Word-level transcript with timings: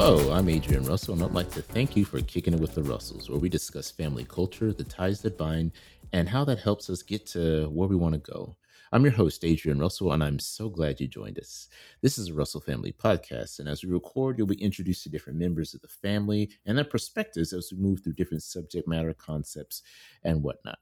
Hello, 0.00 0.32
I'm 0.32 0.48
Adrian 0.48 0.84
Russell, 0.84 1.14
and 1.14 1.24
I'd 1.24 1.32
like 1.32 1.50
to 1.50 1.60
thank 1.60 1.96
you 1.96 2.04
for 2.04 2.20
kicking 2.20 2.54
it 2.54 2.60
with 2.60 2.72
the 2.72 2.84
Russells, 2.84 3.28
where 3.28 3.40
we 3.40 3.48
discuss 3.48 3.90
family 3.90 4.22
culture, 4.22 4.72
the 4.72 4.84
ties 4.84 5.20
that 5.22 5.36
bind, 5.36 5.72
and 6.12 6.28
how 6.28 6.44
that 6.44 6.60
helps 6.60 6.88
us 6.88 7.02
get 7.02 7.26
to 7.26 7.68
where 7.70 7.88
we 7.88 7.96
want 7.96 8.14
to 8.14 8.20
go. 8.20 8.54
I'm 8.92 9.02
your 9.02 9.12
host, 9.12 9.44
Adrian 9.44 9.80
Russell, 9.80 10.12
and 10.12 10.22
I'm 10.22 10.38
so 10.38 10.68
glad 10.68 11.00
you 11.00 11.08
joined 11.08 11.40
us. 11.40 11.66
This 12.00 12.16
is 12.16 12.28
a 12.28 12.32
Russell 12.32 12.60
Family 12.60 12.92
Podcast, 12.92 13.58
and 13.58 13.68
as 13.68 13.82
we 13.82 13.90
record, 13.90 14.38
you'll 14.38 14.46
be 14.46 14.62
introduced 14.62 15.02
to 15.02 15.08
different 15.08 15.36
members 15.36 15.74
of 15.74 15.80
the 15.80 15.88
family 15.88 16.48
and 16.64 16.78
their 16.78 16.84
perspectives 16.84 17.52
as 17.52 17.72
we 17.72 17.82
move 17.82 18.04
through 18.04 18.12
different 18.12 18.44
subject 18.44 18.86
matter 18.86 19.12
concepts 19.12 19.82
and 20.22 20.44
whatnot. 20.44 20.78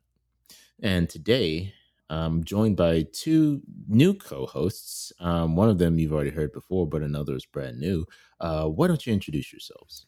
And 0.82 1.08
today, 1.08 1.72
I'm 2.08 2.44
joined 2.44 2.76
by 2.76 3.06
two 3.12 3.62
new 3.88 4.14
co 4.14 4.46
hosts. 4.46 5.12
Um, 5.18 5.56
one 5.56 5.68
of 5.68 5.78
them 5.78 5.98
you've 5.98 6.12
already 6.12 6.30
heard 6.30 6.52
before, 6.52 6.86
but 6.86 7.02
another 7.02 7.34
is 7.34 7.46
brand 7.46 7.78
new. 7.78 8.06
Uh, 8.40 8.66
why 8.66 8.86
don't 8.86 9.04
you 9.06 9.12
introduce 9.12 9.52
yourselves? 9.52 10.06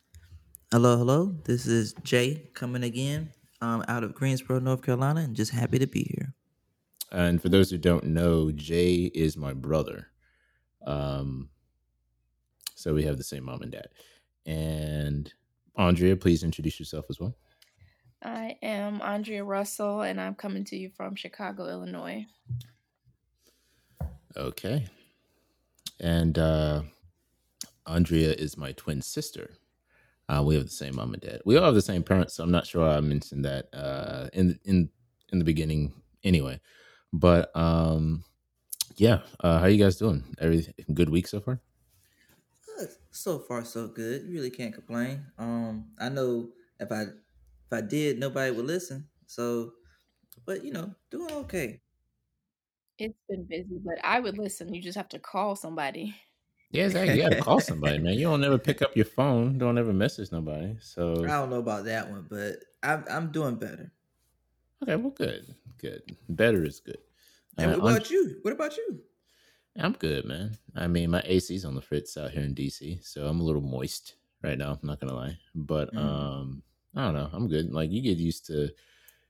Hello, 0.70 0.96
hello. 0.96 1.34
This 1.44 1.66
is 1.66 1.94
Jay 2.04 2.50
coming 2.54 2.84
again 2.84 3.30
um, 3.60 3.84
out 3.88 4.04
of 4.04 4.14
Greensboro, 4.14 4.60
North 4.60 4.82
Carolina, 4.82 5.20
and 5.20 5.34
just 5.34 5.50
happy 5.50 5.78
to 5.78 5.86
be 5.86 6.04
here. 6.14 6.34
And 7.10 7.40
for 7.40 7.48
those 7.48 7.70
who 7.70 7.78
don't 7.78 8.04
know, 8.04 8.52
Jay 8.52 9.10
is 9.14 9.36
my 9.36 9.52
brother. 9.52 10.08
Um, 10.86 11.48
so 12.74 12.94
we 12.94 13.02
have 13.04 13.16
the 13.16 13.24
same 13.24 13.44
mom 13.44 13.62
and 13.62 13.72
dad. 13.72 13.88
And 14.46 15.32
Andrea, 15.76 16.16
please 16.16 16.44
introduce 16.44 16.78
yourself 16.78 17.06
as 17.10 17.18
well. 17.18 17.34
I 18.22 18.56
am 18.62 19.00
Andrea 19.00 19.44
Russell, 19.44 20.02
and 20.02 20.20
I'm 20.20 20.34
coming 20.34 20.64
to 20.66 20.76
you 20.76 20.90
from 20.96 21.14
Chicago, 21.14 21.68
Illinois. 21.68 22.26
Okay. 24.36 24.86
And 26.00 26.38
uh, 26.38 26.82
Andrea 27.86 28.32
is 28.32 28.56
my 28.56 28.72
twin 28.72 29.02
sister. 29.02 29.54
Uh, 30.28 30.42
we 30.44 30.54
have 30.54 30.64
the 30.64 30.70
same 30.70 30.96
mom 30.96 31.14
and 31.14 31.22
dad. 31.22 31.40
We 31.44 31.56
all 31.56 31.64
have 31.64 31.74
the 31.74 31.82
same 31.82 32.02
parents, 32.02 32.34
so 32.34 32.44
I'm 32.44 32.50
not 32.50 32.66
sure 32.66 32.86
I 32.86 33.00
mentioned 33.00 33.44
that 33.44 33.68
uh, 33.72 34.28
in 34.32 34.58
in 34.64 34.90
in 35.32 35.38
the 35.38 35.44
beginning. 35.44 35.94
Anyway, 36.22 36.60
but 37.12 37.56
um, 37.56 38.24
yeah, 38.96 39.20
uh, 39.40 39.58
how 39.60 39.66
you 39.66 39.82
guys 39.82 39.96
doing? 39.96 40.24
Every 40.38 40.66
good 40.92 41.08
week 41.08 41.28
so 41.28 41.40
far? 41.40 41.60
Good. 42.66 42.90
So 43.10 43.38
far, 43.38 43.64
so 43.64 43.88
good. 43.88 44.24
You 44.26 44.34
really 44.34 44.50
can't 44.50 44.74
complain. 44.74 45.24
Um, 45.38 45.86
I 45.98 46.10
know 46.10 46.50
if 46.78 46.92
I 46.92 47.06
if 47.70 47.76
I 47.76 47.82
did, 47.82 48.18
nobody 48.18 48.50
would 48.50 48.64
listen. 48.64 49.06
So, 49.26 49.72
but 50.46 50.64
you 50.64 50.72
know, 50.72 50.94
doing 51.10 51.30
okay. 51.32 51.80
It's 52.98 53.14
been 53.28 53.44
busy, 53.44 53.78
but 53.84 53.96
I 54.02 54.20
would 54.20 54.38
listen. 54.38 54.72
You 54.74 54.82
just 54.82 54.96
have 54.96 55.08
to 55.10 55.18
call 55.18 55.54
somebody. 55.54 56.14
Yeah, 56.70 56.86
exactly. 56.86 57.16
You 57.16 57.22
gotta 57.22 57.42
call 57.42 57.60
somebody, 57.60 57.98
man. 57.98 58.14
You 58.14 58.24
don't 58.24 58.42
ever 58.42 58.58
pick 58.58 58.82
up 58.82 58.96
your 58.96 59.04
phone. 59.04 59.58
Don't 59.58 59.78
ever 59.78 59.92
message 59.92 60.32
nobody. 60.32 60.76
So 60.80 61.24
I 61.24 61.28
don't 61.28 61.50
know 61.50 61.58
about 61.58 61.84
that 61.84 62.10
one, 62.10 62.26
but 62.28 62.56
I'm 62.82 63.04
I'm 63.10 63.30
doing 63.30 63.56
better. 63.56 63.92
Okay, 64.82 64.96
well, 64.96 65.10
good, 65.10 65.54
good. 65.78 66.02
Better 66.28 66.64
is 66.64 66.80
good. 66.80 66.98
And 67.58 67.72
uh, 67.72 67.78
what 67.78 67.92
about 67.92 68.06
I'm, 68.06 68.12
you? 68.12 68.36
What 68.42 68.54
about 68.54 68.76
you? 68.76 69.00
I'm 69.76 69.92
good, 69.92 70.24
man. 70.24 70.56
I 70.74 70.86
mean, 70.86 71.10
my 71.10 71.22
AC's 71.24 71.64
on 71.64 71.74
the 71.74 71.82
fritz 71.82 72.16
out 72.16 72.30
here 72.30 72.42
in 72.42 72.54
DC, 72.54 73.04
so 73.04 73.26
I'm 73.26 73.40
a 73.40 73.44
little 73.44 73.60
moist 73.60 74.14
right 74.42 74.56
now. 74.58 74.72
I'm 74.72 74.88
not 74.88 75.00
gonna 75.00 75.14
lie, 75.14 75.38
but 75.54 75.94
mm. 75.94 75.98
um, 75.98 76.62
I 76.98 77.04
don't 77.04 77.14
know. 77.14 77.30
I'm 77.32 77.46
good. 77.46 77.72
Like 77.72 77.92
you 77.92 78.02
get 78.02 78.18
used 78.18 78.44
to, 78.46 78.70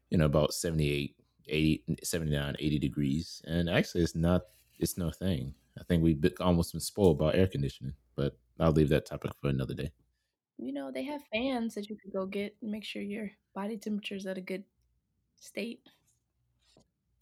you 0.08 0.16
know, 0.16 0.24
about 0.24 0.54
78, 0.54 1.14
80, 1.46 1.84
79, 2.02 2.56
80 2.58 2.78
degrees, 2.78 3.42
and 3.46 3.68
actually, 3.68 4.02
it's 4.02 4.14
not. 4.16 4.42
It's 4.78 4.96
no 4.96 5.10
thing. 5.10 5.54
I 5.78 5.84
think 5.84 6.02
we've 6.02 6.20
been, 6.20 6.32
almost 6.40 6.72
been 6.72 6.80
spoiled 6.80 7.18
by 7.18 7.34
air 7.34 7.46
conditioning, 7.46 7.92
but 8.16 8.38
I'll 8.58 8.72
leave 8.72 8.88
that 8.88 9.06
topic 9.06 9.32
for 9.40 9.48
another 9.48 9.74
day. 9.74 9.92
You 10.56 10.72
know, 10.72 10.90
they 10.90 11.04
have 11.04 11.22
fans 11.32 11.74
that 11.74 11.90
you 11.90 11.96
could 11.96 12.12
go 12.12 12.26
get 12.26 12.56
and 12.62 12.70
make 12.72 12.84
sure 12.84 13.02
your 13.02 13.30
body 13.54 13.76
temperature 13.76 14.16
is 14.16 14.26
at 14.26 14.38
a 14.38 14.40
good 14.40 14.64
state. 15.36 15.86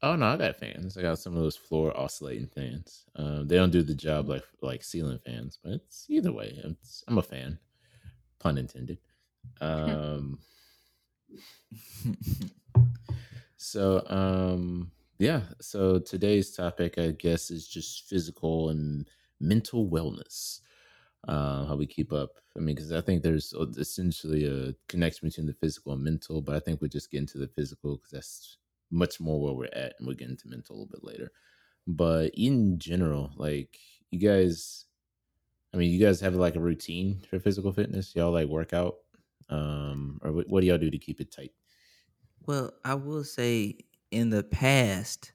Oh 0.03 0.15
no, 0.15 0.26
I 0.26 0.37
got 0.37 0.56
fans. 0.56 0.97
I 0.97 1.03
got 1.03 1.19
some 1.19 1.34
of 1.37 1.43
those 1.43 1.56
floor 1.56 1.99
oscillating 1.99 2.49
fans. 2.49 3.06
Um, 3.16 3.49
they 3.49 3.56
don't 3.56 3.72
do 3.72 3.82
the 3.82 3.94
job 3.94 4.28
like 4.28 4.44
like 4.62 4.84
ceiling 4.84 5.19
fans, 5.26 5.59
but 5.62 5.72
it's 5.72 6.06
either 6.09 6.32
way. 6.32 6.60
It's, 6.65 7.03
I'm 7.09 7.19
a 7.19 7.22
fan, 7.22 7.59
pun 8.38 8.59
intended. 8.59 8.99
Um, 9.60 10.38
so 13.56 14.02
um, 14.08 14.90
yeah. 15.18 15.42
So 15.60 15.98
today's 15.98 16.54
topic, 16.54 16.98
I 16.98 17.12
guess, 17.12 17.50
is 17.50 17.66
just 17.66 18.08
physical 18.08 18.70
and 18.70 19.08
mental 19.40 19.88
wellness. 19.88 20.60
Uh, 21.26 21.64
how 21.66 21.74
we 21.74 21.86
keep 21.86 22.12
up. 22.12 22.38
I 22.56 22.60
mean, 22.60 22.76
because 22.76 22.92
I 22.92 23.00
think 23.00 23.22
there's 23.22 23.52
essentially 23.78 24.46
a 24.46 24.74
connection 24.88 25.28
between 25.28 25.46
the 25.46 25.54
physical 25.54 25.92
and 25.92 26.04
mental, 26.04 26.40
but 26.40 26.54
I 26.54 26.60
think 26.60 26.80
we 26.80 26.88
just 26.88 27.10
get 27.10 27.18
into 27.18 27.38
the 27.38 27.48
physical 27.48 27.96
because 27.96 28.12
that's 28.12 28.58
much 28.92 29.20
more 29.20 29.40
where 29.40 29.52
we're 29.52 29.64
at, 29.72 29.94
and 29.98 30.06
we'll 30.06 30.14
get 30.16 30.28
into 30.28 30.48
mental 30.48 30.76
a 30.76 30.78
little 30.78 30.90
bit 30.90 31.02
later. 31.02 31.32
But 31.86 32.30
in 32.34 32.78
general, 32.78 33.32
like 33.36 33.76
you 34.10 34.20
guys, 34.20 34.84
I 35.74 35.76
mean, 35.76 35.90
you 35.90 36.04
guys 36.04 36.20
have 36.20 36.34
like 36.34 36.54
a 36.54 36.60
routine 36.60 37.22
for 37.28 37.40
physical 37.40 37.72
fitness. 37.72 38.14
Y'all 38.14 38.32
like 38.32 38.48
work 38.48 38.72
out, 38.72 38.96
um, 39.48 40.18
or 40.22 40.32
what, 40.32 40.48
what 40.48 40.60
do 40.60 40.66
y'all 40.66 40.78
do 40.78 40.90
to 40.90 40.98
keep 40.98 41.20
it 41.20 41.32
tight? 41.32 41.52
Well, 42.46 42.72
I 42.84 42.94
will 42.94 43.24
say 43.24 43.78
in 44.10 44.30
the 44.30 44.42
past, 44.44 45.32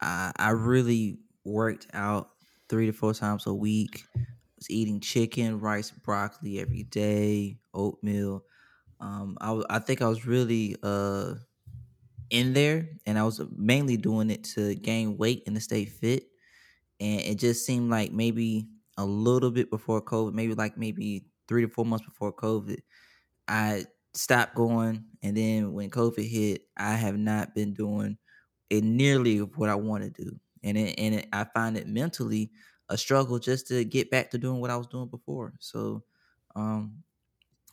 I, 0.00 0.32
I 0.36 0.50
really 0.50 1.20
worked 1.44 1.86
out 1.92 2.32
three 2.68 2.86
to 2.86 2.92
four 2.92 3.14
times 3.14 3.46
a 3.46 3.54
week. 3.54 4.04
I 4.16 4.20
Was 4.56 4.70
eating 4.70 5.00
chicken, 5.00 5.60
rice, 5.60 5.90
broccoli 5.90 6.60
every 6.60 6.84
day, 6.84 7.60
oatmeal. 7.74 8.44
Um, 9.00 9.38
I 9.40 9.62
I 9.70 9.78
think 9.80 10.02
I 10.02 10.08
was 10.08 10.26
really 10.26 10.76
uh 10.82 11.36
in 12.30 12.52
there, 12.52 12.90
and 13.06 13.18
I 13.18 13.24
was 13.24 13.40
mainly 13.52 13.96
doing 13.96 14.30
it 14.30 14.44
to 14.54 14.74
gain 14.74 15.16
weight 15.16 15.44
and 15.46 15.54
to 15.56 15.60
stay 15.60 15.84
fit. 15.84 16.24
And 17.00 17.20
it 17.22 17.36
just 17.38 17.66
seemed 17.66 17.90
like 17.90 18.12
maybe 18.12 18.68
a 18.96 19.04
little 19.04 19.50
bit 19.50 19.70
before 19.70 20.02
COVID, 20.02 20.32
maybe 20.34 20.54
like 20.54 20.78
maybe 20.78 21.26
three 21.48 21.62
to 21.62 21.68
four 21.68 21.84
months 21.84 22.06
before 22.06 22.32
COVID, 22.32 22.80
I 23.48 23.86
stopped 24.14 24.54
going. 24.54 25.04
And 25.22 25.36
then 25.36 25.72
when 25.72 25.90
COVID 25.90 26.28
hit, 26.28 26.62
I 26.76 26.94
have 26.94 27.16
not 27.18 27.54
been 27.54 27.74
doing 27.74 28.18
it 28.70 28.84
nearly 28.84 29.38
what 29.38 29.68
I 29.68 29.74
want 29.74 30.04
to 30.04 30.24
do. 30.24 30.38
And 30.62 30.78
it, 30.78 30.98
and 30.98 31.14
it, 31.16 31.28
I 31.32 31.44
find 31.44 31.76
it 31.76 31.86
mentally 31.86 32.50
a 32.88 32.96
struggle 32.98 33.38
just 33.38 33.68
to 33.68 33.84
get 33.84 34.10
back 34.10 34.30
to 34.30 34.38
doing 34.38 34.60
what 34.60 34.70
I 34.70 34.76
was 34.76 34.86
doing 34.86 35.08
before. 35.08 35.54
So, 35.60 36.04
um, 36.54 37.02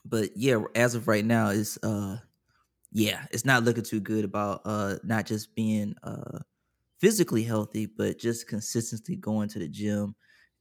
but 0.05 0.31
yeah, 0.35 0.63
as 0.75 0.95
of 0.95 1.07
right 1.07 1.25
now, 1.25 1.49
it's 1.49 1.77
uh 1.83 2.17
yeah, 2.91 3.25
it's 3.31 3.45
not 3.45 3.63
looking 3.63 3.83
too 3.83 3.99
good 3.99 4.25
about 4.25 4.61
uh 4.65 4.97
not 5.03 5.25
just 5.25 5.55
being 5.55 5.95
uh 6.03 6.39
physically 6.99 7.43
healthy, 7.43 7.85
but 7.85 8.19
just 8.19 8.47
consistently 8.47 9.15
going 9.15 9.49
to 9.49 9.59
the 9.59 9.67
gym. 9.67 10.15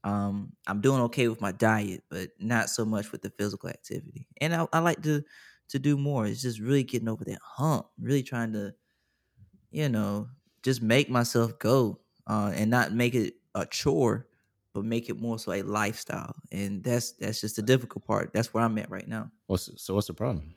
Um, 0.04 0.54
I'm 0.66 0.80
doing 0.80 1.02
okay 1.02 1.28
with 1.28 1.40
my 1.40 1.52
diet, 1.52 2.04
but 2.10 2.30
not 2.38 2.70
so 2.70 2.84
much 2.84 3.12
with 3.12 3.22
the 3.22 3.30
physical 3.30 3.68
activity. 3.68 4.28
And 4.40 4.54
I, 4.54 4.66
I 4.72 4.78
like 4.80 5.02
to 5.02 5.22
to 5.68 5.78
do 5.78 5.96
more. 5.96 6.26
It's 6.26 6.42
just 6.42 6.58
really 6.58 6.82
getting 6.84 7.08
over 7.08 7.24
that 7.24 7.40
hump, 7.42 7.86
really 7.98 8.22
trying 8.22 8.52
to, 8.54 8.74
you 9.70 9.88
know, 9.88 10.28
just 10.62 10.82
make 10.82 11.08
myself 11.10 11.58
go 11.58 12.00
uh, 12.26 12.52
and 12.54 12.70
not 12.70 12.92
make 12.92 13.14
it 13.14 13.34
a 13.54 13.66
chore, 13.66 14.28
but 14.74 14.84
make 14.84 15.08
it 15.08 15.20
more 15.20 15.38
so 15.38 15.52
a 15.52 15.62
lifestyle. 15.62 16.34
And 16.52 16.82
that's 16.82 17.12
that's 17.12 17.40
just 17.40 17.56
the 17.56 17.62
difficult 17.62 18.06
part. 18.06 18.32
That's 18.32 18.52
where 18.52 18.64
I'm 18.64 18.78
at 18.78 18.90
right 18.90 19.08
now. 19.08 19.30
What's 19.46 19.70
so? 19.82 19.94
What's 19.94 20.06
the 20.06 20.14
problem? 20.14 20.54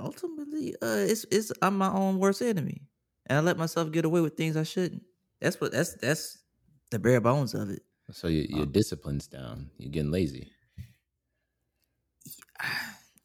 ultimately, 0.00 0.74
uh, 0.82 1.04
it's 1.08 1.24
it's 1.30 1.52
I'm 1.62 1.78
my 1.78 1.92
own 1.92 2.18
worst 2.18 2.42
enemy, 2.42 2.82
and 3.26 3.38
I 3.38 3.40
let 3.40 3.56
myself 3.56 3.92
get 3.92 4.04
away 4.04 4.20
with 4.20 4.36
things 4.36 4.56
I 4.56 4.62
shouldn't. 4.62 5.02
That's 5.40 5.60
what 5.60 5.72
that's 5.72 5.94
that's 5.96 6.42
the 6.90 6.98
bare 6.98 7.20
bones 7.20 7.54
of 7.54 7.70
it. 7.70 7.82
So 8.12 8.28
your 8.28 8.44
your 8.44 8.62
um, 8.62 8.72
discipline's 8.72 9.26
down. 9.26 9.70
You're 9.78 9.90
getting 9.90 10.12
lazy. 10.12 10.52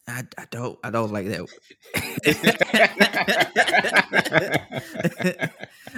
I, 0.07 0.23
I 0.37 0.45
don't 0.49 0.79
I 0.83 0.89
don't 0.89 1.11
like 1.11 1.27
that. 1.27 1.47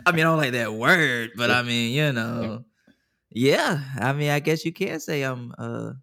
I 0.06 0.12
mean, 0.12 0.22
I 0.22 0.24
don't 0.24 0.38
like 0.38 0.52
that 0.52 0.74
word, 0.74 1.32
but 1.36 1.50
I 1.50 1.64
mean, 1.64 1.94
you 1.94 2.12
know, 2.12 2.66
yeah. 3.30 3.82
I 3.98 4.14
mean, 4.14 4.30
I 4.30 4.40
guess 4.40 4.66
you 4.66 4.74
can 4.74 5.00
say 5.00 5.24
I'm 5.24 5.54
uh 5.58 5.94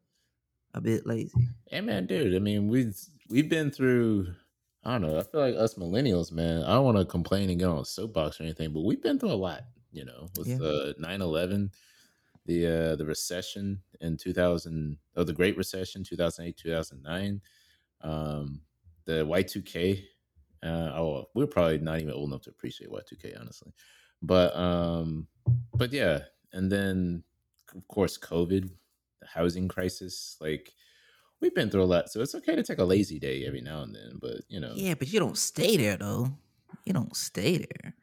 a 0.75 0.81
bit 0.81 1.07
lazy. 1.07 1.33
Hey 1.67 1.83
man, 1.83 2.07
dude. 2.07 2.35
I 2.35 2.39
mean, 2.39 2.69
we've 2.69 2.97
we've 3.29 3.49
been 3.49 3.71
through 3.71 4.29
I 4.85 4.93
don't 4.93 5.03
know. 5.03 5.19
I 5.19 5.23
feel 5.23 5.41
like 5.41 5.57
us 5.57 5.75
millennials, 5.75 6.33
man. 6.33 6.63
I 6.63 6.75
don't 6.75 6.85
want 6.85 6.97
to 6.97 7.05
complain 7.05 7.51
and 7.51 7.59
get 7.59 7.69
on 7.69 7.79
a 7.79 7.85
soapbox 7.85 8.41
or 8.41 8.45
anything, 8.45 8.73
but 8.73 8.81
we've 8.81 9.03
been 9.03 9.19
through 9.19 9.33
a 9.33 9.35
lot. 9.35 9.65
You 9.93 10.05
know, 10.05 10.29
with 10.39 10.47
yeah. 10.47 10.57
uh, 10.57 10.93
9-11, 11.03 11.71
the 12.47 12.67
uh, 12.67 12.97
the 12.97 13.07
recession 13.07 13.83
in 14.01 14.17
two 14.17 14.33
thousand, 14.33 14.99
or 15.17 15.25
the 15.25 15.33
Great 15.33 15.57
Recession, 15.57 16.05
two 16.05 16.17
thousand 16.17 16.47
eight, 16.47 16.57
two 16.57 16.71
thousand 16.71 17.03
nine, 17.03 17.41
um, 18.03 18.63
the 19.05 19.25
Y 19.25 19.43
two 19.43 19.63
K. 19.63 20.05
Uh, 20.63 20.93
oh, 20.95 21.25
we're 21.35 21.47
probably 21.47 21.79
not 21.79 22.01
even 22.01 22.13
old 22.13 22.29
enough 22.31 22.43
to 22.43 22.51
appreciate 22.51 22.91
Y 22.91 23.01
two 23.09 23.17
K, 23.17 23.35
honestly. 23.39 23.73
But 24.23 24.55
um, 24.57 25.29
but 25.75 25.93
yeah, 25.93 26.21
and 26.53 26.71
then 26.71 27.23
of 27.75 27.87
course 27.89 28.19
COVID, 28.19 28.69
the 29.21 29.27
housing 29.27 29.69
crisis, 29.69 30.37
like 30.41 30.73
we've 31.41 31.55
been 31.55 31.71
through 31.71 31.85
a 31.85 31.85
lot, 31.85 32.11
so 32.11 32.21
it's 32.21 32.35
okay 32.35 32.57
to 32.57 32.63
take 32.63 32.79
a 32.79 32.85
lazy 32.85 33.19
day 33.19 33.47
every 33.47 33.61
now 33.61 33.83
and 33.83 33.95
then. 33.95 34.19
But 34.21 34.43
you 34.49 34.61
know, 34.61 34.73
Yeah, 34.75 34.95
but 34.95 35.09
you 35.13 35.21
don't 35.21 35.39
stay 35.39 35.77
there 35.77 35.97
though. 35.97 36.29
You 36.85 36.93
don't 36.93 37.17
stay 37.17 37.59
there. 37.59 37.95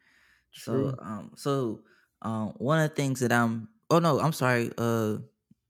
True. 0.53 0.95
So 0.97 1.03
um 1.03 1.31
so 1.35 1.81
um 2.21 2.53
one 2.57 2.79
of 2.79 2.89
the 2.89 2.95
things 2.95 3.19
that 3.19 3.31
I'm 3.31 3.69
oh 3.89 3.99
no, 3.99 4.19
I'm 4.19 4.33
sorry, 4.33 4.71
uh 4.77 5.17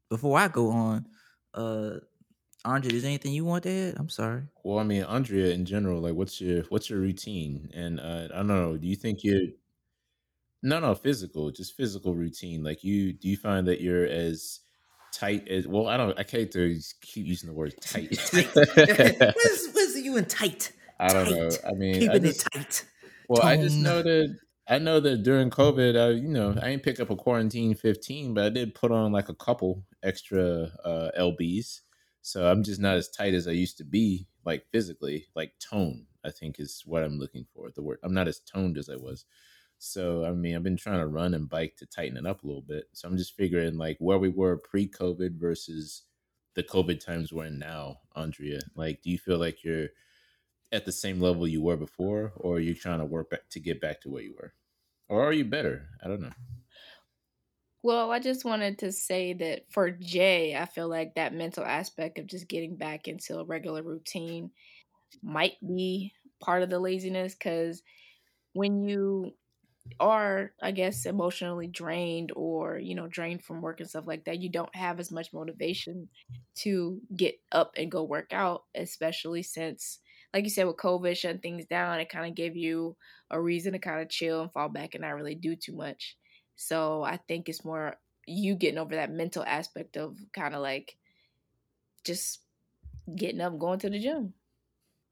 before 0.09 0.37
I 0.39 0.47
go 0.47 0.69
on, 0.69 1.05
uh 1.53 1.99
Andre, 2.65 2.93
is 2.93 3.03
there 3.03 3.09
anything 3.09 3.33
you 3.33 3.45
want 3.45 3.63
to 3.63 3.69
add? 3.69 3.95
I'm 3.97 4.09
sorry. 4.09 4.43
well, 4.63 4.79
I 4.79 4.83
mean, 4.83 5.03
Andrea, 5.03 5.53
in 5.53 5.63
general, 5.63 6.01
like, 6.01 6.15
what's 6.15 6.41
your 6.41 6.63
what's 6.69 6.89
your 6.89 6.99
routine? 6.99 7.69
And 7.73 7.99
uh, 7.99 8.27
I 8.33 8.37
don't 8.37 8.47
know, 8.47 8.77
do 8.77 8.87
you 8.87 8.95
think 8.95 9.23
you're 9.23 9.47
no, 10.63 10.79
no, 10.79 10.95
physical, 10.95 11.51
just 11.51 11.75
physical 11.75 12.15
routine? 12.15 12.63
Like, 12.63 12.83
you 12.83 13.13
do 13.13 13.29
you 13.29 13.37
find 13.37 13.67
that 13.67 13.79
you're 13.79 14.05
as 14.05 14.61
tight 15.13 15.47
as 15.47 15.67
well? 15.67 15.87
I 15.87 15.97
don't, 15.97 16.17
I 16.19 16.23
can't 16.23 16.51
keep 16.51 17.25
using 17.25 17.47
the 17.47 17.55
word 17.55 17.75
tight. 17.79 18.11
Tight. 18.11 18.53
where's, 18.55 19.67
where's 19.73 19.97
you 19.97 20.17
in 20.17 20.25
tight? 20.25 20.71
I 20.99 21.13
don't 21.13 21.29
know. 21.29 21.49
I 21.65 21.73
mean, 21.73 21.95
I 21.95 21.99
Keeping 21.99 22.23
just, 22.23 22.47
it 22.47 22.51
tight. 22.53 22.85
Well, 23.29 23.43
I 23.43 23.55
just 23.57 23.75
Tone. 23.75 23.83
know 23.83 24.01
that 24.01 24.37
I 24.69 24.79
know 24.79 24.99
that 24.99 25.23
during 25.23 25.49
COVID, 25.49 25.97
I 25.99 26.09
you 26.11 26.27
know 26.27 26.51
I 26.61 26.69
didn't 26.71 26.83
pick 26.83 26.99
up 26.99 27.09
a 27.09 27.15
quarantine 27.15 27.75
fifteen, 27.75 28.33
but 28.33 28.45
I 28.45 28.49
did 28.49 28.75
put 28.75 28.91
on 28.91 29.11
like 29.11 29.29
a 29.29 29.35
couple 29.35 29.83
extra 30.03 30.71
uh, 30.83 31.11
lbs. 31.17 31.81
So 32.21 32.49
I'm 32.51 32.63
just 32.63 32.81
not 32.81 32.97
as 32.97 33.09
tight 33.09 33.33
as 33.33 33.47
I 33.47 33.51
used 33.51 33.77
to 33.77 33.85
be, 33.85 34.27
like 34.43 34.65
physically, 34.71 35.27
like 35.35 35.53
tone. 35.59 36.05
I 36.25 36.31
think 36.31 36.59
is 36.59 36.83
what 36.85 37.03
I'm 37.03 37.17
looking 37.19 37.45
for. 37.53 37.69
The 37.73 37.81
word 37.81 37.99
I'm 38.03 38.13
not 38.13 38.27
as 38.27 38.39
toned 38.39 38.77
as 38.77 38.89
I 38.89 38.97
was. 38.97 39.25
So 39.77 40.25
I 40.25 40.31
mean, 40.31 40.55
I've 40.55 40.63
been 40.63 40.77
trying 40.77 40.99
to 40.99 41.07
run 41.07 41.33
and 41.33 41.49
bike 41.49 41.75
to 41.77 41.85
tighten 41.85 42.17
it 42.17 42.25
up 42.25 42.43
a 42.43 42.47
little 42.47 42.63
bit. 42.63 42.85
So 42.93 43.07
I'm 43.07 43.17
just 43.17 43.35
figuring 43.35 43.77
like 43.77 43.97
where 43.99 44.17
we 44.17 44.29
were 44.29 44.57
pre-COVID 44.57 45.39
versus 45.39 46.03
the 46.55 46.63
COVID 46.63 46.99
times 46.99 47.31
we're 47.31 47.45
in 47.45 47.59
now, 47.59 47.97
Andrea. 48.15 48.59
Like, 48.75 49.01
do 49.03 49.11
you 49.11 49.19
feel 49.19 49.37
like 49.37 49.63
you're 49.63 49.89
at 50.71 50.85
the 50.85 50.91
same 50.91 51.19
level 51.19 51.47
you 51.47 51.61
were 51.61 51.77
before, 51.77 52.33
or 52.35 52.55
are 52.57 52.59
you 52.59 52.73
trying 52.75 52.99
to 52.99 53.05
work 53.05 53.29
back 53.29 53.49
to 53.49 53.59
get 53.59 53.81
back 53.81 54.01
to 54.01 54.09
where 54.09 54.23
you 54.23 54.35
were, 54.35 54.53
or 55.09 55.23
are 55.23 55.33
you 55.33 55.45
better? 55.45 55.89
I 56.03 56.07
don't 56.07 56.21
know. 56.21 56.33
Well, 57.83 58.11
I 58.11 58.19
just 58.19 58.43
wanted 58.43 58.79
to 58.79 58.91
say 58.91 59.33
that 59.33 59.71
for 59.71 59.91
Jay, 59.91 60.55
I 60.55 60.65
feel 60.65 60.89
like 60.89 61.15
that 61.15 61.33
mental 61.33 61.63
aspect 61.63 62.19
of 62.19 62.27
just 62.27 62.47
getting 62.47 62.75
back 62.75 63.07
into 63.07 63.37
a 63.39 63.45
regular 63.45 63.83
routine 63.83 64.51
might 65.23 65.55
be 65.65 66.13
part 66.39 66.63
of 66.63 66.69
the 66.69 66.79
laziness 66.79 67.35
because 67.35 67.83
when 68.53 68.83
you 68.83 69.33
are, 69.99 70.53
I 70.61 70.71
guess, 70.71 71.05
emotionally 71.05 71.67
drained 71.67 72.31
or, 72.35 72.77
you 72.77 72.95
know, 72.95 73.07
drained 73.07 73.43
from 73.43 73.61
work 73.61 73.79
and 73.79 73.89
stuff 73.89 74.07
like 74.07 74.25
that, 74.25 74.39
you 74.39 74.49
don't 74.49 74.75
have 74.75 74.99
as 74.99 75.11
much 75.11 75.33
motivation 75.33 76.09
to 76.57 77.01
get 77.15 77.35
up 77.51 77.73
and 77.77 77.91
go 77.91 78.03
work 78.03 78.33
out, 78.33 78.65
especially 78.75 79.43
since, 79.43 79.99
like 80.33 80.44
you 80.44 80.50
said, 80.50 80.65
with 80.68 80.77
COVID 80.77 81.18
shutting 81.18 81.41
things 81.41 81.65
down, 81.65 82.00
it 82.00 82.09
kind 82.09 82.27
of 82.29 82.35
gave 82.35 82.56
you 82.56 82.97
a 83.31 83.41
reason 83.41 83.74
to 83.74 83.79
kind 83.79 84.01
of 84.01 84.09
chill 84.09 84.41
and 84.41 84.51
fall 84.51 84.69
back 84.69 84.94
and 84.95 85.01
not 85.01 85.15
really 85.15 85.35
do 85.35 85.56
too 85.56 85.74
much. 85.75 86.18
So 86.56 87.03
I 87.03 87.18
think 87.18 87.50
it's 87.50 87.65
more 87.65 87.97
you 88.25 88.56
getting 88.56 88.77
over 88.79 88.95
that 88.95 89.12
mental 89.12 89.44
aspect 89.44 89.97
of 89.97 90.18
kind 90.33 90.53
of 90.56 90.62
like 90.62 90.97
just 92.03 92.41
getting 93.15 93.41
up, 93.41 93.59
going 93.59 93.79
to 93.81 93.89
the 93.89 94.00
gym. 94.00 94.35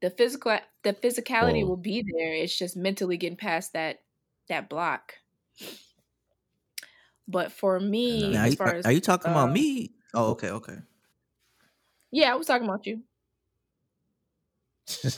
The 0.02 0.10
physical, 0.10 0.58
the 0.82 0.94
physicality 0.94 1.64
Well- 1.64 1.68
will 1.68 1.78
be 1.78 2.02
there. 2.02 2.34
It's 2.34 2.56
just 2.58 2.76
mentally 2.76 3.16
getting 3.18 3.38
past 3.38 3.74
that 3.74 4.04
that 4.48 4.68
block. 4.70 5.14
But 7.28 7.52
for 7.52 7.80
me, 7.80 8.32
Now, 8.32 8.44
as 8.44 8.54
far 8.54 8.68
are, 8.68 8.74
as 8.74 8.84
are 8.84 8.92
you 8.92 9.00
talking 9.00 9.30
about 9.30 9.50
uh, 9.50 9.52
me? 9.52 9.94
Oh, 10.14 10.30
okay, 10.32 10.50
okay. 10.50 10.78
yeah, 12.10 12.32
I 12.32 12.36
was 12.36 12.46
talking 12.46 12.66
about 12.68 12.86
you. 12.86 13.02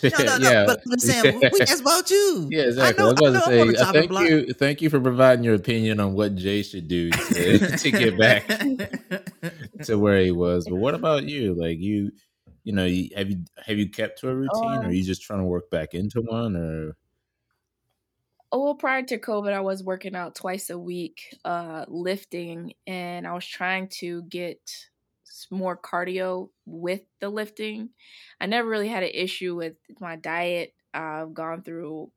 No, 0.02 0.24
no, 0.24 0.38
no. 0.38 0.50
yeah, 0.50 0.64
But 0.66 0.80
I'm 0.90 0.98
saying 0.98 1.40
we, 1.40 1.48
we 1.52 1.60
asked 1.60 1.80
about 1.80 2.10
you. 2.10 2.48
yeah, 2.50 2.62
exactly. 2.62 3.04
I, 3.04 3.08
I 3.08 3.10
know. 3.10 3.10
was 3.10 3.18
about 3.18 3.28
I 3.28 3.32
know 3.32 3.40
to 3.40 3.52
I'm 3.52 3.60
on 3.60 3.68
the 3.68 3.76
say, 3.76 3.82
uh, 3.82 3.92
thank 3.92 4.08
block. 4.08 4.28
you, 4.28 4.52
thank 4.54 4.82
you 4.82 4.90
for 4.90 5.00
providing 5.00 5.44
your 5.44 5.54
opinion 5.54 6.00
on 6.00 6.14
what 6.14 6.36
Jay 6.36 6.62
should 6.62 6.88
do 6.88 7.10
to, 7.10 7.76
to 7.78 7.90
get 7.90 8.18
back 8.18 8.46
to 9.84 9.98
where 9.98 10.20
he 10.20 10.30
was. 10.32 10.66
But 10.66 10.76
what 10.76 10.94
about 10.94 11.24
you? 11.24 11.54
Like 11.54 11.78
you, 11.80 12.12
you 12.64 12.72
know, 12.72 12.84
you, 12.86 13.10
have 13.16 13.30
you 13.30 13.44
have 13.64 13.78
you 13.78 13.90
kept 13.90 14.20
to 14.20 14.28
a 14.30 14.34
routine, 14.34 14.64
or 14.64 14.82
are 14.82 14.84
Um, 14.86 14.92
you 14.92 15.02
just 15.04 15.22
trying 15.22 15.40
to 15.40 15.44
work 15.46 15.70
back 15.70 15.94
into 15.94 16.20
one? 16.22 16.56
Or 16.56 16.96
Oh, 18.50 18.64
well, 18.64 18.74
prior 18.76 19.02
to 19.02 19.18
COVID, 19.18 19.52
I 19.52 19.60
was 19.60 19.84
working 19.84 20.14
out 20.16 20.34
twice 20.34 20.70
a 20.70 20.78
week, 20.78 21.36
uh, 21.44 21.84
lifting, 21.88 22.72
and 22.86 23.26
I 23.26 23.34
was 23.34 23.44
trying 23.46 23.88
to 24.00 24.22
get 24.22 24.58
s- 24.66 24.88
more 25.50 25.76
cardio 25.76 26.50
with 26.66 27.02
the 27.20 27.28
lifting. 27.28 27.90
I 28.40 28.46
never 28.46 28.68
really 28.68 28.88
had 28.88 29.02
an 29.02 29.10
issue 29.12 29.56
with 29.56 29.74
my 30.00 30.16
diet. 30.16 30.74
I've 30.94 31.34
gone 31.34 31.62
through 31.62 32.10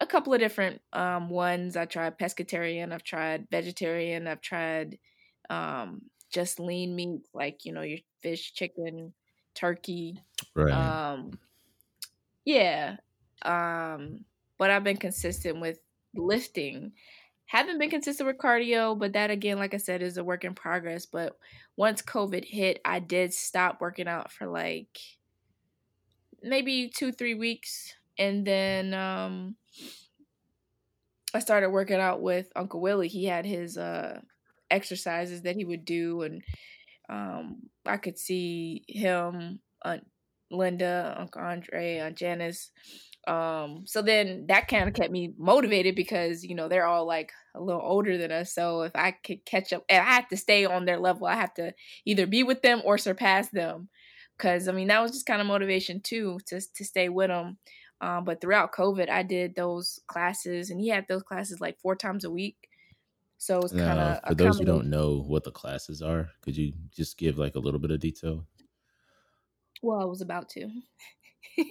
a 0.00 0.06
couple 0.06 0.32
of 0.32 0.40
different 0.40 0.80
um, 0.92 1.28
ones. 1.28 1.76
I 1.76 1.84
tried 1.84 2.18
pescatarian, 2.18 2.92
I've 2.92 3.04
tried 3.04 3.48
vegetarian, 3.50 4.26
I've 4.26 4.40
tried 4.40 4.98
um, 5.50 6.02
just 6.32 6.60
lean 6.60 6.96
meat, 6.96 7.22
like 7.34 7.64
you 7.64 7.72
know 7.72 7.82
your 7.82 7.98
fish, 8.22 8.52
chicken, 8.54 9.12
turkey. 9.54 10.20
right? 10.54 10.72
Um, 10.72 11.38
yeah. 12.44 12.96
Um, 13.42 14.24
but 14.58 14.70
I've 14.70 14.84
been 14.84 14.96
consistent 14.96 15.60
with 15.60 15.78
lifting. 16.14 16.92
Haven't 17.50 17.80
been 17.80 17.90
consistent 17.90 18.28
with 18.28 18.38
cardio, 18.38 18.96
but 18.96 19.14
that 19.14 19.32
again, 19.32 19.58
like 19.58 19.74
I 19.74 19.78
said, 19.78 20.02
is 20.02 20.16
a 20.16 20.22
work 20.22 20.44
in 20.44 20.54
progress. 20.54 21.04
But 21.04 21.36
once 21.74 22.00
COVID 22.00 22.44
hit, 22.44 22.80
I 22.84 23.00
did 23.00 23.34
stop 23.34 23.80
working 23.80 24.06
out 24.06 24.30
for 24.30 24.46
like 24.46 25.00
maybe 26.44 26.92
two, 26.94 27.10
three 27.10 27.34
weeks. 27.34 27.92
And 28.16 28.46
then 28.46 28.94
um 28.94 29.56
I 31.34 31.40
started 31.40 31.70
working 31.70 31.98
out 31.98 32.22
with 32.22 32.52
Uncle 32.54 32.80
Willie. 32.80 33.08
He 33.08 33.24
had 33.24 33.44
his 33.44 33.76
uh 33.76 34.20
exercises 34.70 35.42
that 35.42 35.56
he 35.56 35.64
would 35.64 35.84
do 35.84 36.22
and 36.22 36.44
um 37.08 37.62
I 37.84 37.96
could 37.96 38.16
see 38.16 38.84
him, 38.86 39.58
Aunt 39.84 40.06
Linda, 40.52 41.16
Uncle 41.18 41.42
Andre, 41.42 41.96
Aunt 41.96 42.16
Janice. 42.16 42.70
Um 43.26 43.84
so 43.86 44.02
then 44.02 44.46
that 44.48 44.68
kind 44.68 44.88
of 44.88 44.94
kept 44.94 45.12
me 45.12 45.34
motivated 45.38 45.94
because, 45.94 46.42
you 46.44 46.54
know, 46.54 46.68
they're 46.68 46.86
all 46.86 47.06
like 47.06 47.32
a 47.54 47.60
little 47.60 47.82
older 47.82 48.16
than 48.16 48.32
us. 48.32 48.54
So 48.54 48.82
if 48.82 48.92
I 48.94 49.12
could 49.12 49.44
catch 49.44 49.72
up 49.72 49.84
and 49.88 50.02
I 50.02 50.12
have 50.12 50.28
to 50.28 50.36
stay 50.36 50.64
on 50.64 50.84
their 50.84 50.98
level, 50.98 51.26
I 51.26 51.34
have 51.34 51.54
to 51.54 51.74
either 52.06 52.26
be 52.26 52.42
with 52.42 52.62
them 52.62 52.80
or 52.84 52.98
surpass 52.98 53.50
them. 53.50 53.88
Cause 54.38 54.68
I 54.68 54.72
mean 54.72 54.88
that 54.88 55.02
was 55.02 55.12
just 55.12 55.26
kind 55.26 55.40
of 55.40 55.46
motivation 55.46 56.00
too 56.00 56.38
to 56.46 56.60
to 56.60 56.84
stay 56.84 57.08
with 57.08 57.28
them. 57.28 57.58
Um, 58.00 58.24
but 58.24 58.40
throughout 58.40 58.72
COVID, 58.72 59.10
I 59.10 59.22
did 59.22 59.54
those 59.54 60.00
classes, 60.06 60.70
and 60.70 60.80
he 60.80 60.88
had 60.88 61.06
those 61.08 61.22
classes 61.22 61.60
like 61.60 61.78
four 61.78 61.94
times 61.94 62.24
a 62.24 62.30
week. 62.30 62.56
So 63.36 63.58
it's 63.60 63.72
kind 63.72 63.98
of 63.98 64.20
for 64.26 64.34
those 64.34 64.58
who 64.58 64.64
don't 64.64 64.90
know 64.90 65.22
what 65.26 65.44
the 65.44 65.50
classes 65.50 66.02
are, 66.02 66.30
could 66.42 66.56
you 66.56 66.72
just 66.94 67.16
give 67.16 67.38
like 67.38 67.54
a 67.56 67.58
little 67.58 67.80
bit 67.80 67.90
of 67.90 68.00
detail? 68.00 68.46
Well, 69.82 70.00
I 70.00 70.04
was 70.04 70.20
about 70.20 70.48
to. 70.50 70.68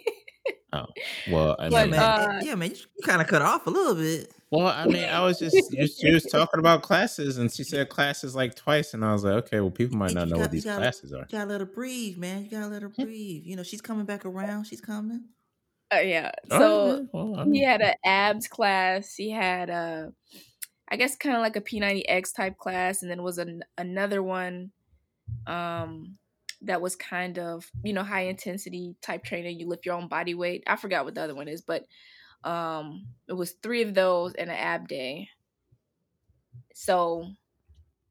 Oh, 0.72 0.86
well, 1.32 1.56
I 1.58 1.68
Yeah, 1.70 1.82
mean, 1.82 1.90
man. 1.92 2.00
uh, 2.00 2.42
yeah, 2.44 2.56
man. 2.56 2.70
You, 2.72 2.76
you 2.98 3.04
kind 3.04 3.22
of 3.22 3.28
cut 3.28 3.42
off 3.42 3.66
a 3.66 3.70
little 3.72 3.96
bit. 3.96 4.32
well, 4.52 4.68
I 4.68 4.86
mean, 4.86 5.04
I 5.06 5.24
was 5.26 5.40
just 5.40 5.56
you, 5.72 5.88
she 5.88 6.12
was 6.12 6.24
talking 6.26 6.60
about 6.60 6.84
classes, 6.84 7.38
and 7.40 7.52
she 7.52 7.64
said 7.64 7.90
classes 7.90 8.36
like 8.36 8.54
twice, 8.56 8.94
and 8.94 9.04
I 9.04 9.12
was 9.14 9.24
like, 9.24 9.34
okay, 9.46 9.60
well, 9.62 9.72
people 9.72 9.98
might 9.98 10.14
not 10.14 10.28
know 10.28 10.36
got- 10.36 10.42
what 10.42 10.52
these 10.52 10.66
gotta- 10.66 10.82
classes 10.82 11.12
are. 11.14 11.22
You 11.30 11.38
gotta 11.40 11.50
let 11.50 11.60
her 11.62 11.66
breathe, 11.66 12.18
man. 12.18 12.44
You 12.46 12.52
gotta 12.52 12.68
let 12.68 12.82
her 12.84 12.90
breathe. 12.90 13.44
You 13.46 13.56
know, 13.56 13.64
she's 13.64 13.82
coming 13.82 14.06
back 14.06 14.26
around. 14.26 14.66
She's 14.66 14.82
coming. 14.82 15.26
Uh, 15.92 16.02
yeah. 16.02 16.30
So 16.50 16.98
right, 17.00 17.08
well, 17.14 17.40
I 17.40 17.46
he 17.46 17.64
had 17.64 17.82
an 17.82 17.96
abs 18.06 18.48
class. 18.48 19.16
He 19.16 19.32
had 19.32 19.72
a, 19.72 20.14
I 20.88 20.98
guess, 20.98 21.16
kind 21.16 21.36
of 21.36 21.42
like 21.42 21.56
a 21.56 21.62
P90X 21.62 22.36
type 22.36 22.58
class, 22.60 23.02
and 23.02 23.10
then 23.10 23.24
was 23.24 23.40
an, 23.40 23.64
another 23.76 24.22
one, 24.22 24.70
um, 25.48 26.18
that 26.62 26.82
was 26.82 26.96
kind 26.96 27.40
of 27.40 27.70
you 27.84 27.94
know 27.94 28.04
high 28.04 28.24
intensity 28.24 28.96
type 29.02 29.24
training. 29.24 29.60
You 29.60 29.68
lift 29.68 29.86
your 29.86 29.96
own 29.96 30.08
body 30.08 30.34
weight. 30.34 30.64
I 30.68 30.76
forgot 30.76 31.06
what 31.06 31.16
the 31.16 31.22
other 31.22 31.36
one 31.36 31.48
is, 31.48 31.62
but 31.62 31.86
um, 32.44 33.08
it 33.28 33.34
was 33.34 33.52
three 33.52 33.82
of 33.82 33.94
those 33.94 34.34
and 34.34 34.50
an 34.50 34.56
ab 34.56 34.88
day. 34.88 35.30
So, 36.74 37.32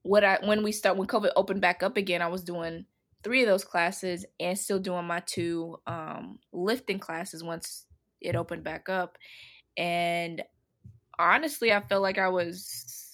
what 0.02 0.24
I 0.24 0.38
when 0.44 0.62
we 0.62 0.72
start 0.72 0.96
when 0.96 1.08
COVID 1.08 1.30
opened 1.36 1.60
back 1.60 1.82
up 1.82 1.96
again, 1.96 2.22
I 2.22 2.28
was 2.28 2.42
doing 2.42 2.86
three 3.22 3.42
of 3.42 3.48
those 3.48 3.64
classes 3.64 4.24
and 4.38 4.58
still 4.58 4.78
doing 4.78 5.06
my 5.06 5.20
two 5.20 5.78
um, 5.86 6.38
lifting 6.52 6.98
classes 6.98 7.42
once 7.42 7.84
it 8.20 8.36
opened 8.36 8.64
back 8.64 8.88
up. 8.88 9.18
And 9.76 10.42
honestly, 11.18 11.72
I 11.72 11.80
felt 11.80 12.02
like 12.02 12.18
I 12.18 12.28
was 12.28 13.07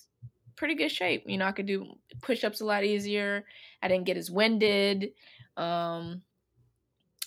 pretty 0.64 0.76
good 0.82 0.90
shape. 0.90 1.24
You 1.26 1.36
know, 1.36 1.44
I 1.44 1.52
could 1.52 1.66
do 1.66 1.92
push 2.22 2.42
ups 2.42 2.62
a 2.62 2.64
lot 2.64 2.84
easier. 2.84 3.44
I 3.82 3.88
didn't 3.88 4.06
get 4.06 4.16
as 4.16 4.30
winded. 4.30 5.10
Um, 5.58 6.22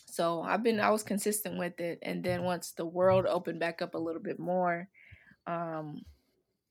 so 0.08 0.41
I've 0.41 0.63
been 0.63 0.79
I 0.79 0.89
was 0.89 1.03
consistent 1.03 1.60
with 1.60 1.79
it. 1.79 2.00
And 2.01 2.24
then 2.24 2.41
once 2.41 2.72
the 2.72 2.86
world 2.86 3.27
opened 3.27 3.60
back 3.60 3.84
up 3.84 3.94
a 3.94 4.00
little 4.00 4.24
bit 4.24 4.39
more, 4.39 4.89
um, 5.48 6.01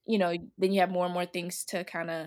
you 0.06 0.18
know, 0.18 0.34
then 0.58 0.72
you 0.72 0.80
have 0.80 0.90
more 0.90 1.04
and 1.04 1.14
more 1.14 1.26
things 1.26 1.64
to 1.66 1.84
kind 1.84 2.10
of 2.10 2.26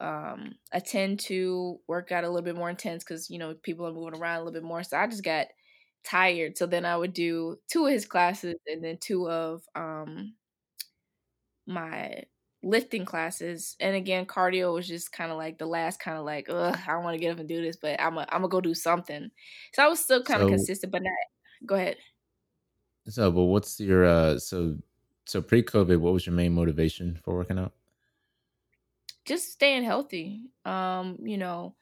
um, 0.00 0.56
I 0.72 0.80
tend 0.80 1.20
to 1.20 1.80
work 1.88 2.12
out 2.12 2.24
a 2.24 2.28
little 2.28 2.42
bit 2.44 2.56
more 2.56 2.70
intense 2.70 3.04
because 3.04 3.30
you 3.30 3.38
know 3.38 3.54
people 3.54 3.86
are 3.86 3.92
moving 3.92 4.20
around 4.20 4.36
a 4.36 4.44
little 4.44 4.60
bit 4.60 4.64
more. 4.68 4.82
So 4.82 4.98
I 4.98 5.06
just 5.06 5.24
got 5.24 5.48
tired. 6.04 6.58
So 6.58 6.66
then 6.66 6.84
I 6.84 6.96
would 6.98 7.14
do 7.14 7.58
two 7.68 7.86
of 7.86 7.92
his 7.92 8.06
classes 8.06 8.56
and 8.66 8.84
then 8.84 8.98
two 9.00 9.30
of 9.30 9.62
um, 9.74 10.34
my 11.66 12.24
lifting 12.64 13.04
classes. 13.04 13.76
And 13.80 13.94
again, 13.94 14.26
cardio 14.26 14.74
was 14.74 14.88
just 14.88 15.12
kind 15.12 15.30
of 15.30 15.36
like 15.36 15.58
the 15.58 15.66
last 15.66 16.00
kind 16.00 16.18
of 16.18 16.24
like, 16.24 16.46
ugh, 16.48 16.76
I 16.86 16.92
don't 16.92 17.04
want 17.04 17.14
to 17.14 17.20
get 17.20 17.32
up 17.32 17.38
and 17.38 17.48
do 17.48 17.62
this, 17.62 17.76
but 17.76 18.00
I'm 18.00 18.14
gonna 18.14 18.26
I'm 18.30 18.40
gonna 18.40 18.48
go 18.48 18.60
do 18.60 18.74
something. 18.74 19.30
So 19.72 19.82
I 19.84 19.88
was 19.88 20.00
still 20.00 20.22
kind 20.22 20.42
of 20.42 20.48
so, 20.48 20.54
consistent, 20.54 20.92
but 20.92 21.02
not. 21.02 21.12
Go 21.66 21.74
ahead. 21.76 21.96
So, 23.08 23.30
but 23.30 23.44
what's 23.44 23.78
your 23.80 24.04
uh? 24.04 24.38
So, 24.38 24.76
so 25.26 25.42
pre-COVID, 25.42 25.98
what 25.98 26.12
was 26.12 26.26
your 26.26 26.34
main 26.34 26.52
motivation 26.52 27.18
for 27.22 27.34
working 27.34 27.58
out? 27.58 27.72
Just 29.24 29.52
staying 29.52 29.84
healthy. 29.84 30.42
Um, 30.64 31.18
you 31.22 31.38
know, 31.38 31.74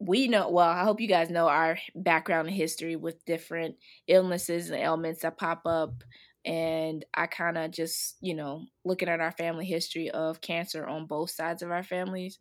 we 0.00 0.28
know 0.28 0.48
well 0.48 0.66
i 0.66 0.82
hope 0.82 0.98
you 0.98 1.06
guys 1.06 1.28
know 1.28 1.46
our 1.46 1.78
background 1.94 2.48
and 2.48 2.56
history 2.56 2.96
with 2.96 3.22
different 3.26 3.76
illnesses 4.08 4.70
and 4.70 4.80
ailments 4.80 5.20
that 5.20 5.36
pop 5.36 5.60
up 5.66 6.02
and 6.44 7.04
I 7.14 7.26
kind 7.26 7.58
of 7.58 7.70
just, 7.70 8.16
you 8.20 8.34
know, 8.34 8.66
looking 8.84 9.08
at 9.08 9.20
our 9.20 9.32
family 9.32 9.66
history 9.66 10.10
of 10.10 10.40
cancer 10.40 10.86
on 10.86 11.06
both 11.06 11.30
sides 11.30 11.62
of 11.62 11.70
our 11.70 11.82
families, 11.82 12.38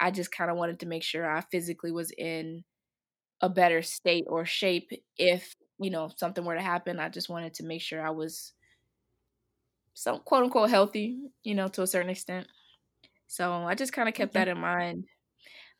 I 0.00 0.10
just 0.10 0.32
kind 0.32 0.50
of 0.50 0.56
wanted 0.56 0.80
to 0.80 0.86
make 0.86 1.02
sure 1.02 1.28
I 1.30 1.40
physically 1.42 1.92
was 1.92 2.12
in 2.12 2.64
a 3.40 3.48
better 3.50 3.82
state 3.82 4.26
or 4.28 4.46
shape 4.46 4.90
if, 5.18 5.56
you 5.80 5.90
know, 5.90 6.10
something 6.16 6.44
were 6.44 6.56
to 6.56 6.62
happen. 6.62 7.00
I 7.00 7.08
just 7.10 7.28
wanted 7.30 7.54
to 7.54 7.64
make 7.64 7.82
sure 7.82 8.06
I 8.06 8.10
was 8.10 8.54
some 9.94 10.20
quote 10.20 10.44
unquote 10.44 10.70
healthy, 10.70 11.20
you 11.42 11.54
know, 11.54 11.68
to 11.68 11.82
a 11.82 11.86
certain 11.86 12.10
extent. 12.10 12.46
So 13.28 13.52
I 13.52 13.74
just 13.74 13.92
kind 13.92 14.08
of 14.08 14.14
kept 14.14 14.34
that 14.34 14.48
in 14.48 14.58
mind. 14.58 15.06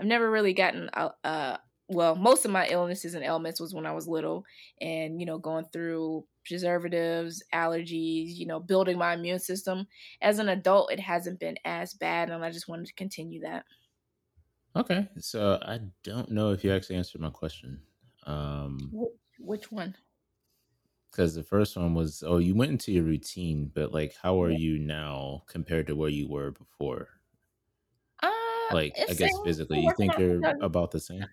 I've 0.00 0.06
never 0.06 0.30
really 0.30 0.54
gotten 0.54 0.90
a, 0.94 1.12
a 1.24 1.60
well, 1.90 2.14
most 2.14 2.44
of 2.44 2.52
my 2.52 2.68
illnesses 2.68 3.14
and 3.14 3.25
ailments 3.25 3.61
was 3.61 3.75
when 3.75 3.85
I 3.85 3.92
was 3.92 4.06
little 4.06 4.44
and, 4.80 5.18
you 5.18 5.26
know, 5.26 5.38
going 5.38 5.64
through 5.73 6.25
preservatives, 6.47 7.42
allergies, 7.52 8.37
you 8.37 8.47
know, 8.47 8.61
building 8.61 8.97
my 8.97 9.14
immune 9.14 9.40
system. 9.40 9.88
As 10.23 10.38
an 10.38 10.49
adult, 10.49 10.92
it 10.92 11.00
hasn't 11.00 11.40
been 11.40 11.56
as 11.64 11.92
bad, 11.94 12.30
and 12.30 12.44
I 12.44 12.52
just 12.52 12.68
wanted 12.68 12.87
to 12.87 12.94
continue 12.94 13.40
that. 13.40 13.64
Okay. 14.76 15.09
So 15.18 15.59
I 15.62 15.80
don't 16.04 16.30
know 16.30 16.52
if 16.52 16.62
you 16.62 16.73
actually 16.73 16.94
answered 16.97 17.20
my 17.20 17.30
question. 17.30 17.80
Um, 18.25 18.92
which 19.40 19.73
one? 19.73 19.97
Because 21.11 21.35
the 21.35 21.42
first 21.42 21.76
one 21.76 21.92
was, 21.94 22.23
oh, 22.25 22.38
you 22.38 22.54
went 22.54 22.70
into 22.70 22.92
your 22.92 23.02
routine, 23.02 23.68
but 23.75 23.92
like, 23.92 24.14
how 24.23 24.40
are 24.40 24.50
yeah. 24.50 24.59
you 24.59 24.78
now 24.78 25.42
compared 25.49 25.88
to 25.88 25.97
where 25.97 26.09
you 26.09 26.28
were 26.28 26.52
before? 26.52 27.09
Uh, 28.23 28.28
like, 28.73 28.94
I 29.09 29.14
guess 29.14 29.32
physically, 29.44 29.80
you 29.80 29.92
think 29.97 30.16
you're 30.16 30.40
about 30.61 30.92
the 30.92 31.00
same? 31.00 31.26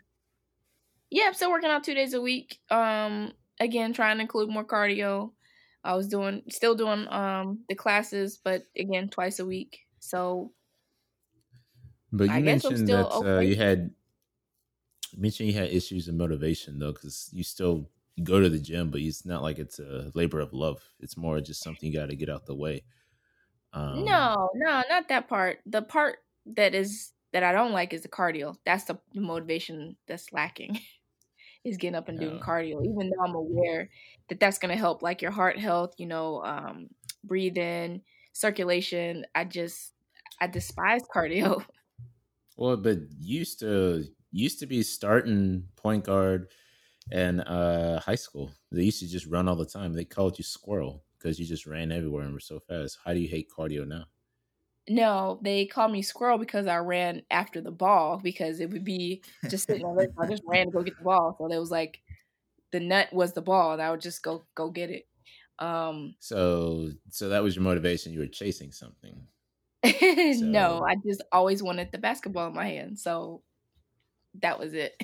Yeah, 1.10 1.26
I'm 1.28 1.34
still 1.34 1.52
working 1.52 1.70
out 1.70 1.84
two 1.84 1.94
days 1.94 2.14
a 2.14 2.22
week. 2.22 2.60
Um, 2.70 3.34
again, 3.60 3.94
trying 3.94 4.18
to 4.18 4.22
include 4.22 4.50
more 4.50 4.66
cardio. 4.66 5.32
I 5.84 5.96
was 5.96 6.08
doing, 6.08 6.44
still 6.50 6.76
doing 6.76 7.08
um 7.10 7.60
the 7.70 7.76
classes, 7.76 8.40
but 8.44 8.64
again, 8.78 9.10
twice 9.10 9.40
a 9.40 9.46
week. 9.46 9.80
So, 10.00 10.52
but 12.12 12.26
you 12.26 12.32
I 12.32 12.42
mentioned 12.42 12.88
that 12.88 13.08
uh, 13.08 13.20
okay. 13.20 13.36
uh, 13.36 13.40
you 13.40 13.56
had 13.56 13.92
mentioned 15.16 15.50
you 15.50 15.56
had 15.56 15.70
issues 15.70 16.08
of 16.08 16.16
motivation 16.16 16.80
though, 16.80 16.92
because 16.92 17.30
you 17.32 17.44
still 17.44 17.90
go 18.24 18.40
to 18.40 18.50
the 18.50 18.60
gym, 18.60 18.90
but 18.90 19.02
it's 19.02 19.26
not 19.26 19.44
like 19.44 19.60
it's 19.60 19.80
a 19.80 20.12
labor 20.14 20.40
of 20.40 20.54
love. 20.54 20.82
It's 21.00 21.18
more 21.18 21.40
just 21.40 21.64
something 21.64 21.92
you 21.92 21.98
got 21.98 22.10
to 22.10 22.16
get 22.16 22.30
out 22.30 22.46
the 22.46 22.56
way. 22.56 22.84
Um, 23.74 24.06
no, 24.06 24.50
no, 24.56 24.84
not 24.90 25.08
that 25.10 25.30
part. 25.30 25.60
The 25.66 25.82
part 25.82 26.18
that 26.56 26.74
is 26.74 27.12
that 27.34 27.44
I 27.44 27.52
don't 27.52 27.74
like 27.74 27.94
is 27.94 28.02
the 28.02 28.10
cardio. 28.10 28.56
That's 28.66 28.86
the 28.86 29.00
motivation 29.14 29.96
that's 30.08 30.34
lacking. 30.34 30.80
is 31.64 31.78
getting 31.78 31.96
up 31.96 32.10
and 32.10 32.20
doing 32.20 32.40
cardio, 32.40 32.84
even 32.86 33.10
though 33.10 33.24
I'm 33.24 33.36
aware 33.36 33.90
that 34.30 34.40
that's 34.40 34.58
going 34.58 34.72
to 34.72 34.78
help 34.78 35.02
like 35.02 35.22
your 35.22 35.32
heart 35.32 35.58
health, 35.60 35.94
you 35.98 36.06
know, 36.06 36.44
um, 36.44 36.88
breathing, 37.24 38.02
circulation. 38.34 39.26
I 39.36 39.46
just, 39.46 39.94
I 40.42 40.48
despise 40.48 41.02
cardio. 41.14 41.64
Well, 42.58 42.76
but 42.76 42.98
used 43.20 43.60
to 43.60 44.04
used 44.32 44.60
to 44.60 44.66
be 44.66 44.82
starting 44.82 45.66
point 45.76 46.04
guard 46.04 46.48
in 47.12 47.40
uh, 47.42 48.00
high 48.00 48.16
school. 48.16 48.52
They 48.72 48.84
used 48.84 49.00
to 49.02 49.08
just 49.08 49.28
run 49.28 49.48
all 49.48 49.56
the 49.56 49.66
time. 49.66 49.94
They 49.94 50.06
called 50.06 50.38
you 50.38 50.44
squirrel 50.44 51.04
because 51.18 51.40
you 51.40 51.46
just 51.46 51.68
ran 51.68 51.92
everywhere 51.92 52.24
and 52.24 52.34
were 52.34 52.40
so 52.40 52.60
fast. 52.60 52.98
How 53.06 53.14
do 53.14 53.20
you 53.20 53.28
hate 53.28 53.50
cardio 53.56 53.88
now? 53.88 54.06
No, 54.89 55.39
they 55.41 55.65
called 55.65 55.91
me 55.91 56.01
squirrel 56.01 56.38
because 56.38 56.65
I 56.67 56.77
ran 56.77 57.24
after 57.29 57.60
the 57.60 57.72
ball 57.72 58.20
because 58.24 58.60
it 58.60 58.70
would 58.70 58.86
be 58.86 59.22
just 59.50 59.67
sitting 59.67 59.96
there. 59.96 60.08
I 60.20 60.27
just 60.27 60.44
ran 60.46 60.67
to 60.67 60.72
go 60.72 60.84
get 60.84 60.98
the 60.98 61.03
ball. 61.03 61.36
So 61.38 61.46
it 61.46 61.60
was 61.60 61.72
like 61.72 62.00
the 62.72 62.79
nut 62.79 63.12
was 63.12 63.34
the 63.34 63.41
ball, 63.41 63.74
and 63.74 63.82
I 63.82 63.91
would 63.91 64.01
just 64.01 64.24
go 64.24 64.46
go 64.56 64.70
get 64.70 64.89
it. 64.89 65.08
Um, 65.60 66.15
so 66.20 66.89
so 67.10 67.29
that 67.29 67.44
was 67.44 67.56
your 67.56 67.63
motivation. 67.63 68.13
You 68.13 68.20
were 68.20 68.27
chasing 68.27 68.72
something. 68.72 69.27
so. 69.86 70.46
no, 70.46 70.86
I 70.88 70.96
just 71.06 71.22
always 71.32 71.62
wanted 71.62 71.91
the 71.91 71.98
basketball 71.98 72.48
in 72.48 72.56
my 72.56 72.67
hand. 72.67 73.00
So 73.00 73.41
that 74.41 74.60
was 74.60 74.74
it. 74.74 75.01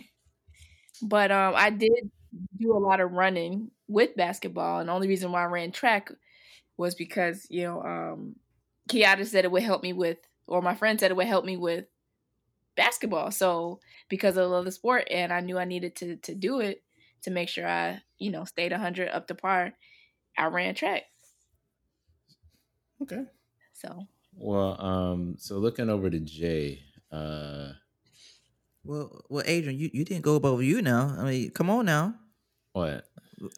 But 1.02 1.32
um, 1.32 1.54
I 1.56 1.70
did 1.70 2.12
do 2.58 2.76
a 2.76 2.80
lot 2.80 3.00
of 3.00 3.12
running 3.12 3.72
with 3.88 4.16
basketball, 4.16 4.80
and 4.80 4.90
the 4.90 4.94
only 4.94 5.08
reason 5.08 5.32
why 5.32 5.44
I 5.44 5.48
ran 5.48 5.72
track 5.72 6.12
was 6.78 6.96
because 6.96 7.46
you 7.50 7.64
know 7.64 7.82
um, 7.82 8.36
Kiata 8.90 9.26
said 9.26 9.46
it 9.46 9.52
would 9.52 9.64
help 9.64 9.84
me 9.84 9.94
with, 9.94 10.18
or 10.48 10.62
my 10.62 10.76
friend 10.76 11.00
said 11.00 11.12
it 11.12 11.18
would 11.18 11.28
help 11.28 11.46
me 11.46 11.58
with 11.58 11.86
basketball. 12.76 13.32
So 13.32 13.80
because 14.10 14.38
I 14.38 14.44
love 14.44 14.66
the 14.66 14.72
sport 14.72 15.08
and 15.10 15.32
I 15.32 15.40
knew 15.40 15.58
I 15.58 15.66
needed 15.66 15.96
to 15.98 16.18
to 16.18 16.36
do 16.36 16.60
it 16.60 16.84
to 17.24 17.32
make 17.32 17.50
sure 17.50 17.68
I, 17.68 18.02
you 18.20 18.32
know, 18.32 18.44
stayed 18.44 18.72
100 18.72 19.10
up 19.10 19.28
to 19.28 19.36
par, 19.36 19.74
I 20.38 20.46
ran 20.48 20.76
track. 20.76 21.04
Okay. 23.02 23.24
So. 23.74 24.08
Well, 24.36 24.82
um, 24.82 25.36
so 25.38 25.58
looking 25.58 25.90
over 25.90 26.10
to 26.10 26.20
Jay, 26.20 26.84
uh, 27.12 27.74
well, 28.84 29.22
well, 29.30 29.44
Adrian, 29.46 29.80
you, 29.80 29.90
you 29.94 30.04
didn't 30.04 30.24
go 30.24 30.36
above 30.36 30.64
you 30.64 30.82
now. 30.82 31.16
I 31.18 31.24
mean, 31.24 31.52
come 31.52 31.70
on 31.70 31.86
now. 31.86 32.16
What? 32.74 33.06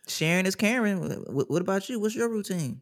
Sharon 0.07 0.45
is 0.45 0.55
Karen. 0.55 0.99
What, 1.27 1.49
what 1.49 1.61
about 1.61 1.89
you? 1.89 1.99
What's 1.99 2.15
your 2.15 2.29
routine? 2.29 2.81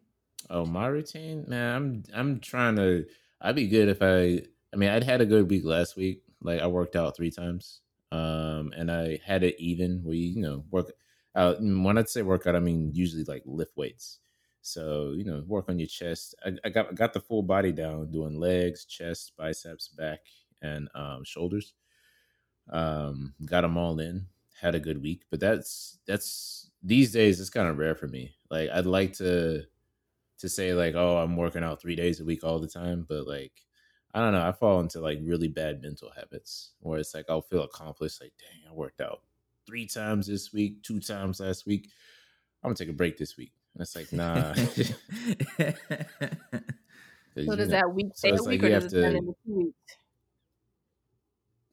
Oh, 0.49 0.65
my 0.65 0.87
routine, 0.87 1.45
man. 1.47 1.75
I'm 1.75 2.03
I'm 2.13 2.39
trying 2.39 2.75
to. 2.77 3.05
I'd 3.41 3.55
be 3.55 3.67
good 3.67 3.89
if 3.89 4.01
I. 4.01 4.45
I 4.73 4.77
mean, 4.77 4.89
I'd 4.89 5.03
had 5.03 5.21
a 5.21 5.25
good 5.25 5.49
week 5.49 5.63
last 5.65 5.95
week. 5.95 6.23
Like 6.41 6.61
I 6.61 6.67
worked 6.67 6.95
out 6.95 7.15
three 7.15 7.31
times, 7.31 7.81
um, 8.11 8.73
and 8.75 8.91
I 8.91 9.19
had 9.23 9.43
it 9.43 9.55
even. 9.59 10.03
We, 10.03 10.17
you 10.17 10.41
know, 10.41 10.65
work 10.71 10.91
out. 11.35 11.57
When 11.61 11.97
I 11.97 12.03
say 12.03 12.21
workout, 12.21 12.55
I 12.55 12.59
mean 12.59 12.91
usually 12.93 13.23
like 13.23 13.43
lift 13.45 13.77
weights. 13.77 14.19
So 14.61 15.13
you 15.15 15.23
know, 15.23 15.43
work 15.47 15.69
on 15.69 15.79
your 15.79 15.87
chest. 15.87 16.35
I, 16.45 16.53
I 16.65 16.69
got 16.69 16.89
I 16.89 16.93
got 16.93 17.13
the 17.13 17.21
full 17.21 17.43
body 17.43 17.71
down, 17.71 18.11
doing 18.11 18.39
legs, 18.39 18.85
chest, 18.85 19.33
biceps, 19.37 19.87
back, 19.89 20.19
and 20.61 20.89
um, 20.95 21.23
shoulders. 21.23 21.73
Um, 22.69 23.33
got 23.45 23.61
them 23.61 23.77
all 23.77 23.99
in. 23.99 24.27
Had 24.59 24.75
a 24.75 24.79
good 24.79 25.01
week, 25.01 25.23
but 25.29 25.39
that's 25.39 25.99
that's 26.07 26.71
these 26.81 27.11
days 27.11 27.39
it's 27.41 27.49
kind 27.49 27.67
of 27.67 27.77
rare 27.77 27.95
for 27.95 28.07
me. 28.07 28.35
Like 28.49 28.69
I'd 28.69 28.85
like 28.85 29.13
to 29.13 29.65
to 30.43 30.49
say 30.49 30.73
like, 30.73 30.93
oh, 30.93 31.19
I'm 31.19 31.37
working 31.37 31.63
out 31.63 31.81
three 31.81 31.95
days 31.95 32.19
a 32.19 32.25
week 32.25 32.43
all 32.43 32.59
the 32.59 32.67
time, 32.67 33.05
but 33.07 33.25
like, 33.25 33.53
I 34.13 34.19
don't 34.19 34.33
know. 34.33 34.45
I 34.45 34.51
fall 34.51 34.81
into 34.81 34.99
like 34.99 35.19
really 35.23 35.47
bad 35.47 35.81
mental 35.81 36.11
habits 36.13 36.71
where 36.81 36.99
it's 36.99 37.13
like 37.15 37.27
I'll 37.29 37.41
feel 37.41 37.63
accomplished, 37.63 38.21
like, 38.21 38.33
dang, 38.37 38.69
I 38.69 38.73
worked 38.73 38.99
out 38.99 39.21
three 39.65 39.85
times 39.85 40.27
this 40.27 40.51
week, 40.51 40.83
two 40.83 40.99
times 40.99 41.39
last 41.39 41.65
week. 41.65 41.89
I'm 42.61 42.67
gonna 42.67 42.75
take 42.75 42.89
a 42.89 42.93
break 42.93 43.17
this 43.17 43.37
week. 43.37 43.53
And 43.73 43.83
it's 43.83 43.95
like, 43.95 44.11
nah. 44.11 44.53
so 44.53 44.75
does 47.35 47.47
know, 47.47 47.65
that 47.67 47.93
week 47.93 48.07
stay 48.13 48.35
so 48.35 48.43
a 48.43 48.49
week 48.49 48.63
like 48.63 48.73
or 48.73 48.79
does 48.81 48.93
it 48.93 49.01
turn 49.01 49.15
into 49.15 49.35
two 49.45 49.55
weeks? 49.55 49.77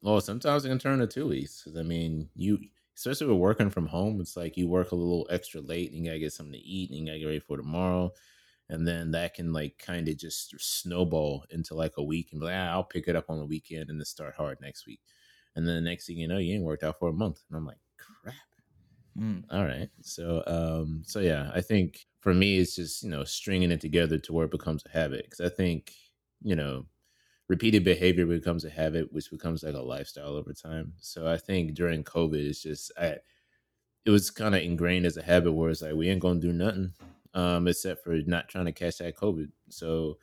Well, 0.01 0.21
sometimes 0.21 0.63
it 0.63 0.69
can 0.69 0.79
turn 0.79 0.99
to 0.99 1.07
two 1.07 1.27
weeks. 1.27 1.61
Cause 1.65 1.75
I 1.75 1.83
mean, 1.83 2.29
you 2.37 2.57
especially 2.95 3.27
with 3.27 3.37
working 3.37 3.69
from 3.69 3.87
home, 3.87 4.21
it's 4.21 4.37
like 4.37 4.55
you 4.55 4.69
work 4.69 4.93
a 4.93 4.95
little 4.95 5.27
extra 5.29 5.59
late 5.59 5.91
and 5.91 5.99
you 5.99 6.05
gotta 6.05 6.19
get 6.19 6.31
something 6.31 6.53
to 6.53 6.59
eat 6.59 6.89
and 6.89 6.99
you 6.99 7.05
gotta 7.05 7.19
get 7.19 7.25
ready 7.25 7.39
for 7.39 7.57
tomorrow 7.57 8.13
and 8.71 8.87
then 8.87 9.11
that 9.11 9.33
can 9.33 9.51
like 9.51 9.77
kind 9.77 10.07
of 10.07 10.17
just 10.17 10.55
snowball 10.57 11.43
into 11.51 11.75
like 11.75 11.91
a 11.97 12.03
week 12.03 12.29
and 12.31 12.39
be 12.39 12.45
like, 12.45 12.55
ah, 12.55 12.71
I'll 12.71 12.85
pick 12.85 13.09
it 13.09 13.17
up 13.17 13.29
on 13.29 13.37
the 13.37 13.45
weekend 13.45 13.89
and 13.89 13.99
then 13.99 14.05
start 14.05 14.33
hard 14.35 14.59
next 14.61 14.87
week. 14.87 15.01
And 15.57 15.67
then 15.67 15.75
the 15.75 15.89
next 15.89 16.07
thing 16.07 16.17
you 16.17 16.27
know, 16.29 16.37
you 16.37 16.55
ain't 16.55 16.63
worked 16.63 16.83
out 16.83 16.97
for 16.97 17.09
a 17.09 17.13
month. 17.13 17.41
And 17.49 17.57
I'm 17.57 17.65
like, 17.65 17.79
crap. 17.97 18.35
Mm. 19.19 19.43
All 19.51 19.65
right. 19.65 19.89
So, 20.01 20.41
um, 20.47 21.03
so 21.05 21.19
yeah, 21.19 21.51
I 21.53 21.59
think 21.59 22.05
for 22.21 22.33
me, 22.33 22.59
it's 22.59 22.77
just, 22.77 23.03
you 23.03 23.09
know, 23.09 23.25
stringing 23.25 23.71
it 23.71 23.81
together 23.81 24.17
to 24.19 24.33
where 24.33 24.45
it 24.45 24.51
becomes 24.51 24.83
a 24.85 24.97
habit. 24.97 25.29
Cause 25.29 25.45
I 25.45 25.53
think, 25.53 25.91
you 26.41 26.55
know, 26.55 26.85
repeated 27.49 27.83
behavior 27.83 28.25
becomes 28.25 28.63
a 28.63 28.69
habit, 28.69 29.11
which 29.11 29.29
becomes 29.29 29.63
like 29.63 29.75
a 29.75 29.81
lifestyle 29.81 30.37
over 30.37 30.53
time. 30.53 30.93
So 30.97 31.27
I 31.27 31.35
think 31.35 31.73
during 31.73 32.05
COVID, 32.05 32.35
it's 32.35 32.63
just, 32.63 32.89
I, 32.97 33.17
it 34.05 34.11
was 34.11 34.31
kind 34.31 34.55
of 34.55 34.61
ingrained 34.61 35.05
as 35.05 35.17
a 35.17 35.23
habit 35.23 35.51
where 35.51 35.69
it's 35.69 35.81
like, 35.81 35.93
we 35.93 36.07
ain't 36.07 36.21
going 36.21 36.39
to 36.39 36.47
do 36.47 36.53
nothing 36.53 36.93
um, 37.33 37.67
except 37.67 38.03
for 38.03 38.15
not 38.25 38.49
trying 38.49 38.65
to 38.65 38.71
catch 38.71 38.97
that 38.97 39.15
COVID. 39.17 39.49
So 39.69 40.17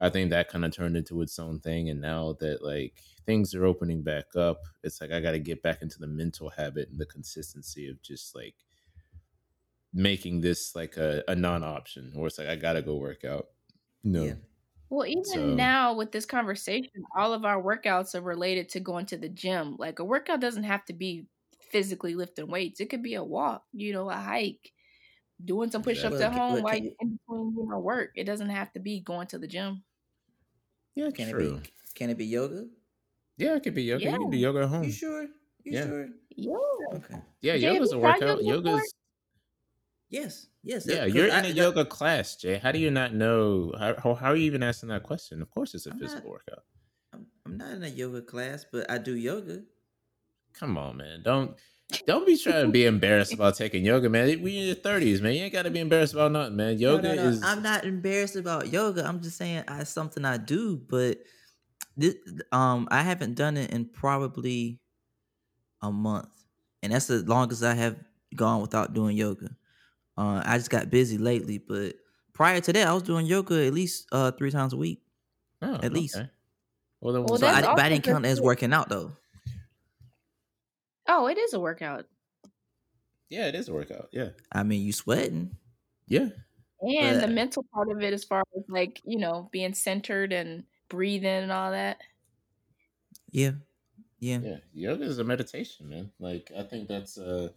I 0.00 0.10
think 0.10 0.30
that 0.30 0.48
kind 0.48 0.64
of 0.64 0.72
turned 0.72 0.96
into 0.96 1.20
its 1.22 1.38
own 1.38 1.60
thing. 1.60 1.90
And 1.90 2.00
now 2.00 2.36
that 2.40 2.62
like 2.64 2.94
things 3.26 3.54
are 3.54 3.66
opening 3.66 4.02
back 4.02 4.34
up, 4.36 4.58
it's 4.82 5.00
like 5.00 5.10
I 5.12 5.20
got 5.20 5.32
to 5.32 5.38
get 5.38 5.62
back 5.62 5.82
into 5.82 5.98
the 5.98 6.06
mental 6.06 6.50
habit 6.50 6.88
and 6.90 6.98
the 6.98 7.06
consistency 7.06 7.88
of 7.88 8.02
just 8.02 8.34
like 8.34 8.54
making 9.92 10.40
this 10.40 10.74
like 10.74 10.96
a, 10.96 11.22
a 11.28 11.34
non 11.34 11.62
option, 11.64 12.12
or 12.16 12.26
it's 12.26 12.38
like 12.38 12.48
I 12.48 12.56
got 12.56 12.74
to 12.74 12.82
go 12.82 12.96
work 12.96 13.24
out. 13.24 13.46
No. 14.04 14.24
Yeah. 14.24 14.34
Well, 14.88 15.06
even 15.06 15.24
So- 15.24 15.54
now 15.54 15.94
with 15.94 16.12
this 16.12 16.26
conversation, 16.26 16.90
all 17.16 17.32
of 17.32 17.44
our 17.44 17.62
workouts 17.62 18.14
are 18.14 18.20
related 18.22 18.68
to 18.70 18.80
going 18.80 19.06
to 19.06 19.16
the 19.16 19.28
gym. 19.28 19.76
Like 19.78 19.98
a 19.98 20.04
workout 20.04 20.40
doesn't 20.40 20.64
have 20.64 20.84
to 20.86 20.92
be 20.92 21.26
physically 21.70 22.14
lifting 22.14 22.48
weights. 22.50 22.80
It 22.80 22.90
could 22.90 23.02
be 23.02 23.14
a 23.14 23.22
walk, 23.22 23.62
you 23.72 23.92
know, 23.92 24.10
a 24.10 24.16
hike, 24.16 24.72
doing 25.44 25.70
some 25.70 25.82
push-ups 25.82 26.14
Exactly. 26.14 26.24
at 26.38 26.40
home 26.42 26.54
But 26.56 26.62
while 26.64 26.76
you're 26.76 26.92
in 27.00 27.18
between 27.18 27.54
you 27.56 27.66
know 27.68 27.78
work. 27.78 28.10
It 28.16 28.24
doesn't 28.24 28.50
have 28.50 28.72
to 28.72 28.80
be 28.80 29.00
going 29.00 29.26
to 29.28 29.38
the 29.38 29.46
gym. 29.46 29.82
Yeah, 30.94 31.10
Can 31.10 31.30
true. 31.30 31.56
it 31.56 31.62
be? 31.64 31.70
Can 31.94 32.10
it 32.10 32.18
be 32.18 32.26
yoga? 32.26 32.66
Yeah, 33.36 33.56
it 33.56 33.62
could 33.62 33.74
be 33.74 33.82
yoga. 33.84 34.04
You 34.04 34.10
can 34.10 34.30
do 34.30 34.36
Yeah. 34.36 34.48
yoga 34.48 34.60
at 34.62 34.68
home. 34.68 34.84
You 34.84 34.92
sure? 34.92 35.22
You 35.64 35.72
Yeah. 35.72 35.86
sure? 35.86 36.08
Yeah. 36.36 36.52
Okay. 36.94 37.14
Yeah, 37.40 37.56
Jay, 37.58 37.74
yoga's 37.74 37.92
a 37.92 37.98
workout. 37.98 38.20
yoga 38.20 38.62
before? 38.62 38.72
Yoga's 38.76 38.94
Yes. 40.10 40.48
Yes. 40.62 40.86
yeah. 40.86 40.94
that- 41.06 41.12
You're 41.12 41.28
'cause 41.28 41.38
in 41.38 41.44
I- 41.44 41.48
a 41.48 41.52
that- 41.52 41.54
yoga 41.56 41.84
class, 41.84 42.36
Jay. 42.36 42.58
How 42.58 42.72
do 42.72 42.78
you 42.78 42.90
not 42.90 43.14
know? 43.14 43.72
How, 43.78 43.94
how, 43.96 44.14
how 44.14 44.26
are 44.32 44.36
you 44.36 44.44
even 44.46 44.62
asking 44.62 44.88
that 44.90 45.02
question? 45.04 45.40
Of 45.40 45.50
course, 45.50 45.74
it's 45.74 45.86
a 45.86 45.90
I'm 45.92 45.98
physical 45.98 46.24
not- 46.24 46.30
workout. 46.32 46.64
I'm, 47.12 47.26
I'm 47.46 47.56
not 47.56 47.70
in 47.72 47.82
a 47.84 47.88
yoga 47.88 48.22
class, 48.22 48.66
but 48.70 48.90
I 48.90 48.98
do 48.98 49.16
yoga. 49.16 49.62
Come 50.52 50.76
on, 50.76 50.96
man. 50.96 51.22
Don't 51.22 51.56
don't 52.06 52.26
be 52.26 52.36
trying 52.36 52.66
to 52.66 52.70
be 52.70 52.86
embarrassed 52.86 53.32
about 53.32 53.56
taking 53.56 53.84
yoga, 53.84 54.08
man. 54.08 54.42
We 54.42 54.58
in 54.58 54.66
your 54.66 54.74
thirties, 54.74 55.20
man. 55.20 55.34
You 55.34 55.44
ain't 55.44 55.52
got 55.52 55.62
to 55.62 55.70
be 55.70 55.80
embarrassed 55.80 56.14
about 56.14 56.32
nothing, 56.32 56.56
man. 56.56 56.78
Yoga 56.78 57.02
no, 57.02 57.14
no. 57.14 57.28
is. 57.28 57.42
I'm 57.42 57.62
not 57.62 57.84
embarrassed 57.84 58.36
about 58.36 58.72
yoga. 58.72 59.06
I'm 59.06 59.20
just 59.20 59.36
saying 59.36 59.64
I, 59.68 59.80
it's 59.80 59.90
something 59.90 60.24
I 60.24 60.36
do, 60.36 60.76
but 60.76 61.18
this, 61.96 62.16
um, 62.52 62.88
I 62.90 63.02
haven't 63.02 63.34
done 63.34 63.56
it 63.56 63.70
in 63.70 63.86
probably 63.86 64.80
a 65.82 65.90
month, 65.90 66.28
and 66.82 66.92
that's 66.92 67.06
the 67.06 67.18
longest 67.22 67.62
I 67.62 67.74
have 67.74 67.96
gone 68.34 68.60
without 68.60 68.94
doing 68.94 69.16
yoga. 69.16 69.50
Uh, 70.16 70.42
I 70.44 70.58
just 70.58 70.70
got 70.70 70.90
busy 70.90 71.18
lately, 71.18 71.58
but 71.58 71.94
prior 72.32 72.60
to 72.60 72.72
that, 72.72 72.86
I 72.86 72.92
was 72.92 73.02
doing 73.02 73.26
yoga 73.26 73.66
at 73.66 73.72
least 73.72 74.06
uh 74.12 74.30
three 74.32 74.50
times 74.50 74.72
a 74.72 74.76
week. 74.76 75.02
Oh, 75.62 75.78
at 75.82 75.92
least. 75.92 76.20
Well, 77.00 77.14
then, 77.14 77.24
Well, 77.24 77.38
So 77.38 77.46
I, 77.46 77.60
that's 77.60 77.66
but 77.66 77.80
I 77.80 77.88
didn't 77.88 78.04
count 78.04 78.26
as 78.26 78.40
working 78.40 78.72
out 78.72 78.88
though. 78.88 79.12
Oh, 81.12 81.26
it 81.26 81.38
is 81.38 81.52
a 81.54 81.58
workout. 81.60 82.06
yeah, 83.28 83.46
it 83.48 83.54
is 83.54 83.68
a 83.68 83.72
workout. 83.72 84.08
Yeah, 84.12 84.30
I 84.52 84.62
mean, 84.62 84.82
you 84.82 84.92
sweating. 84.92 85.56
yeah. 86.06 86.28
And 86.82 87.20
the 87.20 87.28
mental 87.28 87.64
part 87.74 87.90
of 87.90 88.00
it 88.00 88.12
as 88.12 88.24
far 88.24 88.42
as 88.56 88.62
like, 88.68 89.00
you 89.04 89.18
know, 89.18 89.48
being 89.52 89.74
centered 89.74 90.32
and 90.32 90.64
breathing 90.88 91.26
and 91.26 91.52
all 91.52 91.72
that. 91.72 91.98
Yeah, 93.30 93.52
yeah. 94.20 94.40
Yeah, 94.42 94.58
yoga 94.72 95.04
is 95.04 95.18
a 95.18 95.24
meditation, 95.24 95.88
man. 95.88 96.12
Like 96.18 96.52
I 96.56 96.62
think 96.64 96.88
that's 96.88 97.18
uh 97.18 97.50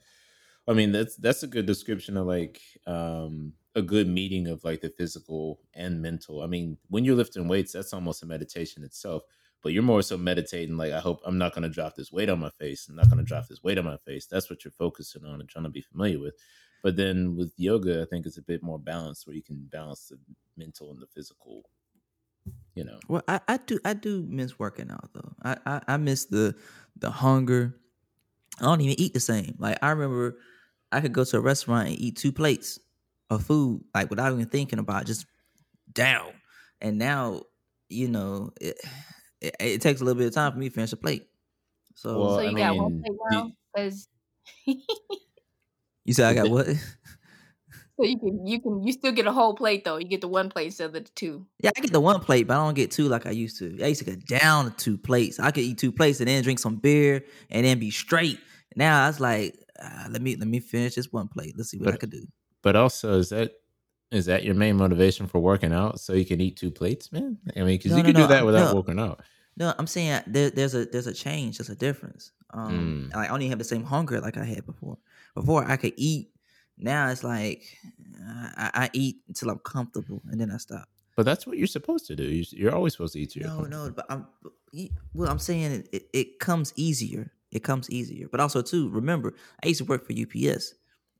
I 0.67 0.73
mean 0.73 0.91
that's 0.91 1.15
that's 1.17 1.43
a 1.43 1.47
good 1.47 1.65
description 1.65 2.17
of 2.17 2.27
like 2.27 2.61
um 2.87 3.53
a 3.75 3.81
good 3.81 4.07
meeting 4.07 4.47
of 4.47 4.63
like 4.63 4.81
the 4.81 4.89
physical 4.89 5.61
and 5.73 6.01
mental. 6.01 6.41
I 6.43 6.47
mean, 6.47 6.77
when 6.89 7.05
you're 7.05 7.15
lifting 7.15 7.47
weights, 7.47 7.73
that's 7.73 7.93
almost 7.93 8.23
a 8.23 8.27
meditation 8.27 8.83
itself. 8.83 9.23
But 9.63 9.71
you're 9.73 9.81
more 9.83 10.01
so 10.01 10.17
meditating 10.17 10.77
like 10.77 10.91
I 10.91 10.99
hope 10.99 11.21
I'm 11.25 11.37
not 11.37 11.53
gonna 11.55 11.69
drop 11.69 11.95
this 11.95 12.11
weight 12.11 12.29
on 12.29 12.39
my 12.39 12.49
face. 12.51 12.87
I'm 12.89 12.95
not 12.95 13.09
gonna 13.09 13.23
drop 13.23 13.47
this 13.47 13.63
weight 13.63 13.77
on 13.77 13.85
my 13.85 13.97
face. 13.97 14.27
That's 14.27 14.49
what 14.49 14.63
you're 14.65 14.71
focusing 14.71 15.25
on 15.25 15.39
and 15.39 15.49
trying 15.49 15.63
to 15.63 15.69
be 15.69 15.81
familiar 15.81 16.19
with. 16.19 16.35
But 16.83 16.97
then 16.97 17.37
with 17.37 17.53
yoga, 17.57 18.01
I 18.01 18.05
think 18.05 18.25
it's 18.25 18.37
a 18.37 18.41
bit 18.41 18.61
more 18.61 18.77
balanced 18.77 19.25
where 19.25 19.35
you 19.35 19.41
can 19.41 19.65
balance 19.71 20.09
the 20.09 20.19
mental 20.57 20.91
and 20.91 21.01
the 21.01 21.07
physical, 21.07 21.63
you 22.75 22.83
know. 22.83 22.99
Well, 23.07 23.23
I, 23.27 23.39
I 23.47 23.57
do 23.57 23.79
I 23.85 23.93
do 23.93 24.25
miss 24.29 24.59
working 24.59 24.91
out 24.91 25.09
though. 25.13 25.33
I, 25.43 25.57
I 25.65 25.81
I 25.87 25.97
miss 25.97 26.25
the 26.25 26.55
the 26.97 27.09
hunger. 27.09 27.75
I 28.59 28.65
don't 28.65 28.81
even 28.81 28.99
eat 28.99 29.13
the 29.13 29.19
same. 29.21 29.55
Like 29.59 29.79
I 29.81 29.91
remember, 29.91 30.37
I 30.91 31.01
could 31.01 31.13
go 31.13 31.23
to 31.23 31.37
a 31.37 31.41
restaurant 31.41 31.87
and 31.89 31.99
eat 31.99 32.17
two 32.17 32.31
plates 32.31 32.79
of 33.29 33.45
food 33.45 33.83
like 33.95 34.09
without 34.09 34.33
even 34.33 34.45
thinking 34.47 34.79
about 34.79 35.03
it, 35.03 35.07
just 35.07 35.25
down. 35.93 36.33
And 36.81 36.97
now, 36.97 37.43
you 37.89 38.09
know, 38.09 38.51
it, 38.61 38.77
it, 39.43 39.55
it 39.59 39.81
takes 39.81 40.01
a 40.01 40.03
little 40.05 40.17
bit 40.17 40.27
of 40.27 40.33
time 40.33 40.51
for 40.51 40.57
me 40.57 40.69
to 40.69 40.73
finish 40.75 40.93
a 40.93 40.97
plate. 40.97 41.27
So 41.95 42.19
Well, 42.19 42.35
so 42.35 42.39
I 42.39 42.49
you 42.49 42.57
got 42.57 42.75
one 42.75 43.01
plate 43.01 43.17
now 43.31 43.51
because 43.75 44.07
you 46.05 46.13
said 46.13 46.25
I 46.29 46.33
got 46.33 46.49
what? 46.49 46.65
so 47.97 48.03
you 48.03 48.17
can 48.19 48.45
you 48.47 48.59
can 48.61 48.83
you 48.83 48.91
still 48.91 49.11
get 49.11 49.27
a 49.27 49.31
whole 49.31 49.53
plate 49.53 49.83
though. 49.85 49.97
You 49.97 50.07
get 50.07 50.21
the 50.21 50.27
one 50.27 50.49
plate 50.49 50.67
instead 50.67 50.85
of 50.87 50.93
the 50.93 51.01
two. 51.01 51.45
Yeah, 51.59 51.71
I 51.77 51.81
get 51.81 51.91
the 51.93 51.99
one 52.01 52.19
plate, 52.19 52.47
but 52.47 52.55
I 52.55 52.65
don't 52.65 52.73
get 52.73 52.91
two 52.91 53.07
like 53.07 53.25
I 53.25 53.31
used 53.31 53.57
to. 53.59 53.81
I 53.83 53.87
used 53.87 53.99
to 53.99 54.05
get 54.05 54.25
down 54.25 54.65
to 54.65 54.71
two 54.71 54.97
plates. 54.97 55.39
I 55.39 55.51
could 55.51 55.63
eat 55.63 55.77
two 55.77 55.91
plates 55.91 56.19
and 56.19 56.27
then 56.27 56.43
drink 56.43 56.59
some 56.59 56.77
beer 56.77 57.23
and 57.49 57.65
then 57.65 57.79
be 57.79 57.91
straight. 57.91 58.39
Now 58.75 59.03
I 59.03 59.07
was 59.07 59.19
like, 59.19 59.55
uh, 59.81 60.07
let 60.09 60.21
me 60.21 60.35
let 60.35 60.47
me 60.47 60.59
finish 60.59 60.95
this 60.95 61.11
one 61.11 61.27
plate. 61.27 61.53
Let's 61.57 61.69
see 61.69 61.77
what 61.77 61.89
I 61.89 61.91
But- 61.91 61.99
could 62.01 62.11
do. 62.11 62.25
But 62.63 62.77
also, 62.77 63.19
is 63.19 63.27
that 63.29 63.51
is 64.13 64.25
that 64.27 64.43
your 64.43 64.55
main 64.55 64.75
motivation 64.77 65.27
for 65.27 65.39
working 65.39 65.73
out? 65.73 65.99
So 65.99 66.13
you 66.13 66.25
can 66.25 66.39
eat 66.41 66.57
two 66.57 66.71
plates, 66.71 67.11
man. 67.11 67.37
I 67.55 67.59
mean, 67.59 67.67
because 67.77 67.91
No, 67.91 67.97
you 67.97 68.03
no, 68.03 68.07
can 68.11 68.21
no, 68.21 68.27
do 68.27 68.33
that 68.33 68.45
without 68.45 68.75
working 68.75 68.99
out. 68.99 69.21
No, 69.57 69.73
I'm 69.77 69.87
saying 69.87 70.21
there, 70.27 70.49
there's 70.49 70.73
a 70.73 70.85
there's 70.85 71.07
a 71.07 71.13
change, 71.13 71.57
there's 71.57 71.69
a 71.69 71.75
difference. 71.75 72.31
Um, 72.51 73.09
Mm. 73.11 73.15
I 73.15 73.27
don't 73.27 73.41
even 73.41 73.51
have 73.51 73.59
the 73.59 73.65
same 73.65 73.83
hunger 73.83 74.19
like 74.21 74.37
I 74.37 74.45
had 74.45 74.65
before. 74.65 74.97
Before 75.35 75.63
I 75.69 75.77
could 75.77 75.93
eat. 75.97 76.29
Now 76.77 77.09
it's 77.09 77.23
like 77.23 77.63
I, 78.57 78.71
I 78.85 78.89
eat 78.93 79.17
until 79.27 79.49
I'm 79.51 79.59
comfortable 79.59 80.21
and 80.29 80.39
then 80.41 80.49
I 80.51 80.57
stop. 80.57 80.87
But 81.15 81.25
that's 81.27 81.45
what 81.45 81.57
you're 81.59 81.67
supposed 81.67 82.07
to 82.07 82.15
do. 82.15 82.23
You- 82.23 82.45
You're 82.51 82.75
always 82.75 82.93
supposed 82.93 83.13
to 83.13 83.19
eat 83.19 83.35
your. 83.35 83.47
No, 83.47 83.61
no, 83.61 83.91
but 83.91 84.05
I'm 84.09 84.25
well. 85.13 85.29
I'm 85.29 85.39
saying 85.39 85.85
it, 85.91 86.05
it 86.13 86.39
comes 86.39 86.73
easier. 86.75 87.31
It 87.51 87.63
comes 87.63 87.89
easier. 87.91 88.27
But 88.31 88.39
also 88.39 88.63
too, 88.63 88.89
remember, 88.89 89.35
I 89.63 89.67
used 89.67 89.79
to 89.79 89.85
work 89.85 90.07
for 90.07 90.13
UPS, 90.13 90.73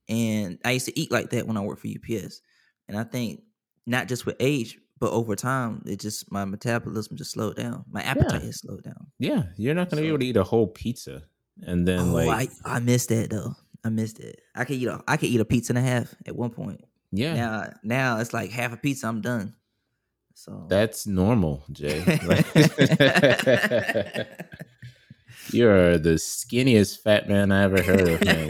and 0.09 0.57
I 0.65 0.71
used 0.71 0.87
to 0.87 0.99
eat 0.99 1.11
like 1.11 1.29
that 1.29 1.45
when 1.47 1.57
I 1.57 1.61
worked 1.61 1.81
for 1.81 1.87
UPS. 1.87 2.41
And 2.87 2.97
I 2.97 3.03
think 3.03 3.43
not 3.85 4.07
just 4.07 4.25
with 4.25 4.35
age, 4.39 4.77
but 4.99 5.11
over 5.11 5.35
time, 5.35 5.83
it 5.85 5.99
just 5.99 6.31
my 6.31 6.45
metabolism 6.45 7.17
just 7.17 7.31
slowed 7.31 7.55
down. 7.55 7.85
My 7.89 8.01
appetite 8.01 8.43
has 8.43 8.59
slowed 8.59 8.83
down. 8.83 9.07
Yeah, 9.19 9.43
you're 9.57 9.75
not 9.75 9.89
going 9.89 9.97
to 9.97 10.03
be 10.03 10.07
able 10.07 10.19
to 10.19 10.25
eat 10.25 10.37
a 10.37 10.43
whole 10.43 10.67
pizza 10.67 11.23
and 11.61 11.87
then 11.87 11.99
oh, 11.99 12.13
like 12.13 12.49
I 12.65 12.75
I 12.75 12.79
missed 12.79 13.09
that 13.09 13.29
though. 13.29 13.55
I 13.83 13.89
missed 13.89 14.19
it. 14.19 14.41
I 14.55 14.65
could 14.65 14.77
eat 14.77 14.87
a 14.87 15.03
I 15.07 15.17
could 15.17 15.29
eat 15.29 15.39
a 15.39 15.45
pizza 15.45 15.71
and 15.71 15.77
a 15.77 15.81
half 15.81 16.13
at 16.25 16.35
one 16.35 16.49
point. 16.49 16.81
yeah, 17.11 17.35
Now 17.35 17.73
now 17.83 18.19
it's 18.19 18.33
like 18.33 18.51
half 18.51 18.73
a 18.73 18.77
pizza. 18.77 19.07
I'm 19.07 19.21
done. 19.21 19.55
So 20.35 20.65
that's 20.67 21.05
normal, 21.05 21.63
Jay. 21.71 21.99
You're 25.53 25.97
the 25.97 26.15
skinniest 26.15 27.01
fat 27.01 27.29
man 27.29 27.51
I 27.51 27.63
ever 27.63 27.81
heard 27.83 28.09
of, 28.09 28.23
man. 28.25 28.49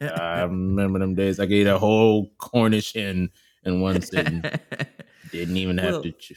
I 0.00 0.42
remember 0.42 0.98
them 0.98 1.14
days. 1.14 1.40
I 1.40 1.44
could 1.46 1.52
eat 1.52 1.66
a 1.66 1.78
whole 1.78 2.30
Cornish 2.38 2.92
hen 2.94 3.30
in 3.64 3.80
one 3.80 4.00
sitting. 4.00 4.42
Didn't 5.32 5.56
even 5.56 5.78
have 5.78 5.94
Well, 5.94 6.02
to. 6.02 6.12
Chew. 6.12 6.34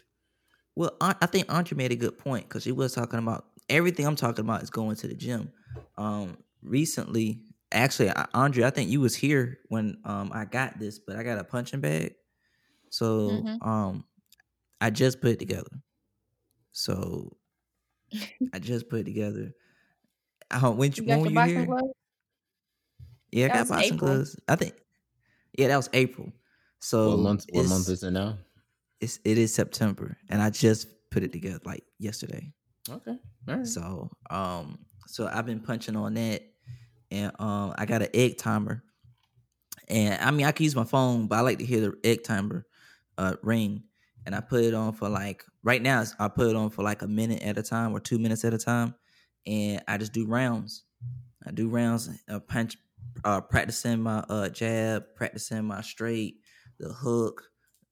Well, 0.75 0.95
I 1.01 1.25
think 1.27 1.53
Andre 1.53 1.77
made 1.77 1.91
a 1.91 1.95
good 1.95 2.17
point 2.17 2.47
because 2.47 2.63
she 2.63 2.71
was 2.71 2.93
talking 2.93 3.19
about 3.19 3.45
everything 3.69 4.07
I'm 4.07 4.15
talking 4.15 4.45
about 4.45 4.63
is 4.63 4.69
going 4.69 4.95
to 4.97 5.07
the 5.07 5.13
gym. 5.15 5.51
Um, 5.97 6.37
recently, 6.63 7.41
actually, 7.71 8.11
Andre, 8.33 8.63
I 8.63 8.69
think 8.69 8.89
you 8.89 9.01
was 9.01 9.15
here 9.15 9.59
when 9.69 9.97
um 10.05 10.31
I 10.33 10.45
got 10.45 10.79
this, 10.79 10.97
but 10.97 11.17
I 11.17 11.23
got 11.23 11.39
a 11.39 11.43
punching 11.43 11.81
bag, 11.81 12.15
so 12.89 13.43
Mhm. 13.45 13.65
um 13.67 14.05
I 14.79 14.89
just 14.89 15.21
put 15.21 15.31
it 15.31 15.39
together. 15.39 15.69
So 16.71 17.37
I 18.53 18.59
just 18.59 18.89
put 18.89 19.01
it 19.01 19.03
together. 19.05 19.53
Uh, 20.49 20.71
when 20.71 20.91
you, 20.91 21.03
You 21.03 21.07
got 21.07 21.19
when 21.19 21.19
your 21.19 21.23
were 21.23 21.29
you 21.29 21.35
boxing 21.35 21.55
here? 21.57 21.65
gloves? 21.65 21.93
Yeah, 23.31 23.45
I 23.45 23.47
got 23.49 23.59
was 23.59 23.69
boxing 23.69 23.93
April. 23.95 24.09
gloves. 24.15 24.35
I 24.47 24.55
think. 24.55 24.73
Yeah, 25.57 25.67
that 25.69 25.77
was 25.77 25.89
April. 25.93 26.31
So 26.79 27.09
What 27.09 27.19
month? 27.19 27.45
What 27.51 27.59
it's- 27.61 27.69
month 27.69 27.89
is 27.89 28.03
it 28.03 28.11
now? 28.11 28.37
It's 28.99 29.19
it 29.25 29.37
is 29.39 29.53
September, 29.53 30.15
and 30.29 30.41
I 30.41 30.49
just 30.51 30.87
put 31.09 31.23
it 31.23 31.31
together 31.31 31.59
like 31.65 31.83
yesterday. 31.97 32.53
Okay, 32.89 33.17
all 33.47 33.55
right. 33.55 33.65
So 33.65 34.09
um 34.29 34.85
so 35.07 35.27
I've 35.31 35.45
been 35.47 35.59
punching 35.59 35.95
on 35.95 36.13
that 36.13 36.43
and 37.09 37.31
um 37.39 37.73
I 37.77 37.85
got 37.85 38.01
an 38.03 38.09
egg 38.13 38.37
timer. 38.37 38.83
And 39.87 40.21
I 40.21 40.29
mean 40.31 40.45
I 40.45 40.51
can 40.51 40.63
use 40.65 40.75
my 40.75 40.83
phone, 40.83 41.25
but 41.27 41.37
I 41.37 41.41
like 41.41 41.57
to 41.59 41.65
hear 41.65 41.81
the 41.81 41.93
egg 42.03 42.23
timer 42.23 42.65
uh 43.17 43.35
ring. 43.41 43.83
And 44.25 44.35
I 44.35 44.41
put 44.41 44.63
it 44.63 44.73
on 44.73 44.93
for 44.93 45.09
like 45.09 45.43
right 45.63 45.81
now 45.81 46.03
I 46.19 46.27
put 46.27 46.49
it 46.49 46.55
on 46.55 46.69
for 46.69 46.83
like 46.83 47.01
a 47.01 47.07
minute 47.07 47.41
at 47.41 47.57
a 47.57 47.63
time 47.63 47.93
or 47.93 47.99
two 47.99 48.19
minutes 48.19 48.45
at 48.45 48.53
a 48.53 48.57
time. 48.57 48.95
And 49.47 49.81
I 49.87 49.97
just 49.97 50.13
do 50.13 50.25
rounds. 50.27 50.83
I 51.45 51.51
do 51.51 51.69
rounds, 51.69 52.09
uh, 52.29 52.39
punch 52.39 52.77
uh 53.23 53.41
practicing 53.41 54.01
my 54.01 54.19
uh 54.29 54.49
jab, 54.49 55.03
practicing 55.15 55.65
my 55.65 55.81
straight, 55.81 56.35
the 56.79 56.93
hook, 56.93 57.43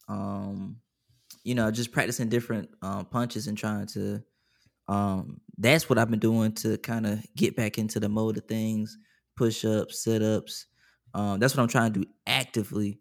um, 0.07 0.77
you 1.43 1.55
know, 1.55 1.71
just 1.71 1.91
practicing 1.91 2.29
different 2.29 2.69
um 2.81 3.05
punches 3.05 3.47
and 3.47 3.57
trying 3.57 3.87
to 3.87 4.21
um 4.87 5.41
that's 5.57 5.89
what 5.89 5.97
I've 5.97 6.09
been 6.11 6.19
doing 6.19 6.53
to 6.53 6.77
kind 6.77 7.07
of 7.07 7.23
get 7.35 7.55
back 7.55 7.77
into 7.77 7.99
the 7.99 8.09
mode 8.09 8.37
of 8.37 8.45
things, 8.45 8.97
push 9.35 9.65
ups, 9.65 10.03
sit 10.03 10.21
ups. 10.21 10.67
Um, 11.13 11.39
that's 11.39 11.55
what 11.55 11.63
I'm 11.63 11.69
trying 11.69 11.93
to 11.93 12.01
do 12.01 12.05
actively. 12.27 12.99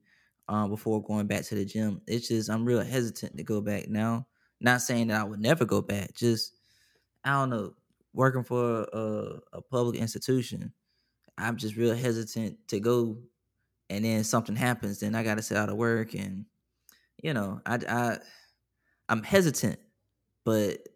Um, 0.49 0.71
before 0.71 1.03
going 1.03 1.27
back 1.27 1.45
to 1.45 1.55
the 1.55 1.65
gym. 1.65 2.01
It's 2.07 2.29
just 2.29 2.51
I'm 2.51 2.65
real 2.65 2.81
hesitant 2.81 3.37
to 3.37 3.45
go 3.45 3.61
back 3.61 3.89
now. 3.89 4.27
Not 4.61 4.83
saying 4.83 5.09
that 5.09 5.21
I 5.21 5.25
would 5.25 5.41
never 5.41 5.65
go 5.65 5.83
back. 5.83 6.15
Just 6.15 6.55
I 7.25 7.33
don't 7.33 7.51
know. 7.51 7.75
Working 8.15 8.43
for 8.43 8.83
a, 8.93 9.41
a 9.53 9.63
public 9.63 10.01
institution, 10.01 10.73
I'm 11.37 11.57
just 11.57 11.77
real 11.77 11.95
hesitant 11.95 12.59
to 12.69 12.81
go, 12.81 13.19
and 13.91 14.05
then 14.05 14.25
something 14.25 14.57
happens, 14.57 15.01
then 15.01 15.15
I 15.15 15.23
got 15.23 15.37
to 15.37 15.43
sit 15.43 15.57
out 15.57 15.69
of 15.69 15.77
work, 15.77 16.15
and 16.15 16.47
you 17.23 17.35
know, 17.35 17.61
I 17.67 17.79
I 17.89 18.19
I'm 19.09 19.23
hesitant, 19.23 19.79
but 20.45 20.89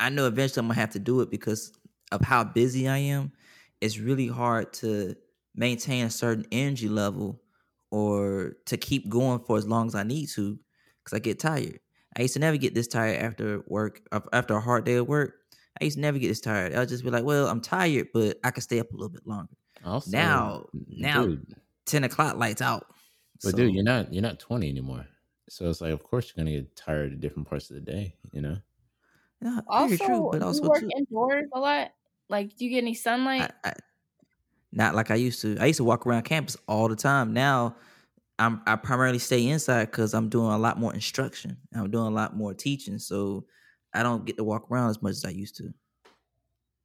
I 0.00 0.10
know 0.10 0.26
eventually 0.26 0.60
I'm 0.60 0.68
gonna 0.68 0.80
have 0.80 0.90
to 0.90 0.98
do 0.98 1.20
it 1.20 1.30
because 1.30 1.72
of 2.12 2.20
how 2.20 2.44
busy 2.44 2.88
I 2.88 2.98
am. 2.98 3.32
It's 3.80 3.98
really 3.98 4.28
hard 4.28 4.72
to 4.74 5.14
maintain 5.54 6.06
a 6.06 6.10
certain 6.10 6.46
energy 6.52 6.88
level 6.88 7.40
or 7.90 8.54
to 8.66 8.76
keep 8.76 9.08
going 9.08 9.40
for 9.40 9.56
as 9.56 9.66
long 9.66 9.86
as 9.86 9.94
I 9.94 10.02
need 10.02 10.28
to 10.30 10.58
because 11.04 11.16
I 11.16 11.20
get 11.20 11.38
tired. 11.38 11.80
I 12.16 12.22
used 12.22 12.34
to 12.34 12.40
never 12.40 12.56
get 12.56 12.74
this 12.74 12.88
tired 12.88 13.22
after 13.22 13.62
work, 13.66 14.00
after 14.32 14.56
a 14.56 14.60
hard 14.60 14.84
day 14.84 14.94
of 14.94 15.08
work. 15.08 15.34
I 15.80 15.84
used 15.84 15.96
to 15.96 16.00
never 16.00 16.18
get 16.18 16.28
this 16.28 16.40
tired. 16.40 16.74
I'll 16.74 16.86
just 16.86 17.04
be 17.04 17.10
like, 17.10 17.24
well, 17.24 17.46
I'm 17.46 17.60
tired, 17.60 18.08
but 18.12 18.38
I 18.42 18.50
can 18.50 18.62
stay 18.62 18.80
up 18.80 18.90
a 18.92 18.96
little 18.96 19.10
bit 19.10 19.26
longer. 19.26 19.52
Also, 19.84 20.10
now, 20.10 20.66
mm, 20.74 20.84
now, 20.88 21.26
dude, 21.26 21.54
ten 21.86 22.04
o'clock 22.04 22.36
lights 22.36 22.60
out. 22.60 22.86
But 23.42 23.52
so. 23.52 23.56
dude, 23.56 23.74
you're 23.74 23.84
not 23.84 24.12
you're 24.12 24.22
not 24.22 24.40
20 24.40 24.68
anymore. 24.68 25.06
So 25.48 25.70
it's 25.70 25.80
like, 25.80 25.92
of 25.92 26.02
course, 26.02 26.32
you're 26.34 26.44
gonna 26.44 26.56
get 26.56 26.74
tired 26.74 27.12
at 27.12 27.20
different 27.20 27.48
parts 27.48 27.70
of 27.70 27.76
the 27.76 27.82
day. 27.82 28.16
You 28.32 28.42
know. 28.42 28.56
Yeah, 29.40 29.60
also, 29.68 29.96
true, 29.96 30.28
but 30.32 30.42
also 30.42 30.64
you 30.64 30.68
work 30.68 30.80
too. 30.80 30.90
indoors 30.96 31.48
a 31.54 31.60
lot. 31.60 31.92
Like, 32.28 32.56
do 32.56 32.64
you 32.64 32.72
get 32.72 32.78
any 32.78 32.94
sunlight? 32.94 33.52
I, 33.64 33.68
I, 33.68 33.74
not 34.72 34.94
like 34.94 35.10
I 35.10 35.14
used 35.16 35.40
to. 35.42 35.56
I 35.58 35.66
used 35.66 35.78
to 35.78 35.84
walk 35.84 36.06
around 36.06 36.22
campus 36.22 36.56
all 36.66 36.88
the 36.88 36.96
time. 36.96 37.32
Now 37.32 37.76
I'm 38.38 38.62
I 38.66 38.76
primarily 38.76 39.18
stay 39.18 39.46
inside 39.48 39.86
because 39.86 40.14
I'm 40.14 40.28
doing 40.28 40.52
a 40.52 40.58
lot 40.58 40.78
more 40.78 40.94
instruction. 40.94 41.56
I'm 41.74 41.90
doing 41.90 42.06
a 42.06 42.10
lot 42.10 42.36
more 42.36 42.54
teaching, 42.54 42.98
so 42.98 43.44
I 43.92 44.02
don't 44.02 44.24
get 44.24 44.36
to 44.36 44.44
walk 44.44 44.70
around 44.70 44.90
as 44.90 45.02
much 45.02 45.12
as 45.12 45.24
I 45.24 45.30
used 45.30 45.56
to. 45.56 45.70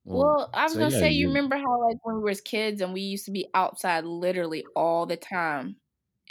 Well, 0.05 0.19
well 0.19 0.49
I 0.53 0.63
was 0.63 0.73
so 0.73 0.79
gonna 0.79 0.91
yeah, 0.91 0.99
say, 0.99 1.11
you, 1.11 1.21
you 1.21 1.27
remember 1.27 1.57
how 1.57 1.87
like 1.87 1.97
when 2.03 2.17
we 2.17 2.21
were 2.21 2.33
kids 2.33 2.81
and 2.81 2.93
we 2.93 3.01
used 3.01 3.25
to 3.25 3.31
be 3.31 3.47
outside 3.53 4.03
literally 4.03 4.65
all 4.75 5.05
the 5.05 5.17
time, 5.17 5.75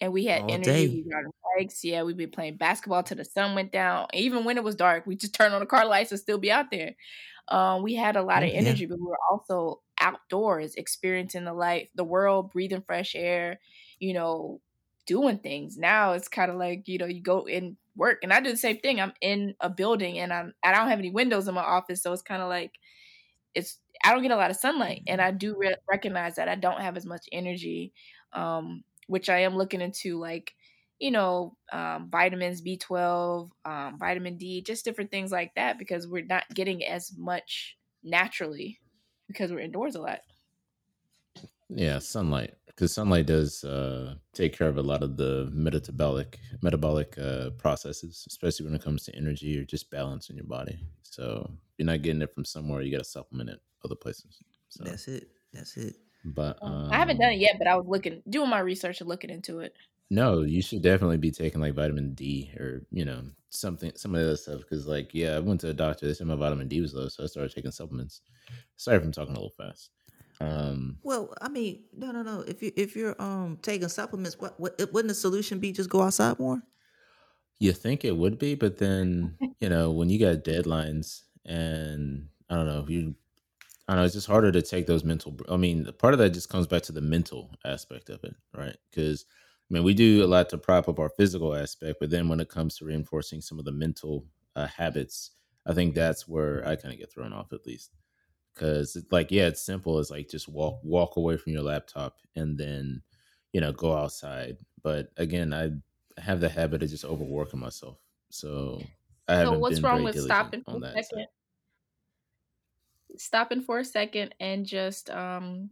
and 0.00 0.12
we 0.12 0.24
had 0.24 0.50
energy. 0.50 0.64
Day. 0.64 0.88
We 0.88 1.10
got 1.10 1.22
bikes. 1.56 1.84
Yeah, 1.84 2.02
we'd 2.02 2.16
be 2.16 2.26
playing 2.26 2.56
basketball 2.56 3.04
till 3.04 3.18
the 3.18 3.24
sun 3.24 3.54
went 3.54 3.70
down. 3.70 4.08
Even 4.14 4.44
when 4.44 4.56
it 4.56 4.64
was 4.64 4.74
dark, 4.74 5.06
we 5.06 5.14
just 5.14 5.34
turn 5.34 5.52
on 5.52 5.60
the 5.60 5.66
car 5.66 5.86
lights 5.86 6.10
and 6.10 6.20
still 6.20 6.38
be 6.38 6.50
out 6.50 6.70
there. 6.70 6.96
Um, 7.48 7.82
we 7.82 7.94
had 7.94 8.16
a 8.16 8.22
lot 8.22 8.42
of 8.42 8.50
energy, 8.50 8.82
yeah. 8.82 8.88
but 8.90 8.98
we 8.98 9.06
were 9.06 9.18
also 9.30 9.82
outdoors, 10.02 10.74
experiencing 10.74 11.44
the 11.44 11.54
light, 11.54 11.90
the 11.94 12.04
world, 12.04 12.50
breathing 12.52 12.82
fresh 12.86 13.14
air. 13.14 13.60
You 14.00 14.14
know, 14.14 14.60
doing 15.06 15.38
things. 15.38 15.76
Now 15.78 16.12
it's 16.12 16.28
kind 16.28 16.50
of 16.50 16.56
like, 16.58 16.88
you 16.88 16.98
know, 16.98 17.06
you 17.06 17.22
go 17.22 17.44
in 17.46 17.76
work 17.96 18.18
and 18.22 18.32
I 18.32 18.40
do 18.40 18.50
the 18.50 18.56
same 18.56 18.78
thing. 18.78 19.00
I'm 19.00 19.12
in 19.20 19.54
a 19.60 19.70
building 19.70 20.18
and 20.18 20.32
I'm 20.32 20.54
I 20.64 20.72
don't 20.72 20.88
have 20.88 20.98
any 20.98 21.10
windows 21.10 21.48
in 21.48 21.54
my 21.54 21.62
office, 21.62 22.02
so 22.02 22.12
it's 22.12 22.22
kind 22.22 22.42
of 22.42 22.48
like 22.48 22.72
it's 23.54 23.78
I 24.04 24.12
don't 24.12 24.22
get 24.22 24.30
a 24.32 24.36
lot 24.36 24.50
of 24.50 24.56
sunlight 24.56 25.02
and 25.06 25.20
I 25.20 25.30
do 25.30 25.56
re- 25.58 25.76
recognize 25.90 26.36
that 26.36 26.48
I 26.48 26.54
don't 26.56 26.80
have 26.80 26.96
as 26.96 27.06
much 27.06 27.26
energy 27.32 27.92
um 28.32 28.84
which 29.08 29.28
I 29.28 29.40
am 29.40 29.56
looking 29.56 29.80
into 29.80 30.18
like 30.18 30.54
you 31.00 31.10
know, 31.10 31.56
um, 31.72 32.08
vitamins 32.10 32.60
B12, 32.60 33.50
um, 33.64 33.98
vitamin 33.98 34.36
D, 34.36 34.62
just 34.62 34.84
different 34.84 35.10
things 35.10 35.32
like 35.32 35.52
that 35.56 35.76
because 35.76 36.06
we're 36.06 36.24
not 36.24 36.44
getting 36.54 36.84
as 36.84 37.12
much 37.18 37.76
naturally 38.04 38.78
because 39.32 39.50
we're 39.50 39.60
indoors 39.60 39.94
a 39.94 40.00
lot. 40.00 40.20
Yeah, 41.68 41.98
sunlight 41.98 42.54
because 42.66 42.92
sunlight 42.92 43.26
does 43.26 43.64
uh, 43.64 44.14
take 44.32 44.56
care 44.56 44.68
of 44.68 44.78
a 44.78 44.82
lot 44.82 45.02
of 45.02 45.16
the 45.16 45.48
metabolic 45.52 46.38
metabolic 46.62 47.16
uh, 47.18 47.50
processes, 47.50 48.24
especially 48.28 48.66
when 48.66 48.74
it 48.74 48.82
comes 48.82 49.04
to 49.04 49.16
energy 49.16 49.58
or 49.58 49.64
just 49.64 49.90
balance 49.90 50.30
in 50.30 50.36
your 50.36 50.46
body. 50.46 50.78
So 51.02 51.50
if 51.50 51.78
you're 51.78 51.86
not 51.86 52.02
getting 52.02 52.22
it 52.22 52.34
from 52.34 52.44
somewhere, 52.44 52.82
you 52.82 52.90
got 52.90 52.98
to 52.98 53.04
supplement 53.04 53.50
it 53.50 53.60
other 53.84 53.94
places. 53.94 54.42
So 54.68 54.84
that's 54.84 55.08
it. 55.08 55.28
That's 55.52 55.76
it. 55.76 55.96
But 56.24 56.58
um, 56.62 56.90
I 56.90 56.96
haven't 56.96 57.18
done 57.18 57.32
it 57.32 57.40
yet, 57.40 57.56
but 57.58 57.66
I 57.66 57.76
was 57.76 57.86
looking, 57.86 58.22
doing 58.28 58.48
my 58.48 58.60
research 58.60 59.00
and 59.00 59.08
looking 59.08 59.30
into 59.30 59.58
it. 59.60 59.74
No, 60.12 60.42
you 60.42 60.60
should 60.60 60.82
definitely 60.82 61.16
be 61.16 61.30
taking 61.30 61.62
like 61.62 61.72
vitamin 61.72 62.12
D 62.12 62.52
or 62.60 62.82
you 62.90 63.06
know 63.06 63.22
something, 63.48 63.92
some 63.96 64.14
of 64.14 64.20
the 64.20 64.26
other 64.26 64.36
stuff. 64.36 64.58
Because 64.58 64.86
like, 64.86 65.14
yeah, 65.14 65.36
I 65.36 65.38
went 65.38 65.62
to 65.62 65.70
a 65.70 65.72
doctor. 65.72 66.06
They 66.06 66.12
said 66.12 66.26
my 66.26 66.34
vitamin 66.34 66.68
D 66.68 66.82
was 66.82 66.92
low, 66.92 67.08
so 67.08 67.22
I 67.24 67.26
started 67.28 67.54
taking 67.54 67.70
supplements. 67.70 68.20
Sorry 68.76 68.98
if 68.98 69.04
I'm 69.04 69.10
talking 69.10 69.34
a 69.34 69.40
little 69.40 69.54
fast. 69.56 69.88
Um, 70.38 70.98
well, 71.02 71.32
I 71.40 71.48
mean, 71.48 71.84
no, 71.96 72.12
no, 72.12 72.20
no. 72.20 72.40
If 72.40 72.62
you 72.62 72.72
if 72.76 72.94
you're 72.94 73.20
um 73.22 73.58
taking 73.62 73.88
supplements, 73.88 74.38
what, 74.38 74.60
what 74.60 74.78
wouldn't 74.92 75.08
the 75.08 75.14
solution 75.14 75.60
be 75.60 75.72
just 75.72 75.88
go 75.88 76.02
outside 76.02 76.38
more? 76.38 76.62
You 77.58 77.72
think 77.72 78.04
it 78.04 78.14
would 78.14 78.38
be, 78.38 78.54
but 78.54 78.76
then 78.76 79.38
you 79.60 79.70
know 79.70 79.92
when 79.92 80.10
you 80.10 80.18
got 80.18 80.44
deadlines 80.44 81.22
and 81.46 82.28
I 82.50 82.56
don't 82.56 82.66
know 82.66 82.84
you. 82.86 83.14
I 83.88 83.94
don't 83.94 84.02
know. 84.02 84.04
It's 84.04 84.14
just 84.14 84.28
harder 84.28 84.52
to 84.52 84.62
take 84.62 84.86
those 84.86 85.04
mental. 85.04 85.36
I 85.48 85.56
mean, 85.56 85.90
part 85.98 86.12
of 86.12 86.18
that 86.18 86.30
just 86.30 86.50
comes 86.50 86.66
back 86.66 86.82
to 86.82 86.92
the 86.92 87.00
mental 87.00 87.50
aspect 87.64 88.10
of 88.10 88.22
it, 88.24 88.34
right? 88.54 88.76
Because 88.90 89.24
I 89.72 89.76
mean, 89.76 89.84
we 89.84 89.94
do 89.94 90.22
a 90.22 90.26
lot 90.26 90.50
to 90.50 90.58
prop 90.58 90.86
up 90.88 90.98
our 90.98 91.08
physical 91.08 91.54
aspect, 91.56 91.96
but 91.98 92.10
then 92.10 92.28
when 92.28 92.40
it 92.40 92.50
comes 92.50 92.76
to 92.76 92.84
reinforcing 92.84 93.40
some 93.40 93.58
of 93.58 93.64
the 93.64 93.72
mental 93.72 94.26
uh, 94.54 94.66
habits, 94.66 95.30
I 95.64 95.72
think 95.72 95.94
that's 95.94 96.28
where 96.28 96.66
I 96.68 96.76
kind 96.76 96.92
of 96.92 97.00
get 97.00 97.10
thrown 97.10 97.32
off 97.32 97.52
at 97.54 97.66
least. 97.66 97.92
Because 98.54 98.98
like 99.10 99.30
yeah 99.30 99.46
it's 99.48 99.62
simple 99.62 99.98
it's 99.98 100.10
like 100.10 100.28
just 100.28 100.48
walk 100.48 100.80
walk 100.84 101.16
away 101.16 101.38
from 101.38 101.54
your 101.54 101.62
laptop 101.62 102.18
and 102.36 102.58
then 102.58 103.02
you 103.52 103.60
know 103.62 103.72
go 103.72 103.96
outside. 103.96 104.58
But 104.82 105.08
again 105.16 105.54
i 105.54 105.70
have 106.20 106.40
the 106.40 106.50
habit 106.50 106.82
of 106.82 106.90
just 106.90 107.04
overworking 107.06 107.60
myself. 107.60 107.98
So 108.30 108.82
i 109.28 109.36
haven't 109.36 109.54
so 109.54 109.60
what's 109.60 109.78
been 109.78 109.84
wrong 109.84 110.02
with 110.02 110.18
stopping 110.18 110.64
for 110.70 110.76
a 110.78 111.02
second? 111.02 111.26
Stopping 113.16 113.62
for 113.62 113.78
a 113.78 113.84
second 113.84 114.34
and 114.40 114.64
just 114.64 115.10
um 115.10 115.70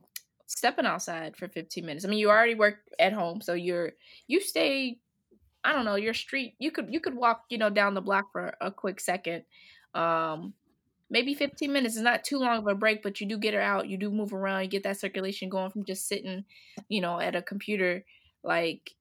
stepping 0.50 0.86
outside 0.86 1.36
for 1.36 1.48
15 1.48 1.86
minutes 1.86 2.04
i 2.04 2.08
mean 2.08 2.18
you 2.18 2.28
already 2.28 2.54
work 2.54 2.78
at 2.98 3.12
home 3.12 3.40
so 3.40 3.54
you're 3.54 3.92
you 4.26 4.40
stay 4.40 4.98
i 5.64 5.72
don't 5.72 5.84
know 5.84 5.94
your 5.94 6.14
street 6.14 6.54
you 6.58 6.70
could 6.70 6.88
you 6.92 7.00
could 7.00 7.14
walk 7.14 7.44
you 7.50 7.58
know 7.58 7.70
down 7.70 7.94
the 7.94 8.00
block 8.00 8.32
for 8.32 8.54
a 8.60 8.70
quick 8.70 9.00
second 9.00 9.44
um 9.94 10.52
maybe 11.10 11.34
15 11.34 11.72
minutes 11.72 11.96
is 11.96 12.02
not 12.02 12.24
too 12.24 12.38
long 12.38 12.58
of 12.58 12.66
a 12.68 12.74
break, 12.74 13.02
but 13.02 13.20
you 13.20 13.26
do 13.26 13.36
get 13.36 13.52
her 13.52 13.60
out. 13.60 13.88
You 13.88 13.98
do 13.98 14.10
move 14.10 14.32
around. 14.32 14.62
You 14.62 14.68
get 14.68 14.84
that 14.84 15.00
circulation 15.00 15.48
going 15.48 15.70
from 15.70 15.84
just 15.84 16.06
sitting, 16.06 16.44
you 16.88 17.00
know, 17.00 17.18
at 17.18 17.34
a 17.34 17.42
computer. 17.42 18.04
Like 18.44 18.94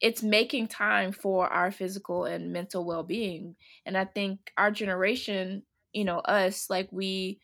it's 0.00 0.22
making 0.22 0.66
time 0.66 1.12
for 1.12 1.48
our 1.48 1.70
physical 1.70 2.24
and 2.24 2.52
mental 2.52 2.84
well 2.84 3.04
being. 3.04 3.54
And 3.86 3.96
I 3.96 4.04
think 4.04 4.52
our 4.58 4.72
generation, 4.72 5.62
you 5.92 6.04
know, 6.04 6.18
us, 6.18 6.68
like 6.68 6.88
we 6.90 7.38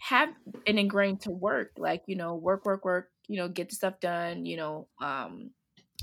have 0.00 0.30
an 0.66 0.78
ingrained 0.78 1.20
to 1.22 1.30
work, 1.30 1.72
like, 1.76 2.02
you 2.06 2.16
know, 2.16 2.34
work, 2.34 2.64
work, 2.64 2.84
work, 2.84 3.10
you 3.28 3.36
know, 3.36 3.48
get 3.48 3.68
the 3.68 3.76
stuff 3.76 4.00
done, 4.00 4.46
you 4.46 4.56
know, 4.56 4.88
um, 5.00 5.50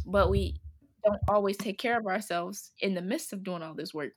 but 0.06 0.30
we 0.30 0.62
don't 1.04 1.20
always 1.28 1.58
take 1.58 1.78
care 1.78 2.00
of 2.00 2.06
ourselves 2.08 2.72
in 2.80 2.94
the 2.94 3.02
midst 3.02 3.34
of 3.34 3.44
doing 3.44 3.64
all 3.64 3.74
this 3.74 3.94
work. 3.94 4.14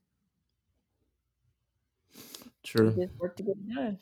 True. 2.63 2.99
Just 2.99 3.15
work 3.19 3.37
to 3.37 3.43
get 3.43 3.69
done. 3.75 3.99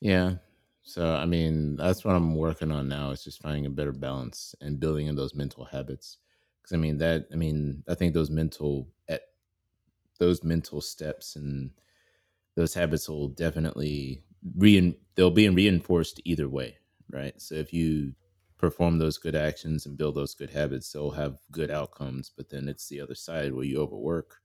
Yeah. 0.00 0.36
So 0.82 1.14
I 1.14 1.26
mean, 1.26 1.76
that's 1.76 2.04
what 2.04 2.16
I'm 2.16 2.34
working 2.34 2.70
on 2.70 2.88
now. 2.88 3.10
Is 3.10 3.22
just 3.24 3.42
finding 3.42 3.66
a 3.66 3.70
better 3.70 3.92
balance 3.92 4.54
and 4.60 4.80
building 4.80 5.06
in 5.06 5.16
those 5.16 5.34
mental 5.34 5.64
habits. 5.64 6.18
Because 6.62 6.74
I 6.74 6.78
mean 6.78 6.98
that. 6.98 7.26
I 7.32 7.36
mean, 7.36 7.84
I 7.88 7.94
think 7.94 8.14
those 8.14 8.30
mental 8.30 8.88
at 9.08 9.22
those 10.18 10.42
mental 10.42 10.80
steps 10.80 11.36
and 11.36 11.70
those 12.56 12.74
habits 12.74 13.08
will 13.08 13.28
definitely 13.28 14.22
re 14.56 14.96
they'll 15.14 15.30
be 15.30 15.48
reinforced 15.48 16.20
either 16.24 16.48
way, 16.48 16.76
right? 17.10 17.40
So 17.40 17.54
if 17.54 17.72
you 17.72 18.14
perform 18.58 18.98
those 18.98 19.18
good 19.18 19.34
actions 19.34 19.86
and 19.86 19.96
build 19.96 20.14
those 20.14 20.34
good 20.34 20.50
habits, 20.50 20.92
they'll 20.92 21.10
have 21.10 21.38
good 21.50 21.70
outcomes. 21.70 22.30
But 22.36 22.50
then 22.50 22.68
it's 22.68 22.88
the 22.88 23.00
other 23.00 23.14
side 23.14 23.52
where 23.52 23.64
you 23.64 23.80
overwork 23.80 24.36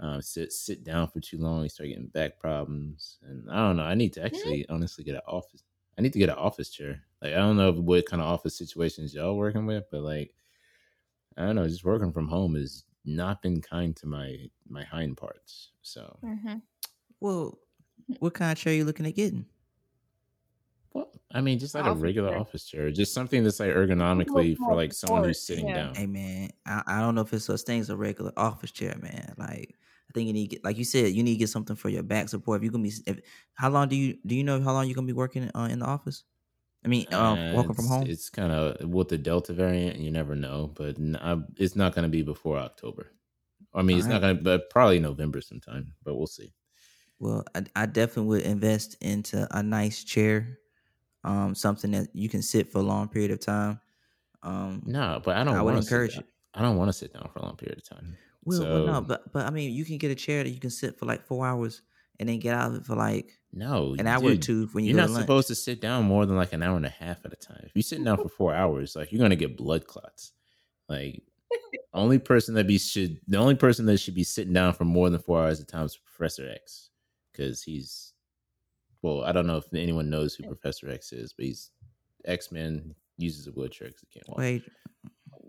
uh, 0.00 0.20
sit 0.20 0.52
sit 0.52 0.84
down 0.84 1.08
for 1.08 1.20
too 1.20 1.38
long, 1.38 1.62
you 1.62 1.68
start 1.68 1.88
getting 1.88 2.08
back 2.08 2.38
problems, 2.38 3.18
and 3.22 3.48
I 3.50 3.56
don't 3.56 3.76
know. 3.76 3.84
I 3.84 3.94
need 3.94 4.12
to 4.14 4.24
actually 4.24 4.66
honestly 4.68 5.04
get 5.04 5.14
an 5.14 5.20
office. 5.26 5.62
I 5.96 6.02
need 6.02 6.12
to 6.12 6.18
get 6.18 6.30
an 6.30 6.36
office 6.36 6.70
chair. 6.70 7.02
Like 7.22 7.32
I 7.32 7.36
don't 7.36 7.56
know 7.56 7.72
what 7.72 8.06
kind 8.06 8.20
of 8.20 8.28
office 8.28 8.58
situations 8.58 9.14
y'all 9.14 9.36
working 9.36 9.66
with, 9.66 9.84
but 9.90 10.02
like 10.02 10.34
I 11.36 11.46
don't 11.46 11.56
know, 11.56 11.68
just 11.68 11.84
working 11.84 12.12
from 12.12 12.28
home 12.28 12.56
has 12.56 12.84
not 13.04 13.42
been 13.42 13.60
kind 13.60 13.94
to 13.96 14.06
my 14.06 14.36
my 14.68 14.82
hind 14.82 15.16
parts. 15.16 15.70
So, 15.82 16.18
mm-hmm. 16.24 16.56
Well, 17.24 17.58
what 18.18 18.34
kind 18.34 18.52
of 18.52 18.58
chair 18.58 18.74
are 18.74 18.76
you 18.76 18.84
looking 18.84 19.06
at 19.06 19.16
getting? 19.16 19.46
Well, 20.92 21.10
I 21.32 21.40
mean, 21.40 21.58
just 21.58 21.74
like 21.74 21.84
office 21.84 21.98
a 21.98 22.04
regular 22.04 22.28
chair. 22.28 22.38
office 22.38 22.64
chair, 22.66 22.90
just 22.90 23.14
something 23.14 23.42
that's 23.42 23.60
like 23.60 23.70
ergonomically 23.70 24.58
for 24.58 24.74
like 24.74 24.92
someone 24.92 25.24
who's 25.24 25.40
sitting 25.40 25.66
yeah. 25.66 25.74
down. 25.74 25.94
Hey 25.94 26.06
man, 26.06 26.50
I, 26.66 26.82
I 26.86 27.00
don't 27.00 27.14
know 27.14 27.22
if 27.22 27.32
it's 27.32 27.46
such 27.46 27.62
thing 27.62 27.80
as 27.80 27.88
a 27.88 27.96
regular 27.96 28.30
office 28.36 28.72
chair, 28.72 28.94
man. 29.00 29.34
Like 29.38 29.74
I 29.74 30.12
think 30.12 30.26
you 30.26 30.34
need, 30.34 30.50
get, 30.50 30.64
like 30.64 30.76
you 30.76 30.84
said, 30.84 31.12
you 31.12 31.22
need 31.22 31.32
to 31.32 31.38
get 31.38 31.48
something 31.48 31.74
for 31.74 31.88
your 31.88 32.02
back 32.02 32.28
support. 32.28 32.60
If 32.60 32.64
you 32.64 32.70
gonna 32.70 32.84
be, 32.84 32.92
if, 33.06 33.20
how 33.54 33.70
long 33.70 33.88
do 33.88 33.96
you 33.96 34.18
do 34.26 34.34
you 34.34 34.44
know 34.44 34.60
how 34.60 34.74
long 34.74 34.86
you're 34.86 34.94
gonna 34.94 35.06
be 35.06 35.14
working 35.14 35.50
uh, 35.54 35.68
in 35.70 35.78
the 35.78 35.86
office? 35.86 36.24
I 36.84 36.88
mean, 36.88 37.06
um, 37.14 37.54
working 37.54 37.72
from 37.72 37.86
it's, 37.86 37.94
home. 37.94 38.06
It's 38.06 38.28
kind 38.28 38.52
of 38.52 38.86
with 38.86 39.08
the 39.08 39.16
Delta 39.16 39.54
variant, 39.54 39.98
you 39.98 40.10
never 40.10 40.36
know, 40.36 40.70
but 40.74 40.98
n- 40.98 41.18
I- 41.18 41.42
it's 41.56 41.74
not 41.74 41.94
going 41.94 42.02
to 42.02 42.10
be 42.10 42.20
before 42.20 42.58
October. 42.58 43.06
I 43.72 43.80
mean, 43.80 43.96
it's 43.96 44.06
not 44.06 44.20
going 44.20 44.36
to, 44.36 44.42
but 44.42 44.68
probably 44.68 45.00
November 45.00 45.40
sometime. 45.40 45.94
But 46.04 46.16
we'll 46.16 46.26
see. 46.26 46.52
Well, 47.18 47.44
I, 47.54 47.64
I 47.76 47.86
definitely 47.86 48.28
would 48.28 48.42
invest 48.42 48.96
into 49.00 49.46
a 49.56 49.62
nice 49.62 50.04
chair, 50.04 50.58
um, 51.22 51.54
something 51.54 51.92
that 51.92 52.08
you 52.14 52.28
can 52.28 52.42
sit 52.42 52.70
for 52.70 52.78
a 52.78 52.82
long 52.82 53.08
period 53.08 53.30
of 53.30 53.40
time. 53.40 53.80
Um, 54.42 54.82
No, 54.84 55.20
but 55.24 55.36
I 55.36 55.44
don't. 55.44 55.56
I 55.56 55.62
would 55.62 55.76
encourage 55.76 56.18
it. 56.18 56.26
I 56.52 56.62
don't 56.62 56.76
want 56.76 56.88
to 56.88 56.92
sit 56.92 57.12
down 57.12 57.28
for 57.32 57.40
a 57.40 57.42
long 57.42 57.56
period 57.56 57.78
of 57.78 57.88
time. 57.88 58.16
Well, 58.44 58.62
well, 58.62 58.86
no, 58.86 59.00
but 59.00 59.32
but 59.32 59.46
I 59.46 59.50
mean, 59.50 59.72
you 59.72 59.84
can 59.84 59.96
get 59.98 60.10
a 60.10 60.14
chair 60.14 60.44
that 60.44 60.50
you 60.50 60.60
can 60.60 60.70
sit 60.70 60.98
for 60.98 61.06
like 61.06 61.26
four 61.26 61.46
hours 61.46 61.82
and 62.20 62.28
then 62.28 62.38
get 62.38 62.54
out 62.54 62.70
of 62.70 62.76
it 62.76 62.86
for 62.86 62.94
like 62.94 63.38
No, 63.52 63.94
an 63.98 64.06
hour 64.06 64.22
or 64.22 64.32
dude, 64.34 64.42
two 64.42 64.68
when 64.72 64.84
you 64.84 64.90
You're 64.90 65.00
not 65.00 65.08
to 65.08 65.20
supposed 65.22 65.48
to 65.48 65.54
sit 65.54 65.80
down 65.80 66.04
more 66.04 66.26
than 66.26 66.36
like 66.36 66.52
an 66.52 66.62
hour 66.62 66.76
and 66.76 66.86
a 66.86 66.90
half 66.90 67.24
at 67.24 67.32
a 67.32 67.36
time. 67.36 67.62
If 67.64 67.72
you're 67.74 67.82
sitting 67.82 68.04
down 68.04 68.18
for 68.18 68.28
four 68.28 68.54
hours, 68.54 68.94
like 68.94 69.12
you're 69.12 69.20
gonna 69.20 69.34
get 69.34 69.56
blood 69.56 69.86
clots. 69.86 70.32
Like 70.88 71.22
only 71.94 72.18
person 72.18 72.54
that 72.56 72.66
be 72.66 72.78
should 72.78 73.20
the 73.26 73.38
only 73.38 73.54
person 73.54 73.86
that 73.86 73.98
should 73.98 74.14
be 74.14 74.24
sitting 74.24 74.52
down 74.52 74.74
for 74.74 74.84
more 74.84 75.08
than 75.10 75.20
four 75.20 75.42
hours 75.42 75.60
at 75.60 75.68
a 75.68 75.70
time 75.70 75.86
is 75.86 75.96
Professor 75.96 76.48
X, 76.48 76.90
because 77.34 77.62
he's 77.62 78.12
well, 79.02 79.22
I 79.24 79.32
don't 79.32 79.46
know 79.46 79.58
if 79.58 79.66
anyone 79.74 80.08
knows 80.08 80.34
who 80.34 80.44
Professor 80.44 80.88
X 80.88 81.12
is, 81.12 81.34
but 81.34 81.44
he's 81.44 81.70
X 82.24 82.50
Men 82.50 82.94
uses 83.18 83.46
a 83.46 83.50
wheelchair 83.50 83.88
because 83.88 84.00
he 84.00 84.06
can't 84.06 84.28
walk. 84.28 84.38
Wait, 84.38 84.64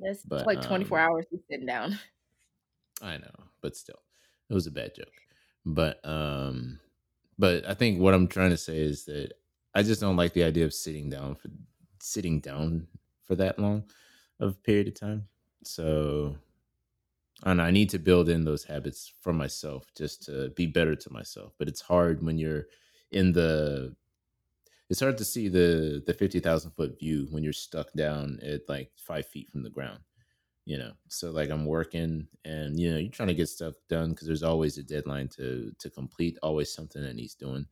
That's 0.02 0.24
But, 0.24 0.46
like 0.46 0.62
24 0.62 1.00
um, 1.00 1.06
hours 1.06 1.26
he's 1.30 1.40
sitting 1.50 1.66
down. 1.66 1.98
I 3.02 3.18
know, 3.18 3.34
but 3.62 3.76
still, 3.76 4.00
it 4.50 4.54
was 4.54 4.68
a 4.68 4.72
bad 4.72 4.96
joke. 4.96 5.08
But 5.66 6.00
um, 6.04 6.80
but 7.38 7.68
I 7.68 7.74
think 7.74 8.00
what 8.00 8.14
I'm 8.14 8.28
trying 8.28 8.52
to 8.52 8.58
say 8.58 8.78
is 8.78 9.06
that 9.06 9.34
I 9.74 9.84
just 9.84 10.02
don't 10.02 10.16
like 10.18 10.34
the 10.34 10.44
idea 10.44 10.66
of 10.66 10.74
sitting 10.74 11.10
down 11.10 11.36
for 11.36 11.50
sitting 12.02 12.40
down 12.40 12.88
for 13.26 13.36
that 13.36 13.60
long 13.60 13.84
of 14.40 14.52
a 14.52 14.54
period 14.54 14.88
of 14.88 15.00
time. 15.00 15.28
So, 15.64 16.36
and 17.46 17.62
I 17.62 17.72
need 17.72 17.90
to 17.92 18.00
build 18.00 18.30
in 18.30 18.44
those 18.44 18.64
habits 18.64 19.14
for 19.22 19.32
myself 19.32 19.86
just 19.96 20.24
to 20.26 20.50
be 20.50 20.66
better 20.66 20.96
to 20.96 21.14
myself. 21.14 21.54
But 21.58 21.68
it's 21.68 21.82
hard 21.82 22.24
when 22.24 22.38
you're 22.38 22.66
in 23.12 23.32
the. 23.32 23.96
It's 24.90 25.00
hard 25.00 25.18
to 25.18 25.26
see 25.26 25.48
the 25.48 26.04
the 26.06 26.14
fifty 26.14 26.40
thousand 26.40 26.72
foot 26.72 27.00
view 27.00 27.28
when 27.32 27.44
you're 27.44 27.54
stuck 27.54 27.92
down 27.94 28.40
at 28.44 28.68
like 28.70 28.92
five 28.96 29.26
feet 29.28 29.50
from 29.50 29.64
the 29.64 29.70
ground 29.70 30.00
you 30.66 30.78
know 30.78 30.92
so 31.08 31.32
like 31.32 31.50
i'm 31.50 31.66
working 31.66 32.28
and 32.44 32.80
you 32.80 32.92
know 32.92 32.98
you're 32.98 33.12
trying 33.12 33.28
to 33.28 33.36
get 33.36 33.48
stuff 33.48 33.76
done 33.88 34.10
because 34.10 34.28
there's 34.28 34.44
always 34.44 34.78
a 34.78 34.84
deadline 34.84 35.28
to 35.28 35.72
to 35.78 35.90
complete 35.90 36.38
always 36.42 36.74
something 36.74 37.04
that 37.04 37.16
needs 37.16 37.36
doing 37.36 37.66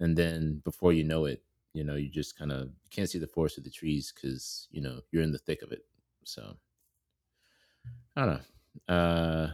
and 0.00 0.16
then 0.16 0.60
before 0.64 0.92
you 0.92 1.02
know 1.02 1.24
it 1.24 1.42
you 1.72 1.82
know 1.82 1.94
you 1.94 2.08
just 2.08 2.38
kind 2.38 2.52
of 2.52 2.70
can't 2.90 3.08
see 3.08 3.18
the 3.18 3.26
forest 3.26 3.58
of 3.58 3.64
the 3.64 3.70
trees 3.70 4.12
because 4.14 4.68
you 4.70 4.82
know 4.82 5.00
you're 5.10 5.22
in 5.22 5.32
the 5.32 5.38
thick 5.38 5.62
of 5.62 5.72
it 5.72 5.86
so 6.24 6.54
i 8.16 8.20
don't 8.20 8.34
know 8.34 8.40
uh 8.88 9.48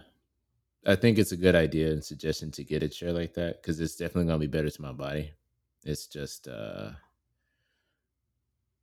i 0.86 0.94
think 0.96 1.18
it's 1.18 1.32
a 1.32 1.36
good 1.36 1.54
idea 1.54 1.90
and 1.92 2.04
suggestion 2.04 2.50
to 2.50 2.64
get 2.64 2.82
a 2.82 2.88
chair 2.88 3.12
like 3.12 3.34
that 3.34 3.60
because 3.62 3.80
it's 3.80 3.96
definitely 3.96 4.32
to 4.32 4.38
be 4.38 4.46
better 4.46 4.70
to 4.70 4.82
my 4.82 4.92
body 4.92 5.32
it's 5.84 6.06
just 6.06 6.48
uh 6.48 6.92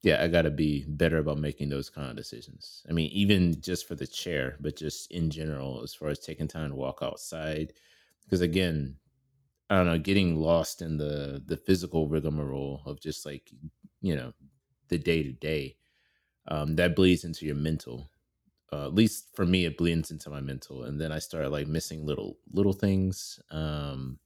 yeah, 0.01 0.23
I 0.23 0.27
got 0.27 0.43
to 0.43 0.51
be 0.51 0.85
better 0.87 1.17
about 1.17 1.39
making 1.39 1.69
those 1.69 1.89
kind 1.89 2.09
of 2.09 2.15
decisions. 2.15 2.85
I 2.89 2.93
mean, 2.93 3.09
even 3.11 3.59
just 3.59 3.87
for 3.87 3.95
the 3.95 4.07
chair, 4.07 4.55
but 4.61 4.77
just 4.77 5.11
in 5.11 5.29
general, 5.29 5.81
as 5.83 5.93
far 5.93 6.07
as 6.09 6.19
taking 6.19 6.47
time 6.47 6.69
to 6.69 6.75
walk 6.75 6.99
outside. 7.01 7.73
Because 8.23 8.41
again, 8.41 8.95
I 9.69 9.77
don't 9.77 9.87
know, 9.87 9.99
getting 9.99 10.37
lost 10.37 10.81
in 10.81 10.97
the 10.97 11.43
the 11.45 11.57
physical 11.57 12.07
rigmarole 12.07 12.81
of 12.85 13.01
just 13.01 13.25
like 13.25 13.51
you 14.01 14.15
know 14.15 14.33
the 14.89 14.97
day 14.99 15.23
to 15.23 15.33
day, 15.33 15.77
um, 16.47 16.75
that 16.77 16.95
bleeds 16.95 17.25
into 17.25 17.45
your 17.45 17.55
mental. 17.55 18.11
Uh, 18.71 18.85
at 18.87 18.93
least 18.93 19.35
for 19.35 19.45
me, 19.45 19.65
it 19.65 19.77
blends 19.77 20.11
into 20.11 20.29
my 20.29 20.41
mental, 20.41 20.83
and 20.83 21.01
then 21.01 21.11
I 21.11 21.19
start 21.19 21.51
like 21.51 21.67
missing 21.67 22.05
little 22.05 22.37
little 22.51 22.73
things. 22.73 23.39
Um, 23.51 24.19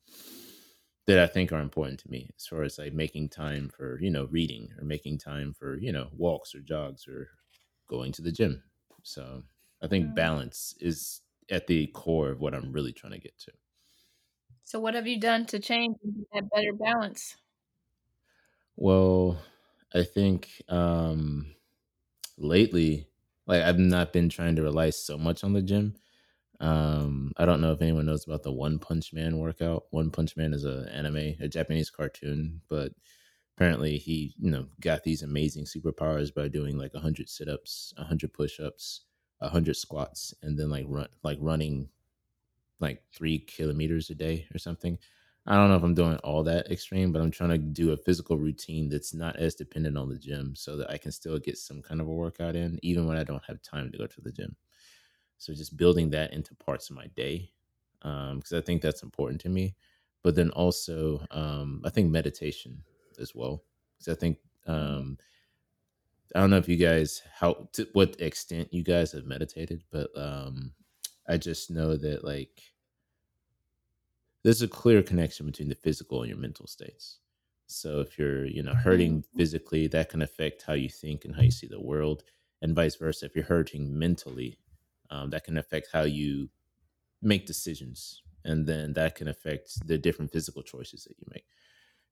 that 1.05 1.19
I 1.19 1.27
think 1.27 1.51
are 1.51 1.59
important 1.59 1.99
to 2.01 2.09
me 2.11 2.29
as 2.37 2.47
far 2.47 2.63
as 2.63 2.77
like 2.77 2.93
making 2.93 3.29
time 3.29 3.69
for, 3.69 3.99
you 3.99 4.09
know, 4.09 4.25
reading 4.25 4.69
or 4.77 4.85
making 4.85 5.17
time 5.17 5.53
for, 5.53 5.77
you 5.77 5.91
know, 5.91 6.09
walks 6.13 6.55
or 6.55 6.61
jogs 6.61 7.07
or 7.07 7.29
going 7.87 8.11
to 8.13 8.21
the 8.21 8.31
gym. 8.31 8.63
So 9.03 9.43
I 9.81 9.87
think 9.87 10.15
Mm. 10.15 10.15
balance 10.15 10.75
is 10.79 11.21
at 11.49 11.67
the 11.67 11.87
core 11.87 12.29
of 12.29 12.39
what 12.39 12.55
I'm 12.55 12.71
really 12.71 12.93
trying 12.93 13.13
to 13.13 13.19
get 13.19 13.37
to. 13.39 13.51
So, 14.63 14.77
what 14.79 14.93
have 14.95 15.07
you 15.07 15.19
done 15.19 15.45
to 15.47 15.59
change 15.59 15.95
that 16.33 16.49
better 16.49 16.73
balance? 16.73 17.37
Well, 18.75 19.41
I 19.93 20.03
think 20.03 20.61
um 20.67 21.55
lately, 22.37 23.07
like 23.47 23.63
I've 23.63 23.79
not 23.79 24.13
been 24.13 24.29
trying 24.29 24.55
to 24.55 24.63
rely 24.63 24.89
so 24.91 25.17
much 25.17 25.43
on 25.43 25.53
the 25.53 25.61
gym. 25.61 25.95
Um, 26.59 27.33
I 27.37 27.45
don't 27.45 27.61
know 27.61 27.71
if 27.73 27.81
anyone 27.81 28.05
knows 28.05 28.25
about 28.25 28.43
the 28.43 28.51
One 28.51 28.79
Punch 28.79 29.13
Man 29.13 29.39
workout. 29.39 29.85
One 29.91 30.11
Punch 30.11 30.37
Man 30.37 30.53
is 30.53 30.65
a 30.65 30.87
anime, 30.93 31.35
a 31.41 31.47
Japanese 31.47 31.89
cartoon, 31.89 32.61
but 32.69 32.93
apparently 33.55 33.97
he, 33.97 34.35
you 34.39 34.51
know, 34.51 34.67
got 34.81 35.03
these 35.03 35.23
amazing 35.23 35.65
superpowers 35.65 36.33
by 36.33 36.47
doing 36.47 36.77
like 36.77 36.93
100 36.93 37.29
sit-ups, 37.29 37.93
100 37.97 38.33
push-ups, 38.33 39.01
100 39.39 39.75
squats 39.75 40.33
and 40.41 40.57
then 40.57 40.69
like 40.69 40.85
run 40.87 41.07
like 41.23 41.37
running 41.41 41.89
like 42.79 43.03
3 43.13 43.39
kilometers 43.39 44.09
a 44.09 44.15
day 44.15 44.47
or 44.53 44.57
something. 44.59 44.97
I 45.45 45.55
don't 45.55 45.69
know 45.69 45.75
if 45.75 45.83
I'm 45.83 45.93
doing 45.93 46.17
all 46.17 46.43
that 46.43 46.71
extreme, 46.71 47.11
but 47.11 47.21
I'm 47.21 47.31
trying 47.31 47.49
to 47.49 47.57
do 47.57 47.91
a 47.91 47.97
physical 47.97 48.37
routine 48.37 48.87
that's 48.87 49.13
not 49.13 49.35
as 49.35 49.55
dependent 49.55 49.97
on 49.97 50.07
the 50.09 50.17
gym 50.17 50.55
so 50.55 50.77
that 50.77 50.89
I 50.89 50.97
can 50.97 51.11
still 51.11 51.37
get 51.37 51.57
some 51.57 51.81
kind 51.81 51.99
of 51.99 52.07
a 52.07 52.13
workout 52.13 52.55
in 52.55 52.79
even 52.81 53.07
when 53.07 53.17
I 53.17 53.23
don't 53.23 53.43
have 53.45 53.61
time 53.61 53.91
to 53.91 53.97
go 53.97 54.07
to 54.07 54.21
the 54.21 54.31
gym. 54.31 54.55
So 55.37 55.53
just 55.53 55.75
building 55.75 56.09
that 56.11 56.31
into 56.33 56.55
parts 56.55 56.89
of 56.89 56.95
my 56.95 57.07
day 57.07 57.51
because 58.01 58.53
I 58.53 58.61
think 58.61 58.81
that's 58.81 59.03
important 59.03 59.41
to 59.41 59.49
me. 59.49 59.75
But 60.23 60.35
then 60.35 60.49
also, 60.51 61.25
um, 61.31 61.81
I 61.83 61.89
think 61.89 62.09
meditation 62.09 62.81
as 63.19 63.35
well 63.35 63.63
because 63.97 64.15
I 64.15 64.19
think 64.19 64.37
um, 64.67 65.17
I 66.33 66.39
don't 66.39 66.49
know 66.49 66.57
if 66.57 66.69
you 66.69 66.77
guys 66.77 67.21
how 67.33 67.67
to 67.73 67.87
what 67.93 68.19
extent 68.21 68.73
you 68.73 68.83
guys 68.83 69.11
have 69.11 69.25
meditated, 69.25 69.83
but 69.91 70.09
um, 70.15 70.71
I 71.27 71.37
just 71.37 71.69
know 71.69 71.97
that 71.97 72.23
like 72.23 72.72
there's 74.43 74.61
a 74.61 74.67
clear 74.67 75.01
connection 75.01 75.45
between 75.45 75.69
the 75.69 75.75
physical 75.75 76.21
and 76.21 76.29
your 76.29 76.37
mental 76.37 76.67
states. 76.67 77.19
So 77.67 78.01
if 78.01 78.19
you're, 78.19 78.45
you 78.45 78.61
know, 78.61 78.73
hurting 78.73 79.23
physically, 79.37 79.87
that 79.87 80.09
can 80.09 80.21
affect 80.21 80.63
how 80.63 80.73
you 80.73 80.89
think 80.89 81.25
and 81.25 81.35
how 81.35 81.41
you 81.41 81.51
see 81.51 81.67
the 81.67 81.81
world, 81.81 82.23
and 82.61 82.75
vice 82.75 82.95
versa. 82.95 83.25
If 83.25 83.35
you're 83.35 83.45
hurting 83.45 83.97
mentally, 83.97 84.59
um, 85.09 85.29
that 85.31 85.45
can 85.45 85.57
affect 85.57 85.87
how 85.91 86.03
you 86.03 86.49
make 87.21 87.45
decisions, 87.45 88.21
and 88.43 88.65
then 88.65 88.93
that 88.93 89.15
can 89.15 89.29
affect 89.29 89.87
the 89.87 89.97
different 89.97 90.31
physical 90.31 90.61
choices 90.61 91.05
that 91.05 91.17
you 91.17 91.25
make. 91.33 91.45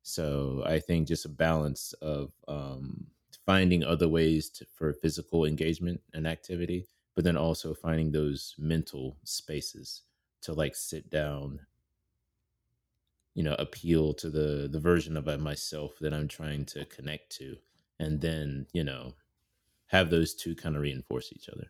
So 0.04 0.64
I 0.66 0.80
think 0.80 1.08
just 1.08 1.26
a 1.26 1.30
balance 1.30 1.94
of 2.02 2.32
um, 2.48 3.08
finding 3.46 3.84
other 3.84 4.08
ways 4.08 4.50
to, 4.52 4.66
for 4.66 4.94
physical 4.94 5.46
engagement 5.46 6.02
and 6.14 6.26
activity, 6.26 6.88
but 7.14 7.24
then 7.24 7.38
also 7.38 7.74
finding 7.74 8.12
those 8.12 8.56
mental 8.58 9.18
spaces 9.26 10.04
to 10.44 10.54
like 10.54 10.76
sit 10.76 11.10
down 11.10 11.60
you 13.34 13.44
know 13.44 13.56
appeal 13.60 14.14
to 14.14 14.30
the 14.30 14.68
the 14.72 14.80
version 14.80 15.18
of 15.18 15.40
myself 15.40 15.94
that 16.00 16.14
i'm 16.14 16.28
trying 16.28 16.66
to 16.66 16.86
connect 16.86 17.30
to 17.32 17.56
and 18.00 18.22
then 18.22 18.66
you 18.74 18.84
know 18.84 19.14
have 19.88 20.10
those 20.10 20.34
two 20.34 20.56
kind 20.56 20.76
of 20.76 20.82
reinforce 20.82 21.34
each 21.34 21.50
other. 21.50 21.68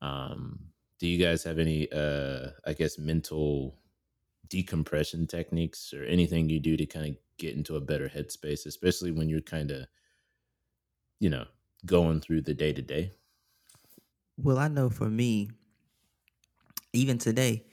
Um 0.00 0.68
do 0.98 1.06
you 1.08 1.22
guys 1.22 1.42
have 1.44 1.58
any 1.58 1.90
uh 1.92 2.50
i 2.66 2.72
guess 2.72 2.98
mental 2.98 3.76
decompression 4.48 5.26
techniques 5.26 5.92
or 5.92 6.04
anything 6.04 6.48
you 6.48 6.60
do 6.60 6.76
to 6.76 6.86
kind 6.86 7.06
of 7.08 7.16
get 7.38 7.56
into 7.56 7.76
a 7.76 7.80
better 7.80 8.08
headspace 8.08 8.66
especially 8.66 9.10
when 9.10 9.28
you're 9.28 9.40
kind 9.40 9.70
of 9.70 9.86
you 11.20 11.30
know 11.30 11.46
going 11.86 12.20
through 12.20 12.42
the 12.42 12.54
day 12.54 12.72
to 12.72 12.82
day? 12.82 13.12
Well, 14.36 14.58
I 14.58 14.68
know 14.68 14.90
for 14.90 15.08
me, 15.08 15.50
even 16.92 17.18
today, 17.18 17.64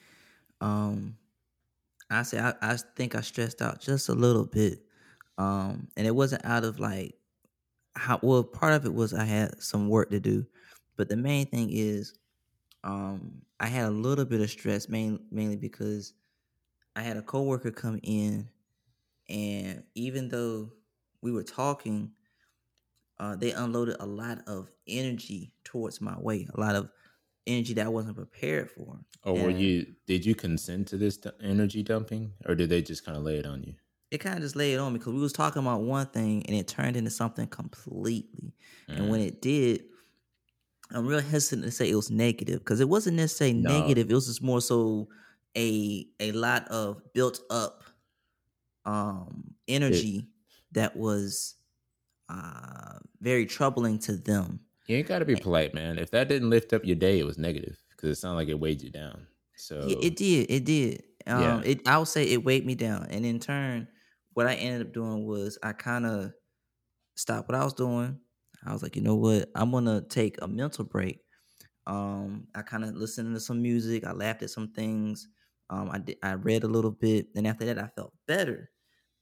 um, 0.59 1.17
I 2.11 2.23
say 2.23 2.39
I, 2.39 2.53
I 2.61 2.77
think 2.95 3.15
I 3.15 3.21
stressed 3.21 3.61
out 3.61 3.81
just 3.81 4.09
a 4.09 4.13
little 4.13 4.45
bit. 4.45 4.83
Um, 5.37 5.87
and 5.97 6.05
it 6.07 6.15
wasn't 6.15 6.45
out 6.45 6.63
of 6.63 6.79
like 6.79 7.15
how 7.95 8.19
well 8.23 8.43
part 8.43 8.73
of 8.73 8.85
it 8.85 8.93
was 8.93 9.13
I 9.13 9.25
had 9.25 9.61
some 9.61 9.89
work 9.89 10.11
to 10.11 10.19
do. 10.19 10.45
But 10.97 11.09
the 11.09 11.17
main 11.17 11.47
thing 11.47 11.69
is 11.71 12.15
um 12.83 13.43
I 13.59 13.67
had 13.67 13.87
a 13.87 13.91
little 13.91 14.25
bit 14.25 14.41
of 14.41 14.49
stress 14.49 14.89
main, 14.89 15.25
mainly 15.31 15.57
because 15.57 16.13
I 16.95 17.03
had 17.03 17.17
a 17.17 17.21
coworker 17.23 17.71
come 17.71 17.99
in 18.03 18.49
and 19.29 19.83
even 19.95 20.29
though 20.29 20.73
we 21.21 21.31
were 21.31 21.43
talking, 21.43 22.13
uh, 23.19 23.35
they 23.35 23.51
unloaded 23.51 23.97
a 23.99 24.05
lot 24.05 24.39
of 24.47 24.71
energy 24.87 25.53
towards 25.63 26.01
my 26.01 26.17
way, 26.19 26.47
a 26.53 26.59
lot 26.59 26.75
of 26.75 26.91
energy 27.47 27.73
that 27.73 27.85
I 27.85 27.89
wasn't 27.89 28.15
prepared 28.15 28.69
for. 28.71 28.99
or 29.23 29.33
were 29.33 29.49
you 29.49 29.87
did 30.07 30.25
you 30.25 30.35
consent 30.35 30.87
to 30.89 30.97
this 30.97 31.19
energy 31.41 31.83
dumping 31.83 32.33
or 32.45 32.55
did 32.55 32.69
they 32.69 32.81
just 32.81 33.05
kind 33.05 33.17
of 33.17 33.23
lay 33.23 33.37
it 33.37 33.45
on 33.45 33.63
you 33.63 33.73
it 34.11 34.19
kind 34.19 34.35
of 34.35 34.41
just 34.41 34.57
laid 34.57 34.73
it 34.73 34.77
on 34.77 34.91
me 34.91 34.99
because 34.99 35.13
we 35.13 35.21
was 35.21 35.31
talking 35.31 35.61
about 35.61 35.81
one 35.81 36.05
thing 36.07 36.45
and 36.45 36.55
it 36.55 36.67
turned 36.67 36.97
into 36.97 37.09
something 37.09 37.47
completely. 37.47 38.53
Mm. 38.89 38.97
And 38.97 39.09
when 39.09 39.21
it 39.21 39.41
did, 39.41 39.85
I'm 40.91 41.07
real 41.07 41.21
hesitant 41.21 41.63
to 41.63 41.71
say 41.71 41.89
it 41.89 41.95
was 41.95 42.11
negative 42.11 42.59
because 42.59 42.81
it 42.81 42.89
wasn't 42.89 43.15
necessarily 43.15 43.57
no. 43.57 43.79
negative. 43.79 44.11
It 44.11 44.13
was 44.13 44.27
just 44.27 44.43
more 44.43 44.59
so 44.59 45.07
a 45.57 46.05
a 46.19 46.33
lot 46.33 46.67
of 46.67 47.01
built 47.13 47.39
up 47.49 47.83
um 48.85 49.53
energy 49.67 50.17
it, 50.17 50.25
that 50.73 50.97
was 50.97 51.55
uh 52.27 52.97
very 53.21 53.45
troubling 53.45 53.97
to 53.99 54.17
them. 54.17 54.59
You 54.87 54.97
ain't 54.97 55.07
got 55.07 55.19
to 55.19 55.25
be 55.25 55.35
polite, 55.35 55.73
man. 55.73 55.97
If 55.97 56.11
that 56.11 56.27
didn't 56.27 56.49
lift 56.49 56.73
up 56.73 56.83
your 56.83 56.95
day, 56.95 57.19
it 57.19 57.25
was 57.25 57.37
negative 57.37 57.77
because 57.91 58.17
it 58.17 58.21
sounded 58.21 58.37
like 58.37 58.49
it 58.49 58.59
weighed 58.59 58.81
you 58.81 58.91
down. 58.91 59.27
So 59.55 59.85
yeah, 59.87 59.97
it 60.01 60.15
did. 60.15 60.49
It 60.49 60.65
did. 60.65 61.03
Um, 61.27 61.41
yeah. 61.41 61.61
it 61.63 61.87
I 61.87 61.97
would 61.97 62.07
say 62.07 62.23
it 62.25 62.43
weighed 62.43 62.65
me 62.65 62.75
down, 62.75 63.07
and 63.09 63.25
in 63.25 63.39
turn, 63.39 63.87
what 64.33 64.47
I 64.47 64.55
ended 64.55 64.87
up 64.87 64.93
doing 64.93 65.25
was 65.25 65.57
I 65.61 65.73
kind 65.73 66.05
of 66.05 66.31
stopped 67.15 67.47
what 67.47 67.57
I 67.57 67.63
was 67.63 67.73
doing. 67.73 68.19
I 68.65 68.73
was 68.73 68.83
like, 68.83 68.95
you 68.95 69.01
know 69.01 69.15
what? 69.15 69.49
I'm 69.55 69.71
gonna 69.71 70.01
take 70.01 70.37
a 70.41 70.47
mental 70.47 70.83
break. 70.83 71.19
Um, 71.87 72.47
I 72.55 72.61
kind 72.61 72.83
of 72.83 72.95
listened 72.95 73.33
to 73.35 73.39
some 73.39 73.61
music. 73.61 74.05
I 74.05 74.11
laughed 74.11 74.43
at 74.43 74.49
some 74.49 74.71
things. 74.71 75.27
Um, 75.69 75.89
I 75.91 75.99
did, 75.99 76.17
I 76.21 76.33
read 76.33 76.63
a 76.63 76.67
little 76.67 76.91
bit, 76.91 77.27
and 77.35 77.47
after 77.47 77.65
that, 77.65 77.79
I 77.79 77.87
felt 77.87 78.13
better. 78.27 78.69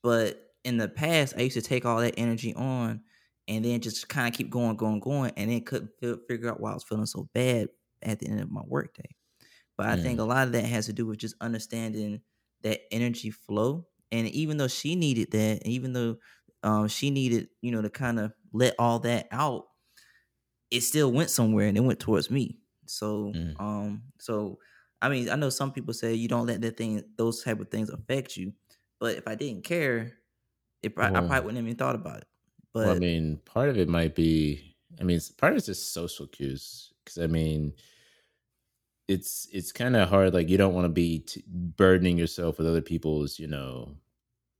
But 0.03 0.41
in 0.63 0.77
the 0.77 0.87
past, 0.87 1.35
I 1.37 1.41
used 1.41 1.55
to 1.55 1.61
take 1.61 1.85
all 1.85 1.99
that 1.99 2.15
energy 2.17 2.53
on, 2.55 3.01
and 3.49 3.65
then 3.65 3.81
just 3.81 4.07
kind 4.07 4.27
of 4.27 4.37
keep 4.37 4.49
going, 4.49 4.77
going, 4.77 4.99
going, 4.99 5.31
and 5.35 5.51
then 5.51 5.61
couldn't 5.61 5.91
figure 5.99 6.49
out 6.49 6.61
why 6.61 6.71
I 6.71 6.75
was 6.75 6.83
feeling 6.83 7.07
so 7.07 7.27
bad 7.33 7.67
at 8.01 8.19
the 8.19 8.27
end 8.27 8.39
of 8.39 8.51
my 8.51 8.61
workday. 8.65 9.09
But 9.75 9.87
I 9.87 9.95
think 9.95 10.19
a 10.19 10.23
lot 10.23 10.45
of 10.45 10.53
that 10.53 10.65
has 10.65 10.85
to 10.85 10.93
do 10.93 11.07
with 11.07 11.17
just 11.17 11.35
understanding 11.41 12.21
that 12.61 12.81
energy 12.91 13.31
flow. 13.31 13.87
And 14.11 14.27
even 14.27 14.57
though 14.57 14.67
she 14.67 14.95
needed 14.95 15.31
that, 15.31 15.65
even 15.65 15.93
though 15.93 16.17
um, 16.63 16.87
she 16.89 17.09
needed, 17.09 17.47
you 17.61 17.71
know, 17.71 17.81
to 17.81 17.89
kind 17.89 18.19
of 18.19 18.33
let 18.53 18.75
all 18.77 18.99
that 18.99 19.27
out, 19.31 19.65
it 20.69 20.81
still 20.81 21.11
went 21.11 21.29
somewhere 21.29 21.67
and 21.67 21.77
it 21.77 21.81
went 21.81 21.99
towards 21.99 22.29
me. 22.29 22.59
So, 22.85 23.31
mm. 23.35 23.59
um, 23.59 24.03
so 24.19 24.59
I 25.01 25.09
mean, 25.09 25.29
I 25.29 25.35
know 25.35 25.49
some 25.49 25.71
people 25.71 25.93
say 25.93 26.13
you 26.13 26.27
don't 26.27 26.45
let 26.45 26.61
that 26.61 26.77
thing, 26.77 27.01
those 27.17 27.41
type 27.43 27.59
of 27.59 27.69
things 27.69 27.89
affect 27.89 28.37
you. 28.37 28.53
But 28.99 29.15
if 29.15 29.27
I 29.27 29.35
didn't 29.35 29.63
care, 29.63 30.13
it, 30.83 30.93
I 30.97 31.09
probably 31.09 31.39
wouldn't 31.39 31.63
even 31.63 31.75
thought 31.77 31.95
about 31.95 32.17
it. 32.19 32.27
But 32.73 32.87
well, 32.87 32.91
I 32.91 32.95
mean, 32.95 33.37
part 33.45 33.69
of 33.69 33.77
it 33.77 33.89
might 33.89 34.15
be, 34.15 34.75
I 34.99 35.03
mean, 35.03 35.19
part 35.37 35.53
of 35.53 35.57
it's 35.57 35.65
just 35.67 35.93
social 35.93 36.27
cues. 36.27 36.93
Because 37.03 37.17
I 37.17 37.27
mean, 37.27 37.73
it's 39.07 39.47
it's 39.51 39.71
kind 39.71 39.95
of 39.95 40.07
hard 40.09 40.33
like 40.33 40.49
you 40.49 40.57
don't 40.57 40.73
want 40.73 40.85
to 40.85 40.89
be 40.89 41.19
t- 41.19 41.43
burdening 41.47 42.17
yourself 42.17 42.57
with 42.57 42.67
other 42.67 42.81
people's 42.81 43.39
you 43.39 43.47
know 43.47 43.95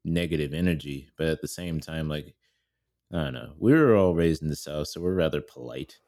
negative 0.06 0.54
energy 0.54 1.10
but 1.18 1.28
at 1.28 1.42
the 1.42 1.48
same 1.48 1.80
time 1.80 2.10
like 2.10 2.36
i 3.14 3.18
don't 3.18 3.34
know 3.34 3.54
we 3.60 3.74
were 3.74 3.96
all 3.96 4.16
raised 4.16 4.42
in 4.44 4.50
the 4.50 4.56
south 4.56 4.88
so 4.90 5.02
we're 5.02 5.16
rather 5.16 5.42
polite 5.42 6.00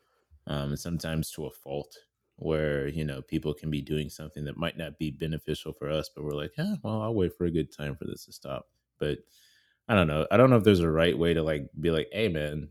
um 0.47 0.69
and 0.71 0.79
sometimes 0.79 1.31
to 1.31 1.45
a 1.45 1.51
fault 1.51 1.97
where 2.37 2.87
you 2.87 3.05
know 3.05 3.21
people 3.21 3.53
can 3.53 3.71
be 3.71 3.81
doing 3.81 4.09
something 4.09 4.45
that 4.45 4.57
might 4.57 4.77
not 4.77 4.99
be 4.99 5.11
beneficial 5.11 5.73
for 5.73 5.89
us 5.89 6.09
but 6.15 6.23
we're 6.23 6.31
like 6.31 6.53
yeah 6.57 6.75
well 6.83 7.01
i'll 7.01 7.15
wait 7.15 7.35
for 7.37 7.45
a 7.45 7.51
good 7.51 7.71
time 7.71 7.95
for 7.95 8.05
this 8.05 8.25
to 8.25 8.33
stop 8.33 8.69
but 8.99 9.19
i 9.91 9.95
don't 9.95 10.08
know 10.08 10.25
i 10.32 10.38
don't 10.38 10.49
know 10.49 10.56
if 10.56 10.63
there's 10.63 10.80
a 10.80 10.89
right 10.89 11.17
way 11.17 11.34
to 11.34 11.43
like 11.43 11.69
be 11.80 11.91
like 11.91 12.08
hey 12.12 12.27
man 12.27 12.69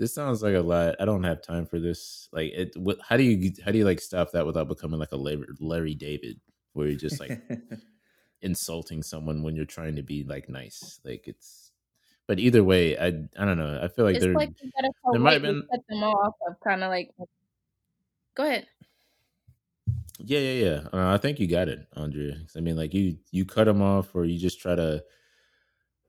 this 0.00 0.14
sounds 0.14 0.42
like 0.42 0.54
a 0.54 0.60
lot. 0.60 0.96
I 0.98 1.04
don't 1.04 1.24
have 1.24 1.42
time 1.42 1.66
for 1.66 1.78
this. 1.78 2.30
Like, 2.32 2.52
it. 2.52 2.74
What, 2.74 2.98
how 3.06 3.18
do 3.18 3.22
you 3.22 3.52
how 3.62 3.70
do 3.70 3.76
you 3.76 3.84
like 3.84 4.00
stop 4.00 4.32
that 4.32 4.46
without 4.46 4.66
becoming 4.66 4.98
like 4.98 5.12
a 5.12 5.16
Larry, 5.16 5.44
Larry 5.60 5.94
David, 5.94 6.40
where 6.72 6.88
you're 6.88 6.98
just 6.98 7.20
like 7.20 7.38
insulting 8.40 9.02
someone 9.02 9.42
when 9.42 9.54
you're 9.54 9.66
trying 9.66 9.96
to 9.96 10.02
be 10.02 10.24
like 10.24 10.48
nice? 10.48 11.00
Like 11.04 11.28
it's. 11.28 11.72
But 12.26 12.38
either 12.38 12.64
way, 12.64 12.96
I 12.96 13.08
I 13.38 13.44
don't 13.44 13.58
know. 13.58 13.78
I 13.82 13.88
feel 13.88 14.06
like 14.06 14.20
there 14.20 14.32
like 14.32 14.52
there 15.12 15.20
might 15.20 15.34
have 15.34 15.42
been 15.42 15.64
cut 15.70 15.80
them 15.86 16.02
off 16.02 16.34
of 16.48 16.58
kind 16.60 16.82
of 16.82 16.88
like. 16.88 17.10
Go 18.34 18.44
ahead. 18.44 18.68
Yeah, 20.18 20.38
yeah, 20.38 20.64
yeah. 20.64 20.80
Uh, 20.94 21.12
I 21.12 21.18
think 21.18 21.40
you 21.40 21.46
got 21.46 21.68
it, 21.68 21.86
Andrea. 21.94 22.36
I 22.56 22.60
mean, 22.60 22.76
like 22.76 22.94
you 22.94 23.18
you 23.32 23.44
cut 23.44 23.64
them 23.64 23.82
off, 23.82 24.14
or 24.14 24.24
you 24.24 24.38
just 24.38 24.60
try 24.60 24.74
to 24.74 25.04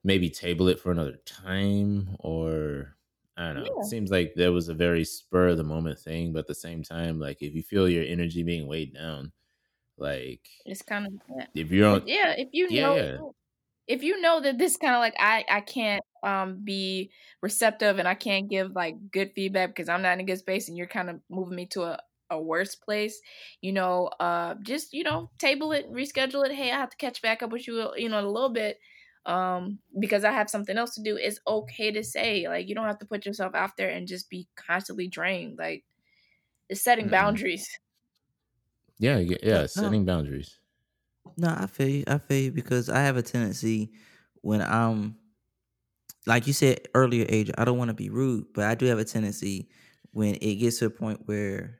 maybe 0.04 0.30
table 0.30 0.68
it 0.68 0.80
for 0.80 0.92
another 0.92 1.18
time, 1.26 2.16
or 2.20 2.96
I 3.38 3.46
don't 3.48 3.56
know. 3.56 3.64
Yeah. 3.64 3.82
It 3.82 3.86
seems 3.86 4.12
like 4.12 4.34
there 4.36 4.52
was 4.52 4.70
a 4.70 4.74
very 4.74 5.04
spur 5.06 5.50
of 5.50 5.58
the 5.58 5.64
moment 5.64 6.00
thing, 6.00 6.34
but 6.34 6.40
at 6.40 6.48
the 6.48 6.56
same 6.56 6.84
time, 6.84 7.20
like 7.20 7.42
if 7.42 7.54
you 7.54 7.64
feel 7.64 7.90
your 7.90 8.04
energy 8.04 8.44
being 8.44 8.68
weighed 8.68 8.94
down, 8.94 9.32
like 9.98 10.48
it's 10.66 10.82
kind 10.82 11.08
of 11.08 11.14
yeah. 11.38 11.46
if 11.56 11.72
you're 11.72 11.88
on, 11.88 12.04
yeah, 12.06 12.34
if 12.38 12.50
you 12.52 12.70
know, 12.72 12.96
yeah. 12.96 13.18
if 13.88 14.04
you 14.04 14.20
know 14.22 14.42
that 14.42 14.58
this 14.58 14.78
kind 14.78 14.96
of 14.96 15.00
like 15.00 15.16
I 15.20 15.46
I 15.50 15.62
can't 15.62 16.04
um 16.24 16.62
be 16.64 17.12
receptive 17.42 18.00
and 18.00 18.08
I 18.08 18.16
can't 18.16 18.50
give 18.50 18.76
like 18.76 18.96
good 19.12 19.32
feedback 19.34 19.70
because 19.70 19.90
I'm 19.90 20.02
not 20.02 20.14
in 20.14 20.22
a 20.22 20.24
good 20.26 20.40
space 20.40 20.68
and 20.68 20.78
you're 20.78 20.88
kind 20.88 21.10
of 21.10 21.20
moving 21.30 21.56
me 21.56 21.68
to 21.68 21.84
a 21.84 22.00
a 22.32 22.42
worse 22.42 22.76
place, 22.76 23.22
you 23.60 23.74
know, 23.74 24.08
uh, 24.20 24.56
just 24.64 24.94
you 24.94 25.04
know, 25.04 25.30
table 25.38 25.74
it, 25.74 25.92
reschedule 25.92 26.46
it. 26.46 26.54
Hey, 26.54 26.72
I 26.72 26.78
have 26.78 26.90
to 26.90 26.98
catch 26.98 27.22
back 27.22 27.44
up 27.44 27.52
with 27.52 27.68
you, 27.68 27.92
you 27.98 28.10
know, 28.10 28.20
a 28.20 28.26
little 28.26 28.50
bit 28.50 28.80
um 29.26 29.78
because 30.00 30.24
i 30.24 30.32
have 30.32 30.50
something 30.50 30.78
else 30.78 30.96
to 30.96 31.02
do 31.02 31.16
it's 31.16 31.40
okay 31.46 31.92
to 31.92 32.04
say 32.04 32.48
like 32.48 32.68
you 32.68 32.74
don't 32.74 32.88
have 32.88 32.98
to 32.98 33.06
put 33.06 33.26
yourself 33.26 33.54
out 33.54 33.78
there 33.78 33.90
and 33.90 34.08
just 34.08 34.30
be 34.30 34.48
constantly 34.56 35.08
drained 35.08 35.58
like 35.60 35.84
it's 36.70 36.82
setting 36.82 37.06
mm-hmm. 37.06 37.12
boundaries 37.12 37.70
yeah 38.98 39.22
yeah 39.44 39.66
setting 39.68 40.06
no. 40.06 40.14
boundaries 40.14 40.58
no 41.38 41.56
i 41.56 41.68
feel 41.68 41.88
you 41.88 42.04
i 42.08 42.18
feel 42.18 42.46
you 42.46 42.52
because 42.52 42.90
i 42.90 43.00
have 43.00 43.16
a 43.16 43.22
tendency 43.22 43.92
when 44.42 44.62
i'm 44.62 45.16
like 46.26 46.48
you 46.48 46.54
said 46.54 46.80
earlier 46.96 47.26
age 47.30 47.52
i 47.60 47.64
don't 47.64 47.78
want 47.78 47.90
to 47.90 47.94
be 47.96 48.10
rude 48.10 48.46
but 48.54 48.66
i 48.66 48.74
do 48.74 48.88
have 48.88 49.00
a 49.00 49.06
tendency 49.06 49.70
when 50.14 50.36
it 50.36 50.56
gets 50.56 50.80
to 50.80 50.86
a 50.88 50.90
point 50.90 51.20
where 51.26 51.80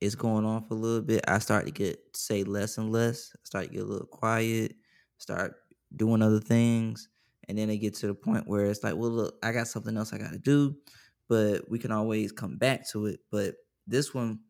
it's 0.00 0.14
going 0.14 0.44
on 0.44 0.64
for 0.64 0.74
a 0.74 0.76
little 0.76 1.02
bit 1.02 1.24
i 1.26 1.40
start 1.40 1.66
to 1.66 1.72
get 1.72 1.98
say 2.14 2.44
less 2.44 2.78
and 2.78 2.92
less 2.92 3.32
I 3.34 3.38
start 3.42 3.66
to 3.66 3.72
get 3.72 3.82
a 3.82 3.86
little 3.86 4.06
quiet 4.06 4.76
start 5.18 5.61
doing 5.96 6.22
other 6.22 6.40
things 6.40 7.08
and 7.48 7.58
then 7.58 7.68
they 7.68 7.78
get 7.78 7.94
to 7.94 8.06
the 8.06 8.14
point 8.14 8.46
where 8.46 8.66
it's 8.66 8.82
like 8.82 8.94
well 8.96 9.10
look 9.10 9.36
i 9.42 9.52
got 9.52 9.66
something 9.68 9.96
else 9.96 10.12
i 10.12 10.18
got 10.18 10.32
to 10.32 10.38
do 10.38 10.76
but 11.28 11.68
we 11.70 11.78
can 11.78 11.92
always 11.92 12.32
come 12.32 12.56
back 12.56 12.88
to 12.88 13.06
it 13.06 13.20
but 13.30 13.54
this 13.86 14.14
one 14.14 14.40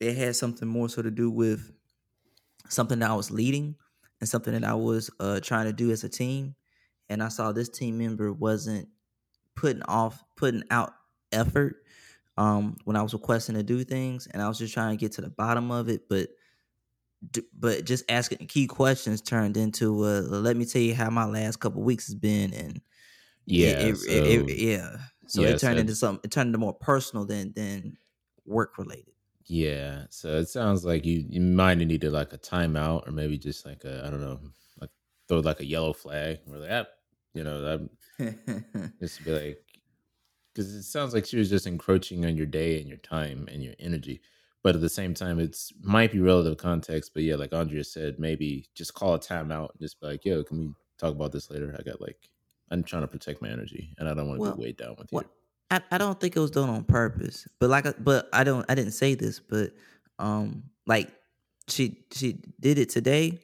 it 0.00 0.16
had 0.16 0.36
something 0.36 0.68
more 0.68 0.88
so 0.88 1.02
to 1.02 1.10
do 1.10 1.30
with 1.30 1.72
something 2.68 2.98
that 2.98 3.10
i 3.10 3.14
was 3.14 3.30
leading 3.30 3.76
and 4.20 4.28
something 4.28 4.52
that 4.52 4.64
i 4.64 4.74
was 4.74 5.10
uh, 5.20 5.40
trying 5.40 5.66
to 5.66 5.72
do 5.72 5.90
as 5.90 6.04
a 6.04 6.08
team 6.08 6.54
and 7.08 7.22
i 7.22 7.28
saw 7.28 7.52
this 7.52 7.68
team 7.68 7.98
member 7.98 8.32
wasn't 8.32 8.88
putting 9.56 9.82
off 9.84 10.24
putting 10.36 10.64
out 10.70 10.92
effort 11.32 11.76
um, 12.36 12.76
when 12.84 12.96
i 12.96 13.02
was 13.02 13.12
requesting 13.14 13.54
to 13.54 13.62
do 13.62 13.84
things 13.84 14.26
and 14.28 14.42
i 14.42 14.48
was 14.48 14.58
just 14.58 14.74
trying 14.74 14.96
to 14.96 15.00
get 15.00 15.12
to 15.12 15.20
the 15.20 15.30
bottom 15.30 15.70
of 15.70 15.88
it 15.88 16.08
but 16.08 16.30
but 17.52 17.84
just 17.84 18.04
asking 18.08 18.46
key 18.46 18.66
questions 18.66 19.20
turned 19.20 19.56
into 19.56 20.04
uh, 20.04 20.20
let 20.22 20.56
me 20.56 20.64
tell 20.64 20.80
you 20.80 20.94
how 20.94 21.10
my 21.10 21.24
last 21.24 21.56
couple 21.56 21.82
weeks 21.82 22.06
has 22.06 22.14
been 22.14 22.52
and 22.54 22.80
yeah 23.46 23.68
it, 23.68 23.90
it, 23.90 23.96
so, 23.96 24.12
it, 24.12 24.58
yeah. 24.58 24.96
So 25.26 25.42
it 25.42 25.60
turned 25.60 25.76
so 25.76 25.80
into 25.80 25.94
something 25.94 26.20
it 26.24 26.30
turned 26.30 26.48
into 26.48 26.58
more 26.58 26.74
personal 26.74 27.24
than 27.24 27.52
than 27.54 27.96
work 28.46 28.78
related. 28.78 29.12
Yeah 29.44 30.04
so 30.08 30.38
it 30.38 30.48
sounds 30.48 30.84
like 30.84 31.04
you 31.04 31.24
you 31.28 31.40
might 31.40 31.78
have 31.78 31.88
needed 31.88 32.12
like 32.12 32.32
a 32.32 32.38
timeout 32.38 33.06
or 33.06 33.12
maybe 33.12 33.36
just 33.36 33.66
like 33.66 33.84
a 33.84 34.04
i 34.06 34.10
don't 34.10 34.20
know 34.20 34.40
like 34.80 34.90
throw 35.28 35.40
like 35.40 35.60
a 35.60 35.66
yellow 35.66 35.92
flag 35.92 36.38
or 36.50 36.58
like 36.58 36.70
ah, 36.72 36.86
you 37.34 37.44
know 37.44 37.60
that 38.18 38.94
just 39.00 39.24
be 39.24 39.30
like 39.30 39.64
because 40.54 40.74
it 40.74 40.82
sounds 40.82 41.14
like 41.14 41.26
she 41.26 41.36
was 41.36 41.50
just 41.50 41.66
encroaching 41.66 42.24
on 42.24 42.36
your 42.36 42.46
day 42.46 42.80
and 42.80 42.88
your 42.88 42.98
time 42.98 43.48
and 43.50 43.62
your 43.62 43.74
energy 43.78 44.20
but 44.62 44.74
at 44.74 44.80
the 44.80 44.88
same 44.88 45.14
time, 45.14 45.38
it's 45.38 45.72
might 45.82 46.12
be 46.12 46.20
relative 46.20 46.56
context. 46.58 47.12
But 47.14 47.22
yeah, 47.22 47.36
like 47.36 47.52
Andrea 47.52 47.84
said, 47.84 48.18
maybe 48.18 48.68
just 48.74 48.94
call 48.94 49.14
a 49.14 49.18
timeout. 49.18 49.70
And 49.70 49.80
just 49.80 50.00
be 50.00 50.06
like, 50.06 50.24
yo, 50.24 50.44
can 50.44 50.58
we 50.58 50.74
talk 50.98 51.12
about 51.12 51.32
this 51.32 51.50
later? 51.50 51.74
I 51.78 51.82
got 51.82 52.00
like, 52.00 52.28
I'm 52.70 52.82
trying 52.82 53.02
to 53.02 53.08
protect 53.08 53.42
my 53.42 53.48
energy, 53.48 53.94
and 53.98 54.08
I 54.08 54.14
don't 54.14 54.28
want 54.28 54.38
to 54.38 54.42
well, 54.42 54.56
be 54.56 54.62
weighed 54.62 54.76
down 54.76 54.96
with 54.98 55.08
well, 55.12 55.24
you. 55.24 55.30
I, 55.70 55.80
I 55.92 55.98
don't 55.98 56.18
think 56.20 56.36
it 56.36 56.40
was 56.40 56.50
done 56.50 56.68
on 56.68 56.84
purpose, 56.84 57.46
but 57.58 57.70
like, 57.70 57.86
but 58.02 58.28
I 58.32 58.44
don't, 58.44 58.66
I 58.68 58.74
didn't 58.74 58.92
say 58.92 59.14
this, 59.14 59.40
but 59.40 59.70
um, 60.18 60.64
like 60.86 61.10
she 61.68 62.04
she 62.12 62.42
did 62.60 62.78
it 62.78 62.90
today. 62.90 63.38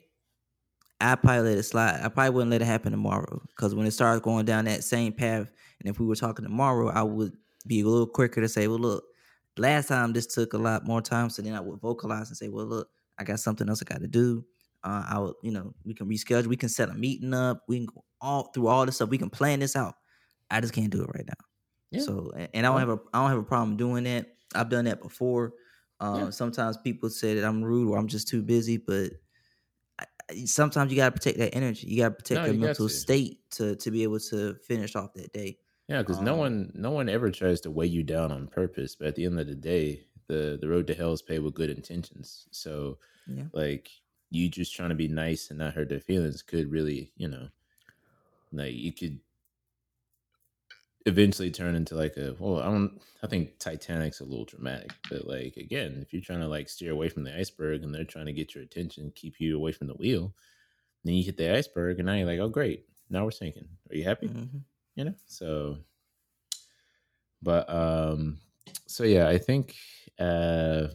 I 1.00 1.14
probably 1.14 1.50
let 1.50 1.58
it 1.58 1.62
slide. 1.64 2.00
I 2.02 2.08
probably 2.08 2.30
wouldn't 2.30 2.50
let 2.50 2.62
it 2.62 2.66
happen 2.66 2.90
tomorrow 2.90 3.42
because 3.48 3.74
when 3.74 3.86
it 3.86 3.90
starts 3.90 4.22
going 4.22 4.46
down 4.46 4.64
that 4.64 4.82
same 4.82 5.12
path, 5.12 5.52
and 5.80 5.88
if 5.88 6.00
we 6.00 6.06
were 6.06 6.14
talking 6.14 6.44
tomorrow, 6.44 6.88
I 6.88 7.02
would 7.02 7.36
be 7.66 7.80
a 7.80 7.86
little 7.86 8.06
quicker 8.06 8.40
to 8.40 8.48
say, 8.48 8.66
well, 8.66 8.78
look, 8.78 9.04
Last 9.58 9.88
time 9.88 10.12
this 10.12 10.26
took 10.26 10.52
a 10.52 10.58
lot 10.58 10.84
more 10.86 11.00
time, 11.00 11.30
so 11.30 11.42
then 11.42 11.54
I 11.54 11.60
would 11.60 11.80
vocalize 11.80 12.28
and 12.28 12.36
say, 12.36 12.48
"Well, 12.48 12.66
look, 12.66 12.90
I 13.18 13.24
got 13.24 13.40
something 13.40 13.68
else 13.68 13.82
I 13.82 13.84
got 13.86 14.00
to 14.02 14.08
do. 14.08 14.44
Uh, 14.84 15.04
I 15.08 15.18
would, 15.18 15.34
you 15.42 15.50
know, 15.50 15.74
we 15.84 15.94
can 15.94 16.08
reschedule. 16.08 16.46
We 16.46 16.56
can 16.56 16.68
set 16.68 16.90
a 16.90 16.94
meeting 16.94 17.32
up. 17.34 17.64
We 17.68 17.78
can 17.78 17.86
go 17.86 18.04
all 18.20 18.44
through 18.52 18.68
all 18.68 18.84
this 18.86 18.96
stuff. 18.96 19.08
We 19.08 19.18
can 19.18 19.30
plan 19.30 19.60
this 19.60 19.74
out. 19.74 19.94
I 20.50 20.60
just 20.60 20.74
can't 20.74 20.90
do 20.90 21.02
it 21.02 21.10
right 21.14 21.26
now. 21.26 21.44
Yeah. 21.90 22.02
So, 22.02 22.30
and 22.36 22.66
I 22.66 22.70
don't 22.70 22.78
have 22.80 22.90
a, 22.90 22.98
I 23.14 23.20
don't 23.20 23.30
have 23.30 23.38
a 23.38 23.42
problem 23.44 23.76
doing 23.76 24.04
that. 24.04 24.26
I've 24.54 24.68
done 24.68 24.84
that 24.84 25.00
before. 25.02 25.54
Um, 26.00 26.18
yeah. 26.26 26.30
Sometimes 26.30 26.76
people 26.78 27.08
say 27.10 27.34
that 27.34 27.44
I'm 27.44 27.64
rude 27.64 27.90
or 27.90 27.98
I'm 27.98 28.06
just 28.08 28.28
too 28.28 28.42
busy, 28.42 28.76
but 28.76 29.12
I, 29.98 30.04
sometimes 30.44 30.90
you 30.90 30.96
gotta 30.96 31.12
protect 31.12 31.38
that 31.38 31.54
energy. 31.54 31.86
You 31.88 31.98
gotta 31.98 32.14
protect 32.14 32.40
No, 32.40 32.44
your 32.44 32.54
you 32.54 32.60
mental 32.60 32.88
to. 32.88 32.88
state 32.88 33.48
to 33.52 33.76
to 33.76 33.90
be 33.90 34.02
able 34.02 34.20
to 34.20 34.54
finish 34.56 34.94
off 34.96 35.14
that 35.14 35.32
day. 35.32 35.58
Yeah, 35.88 36.02
because 36.02 36.20
no 36.20 36.34
Um, 36.34 36.36
one 36.36 36.72
no 36.74 36.90
one 36.90 37.08
ever 37.08 37.30
tries 37.30 37.60
to 37.62 37.70
weigh 37.70 37.86
you 37.86 38.02
down 38.02 38.32
on 38.32 38.48
purpose, 38.48 38.96
but 38.96 39.08
at 39.08 39.14
the 39.14 39.24
end 39.24 39.38
of 39.38 39.46
the 39.46 39.54
day, 39.54 40.06
the 40.26 40.58
the 40.60 40.68
road 40.68 40.86
to 40.88 40.94
hell 40.94 41.12
is 41.12 41.22
paved 41.22 41.44
with 41.44 41.54
good 41.54 41.70
intentions. 41.70 42.48
So 42.50 42.98
Yeah. 43.26 43.48
like 43.52 43.90
you 44.30 44.48
just 44.48 44.74
trying 44.74 44.88
to 44.90 44.96
be 44.96 45.08
nice 45.08 45.50
and 45.50 45.58
not 45.60 45.74
hurt 45.74 45.88
their 45.88 46.00
feelings 46.00 46.42
could 46.42 46.70
really, 46.70 47.12
you 47.16 47.28
know, 47.28 47.50
like 48.52 48.74
you 48.74 48.92
could 48.92 49.20
eventually 51.06 51.50
turn 51.50 51.74
into 51.74 51.94
like 51.94 52.16
a 52.16 52.34
well, 52.38 52.58
I 52.60 52.64
don't 52.66 53.00
I 53.22 53.26
think 53.28 53.58
Titanic's 53.58 54.20
a 54.20 54.24
little 54.24 54.44
dramatic, 54.44 54.92
but 55.08 55.26
like 55.26 55.56
again, 55.56 55.98
if 56.02 56.12
you're 56.12 56.22
trying 56.22 56.40
to 56.40 56.48
like 56.48 56.68
steer 56.68 56.92
away 56.92 57.08
from 57.08 57.24
the 57.24 57.36
iceberg 57.36 57.82
and 57.82 57.94
they're 57.94 58.04
trying 58.04 58.26
to 58.26 58.32
get 58.32 58.54
your 58.54 58.64
attention, 58.64 59.12
keep 59.14 59.40
you 59.40 59.56
away 59.56 59.72
from 59.72 59.86
the 59.86 59.94
wheel, 59.94 60.34
then 61.04 61.14
you 61.14 61.24
hit 61.24 61.36
the 61.38 61.54
iceberg 61.54 61.98
and 62.00 62.06
now 62.06 62.14
you're 62.14 62.26
like, 62.26 62.40
oh 62.40 62.50
great, 62.50 62.86
now 63.10 63.24
we're 63.24 63.30
sinking. 63.32 63.68
Are 63.90 63.96
you 63.96 64.04
happy? 64.04 64.34
Mhm. 64.34 64.64
You 64.96 65.04
know? 65.04 65.14
So 65.26 65.78
but 67.42 67.68
um 67.70 68.38
so 68.86 69.04
yeah 69.04 69.28
i 69.28 69.38
think 69.38 69.74
uh 70.18 70.88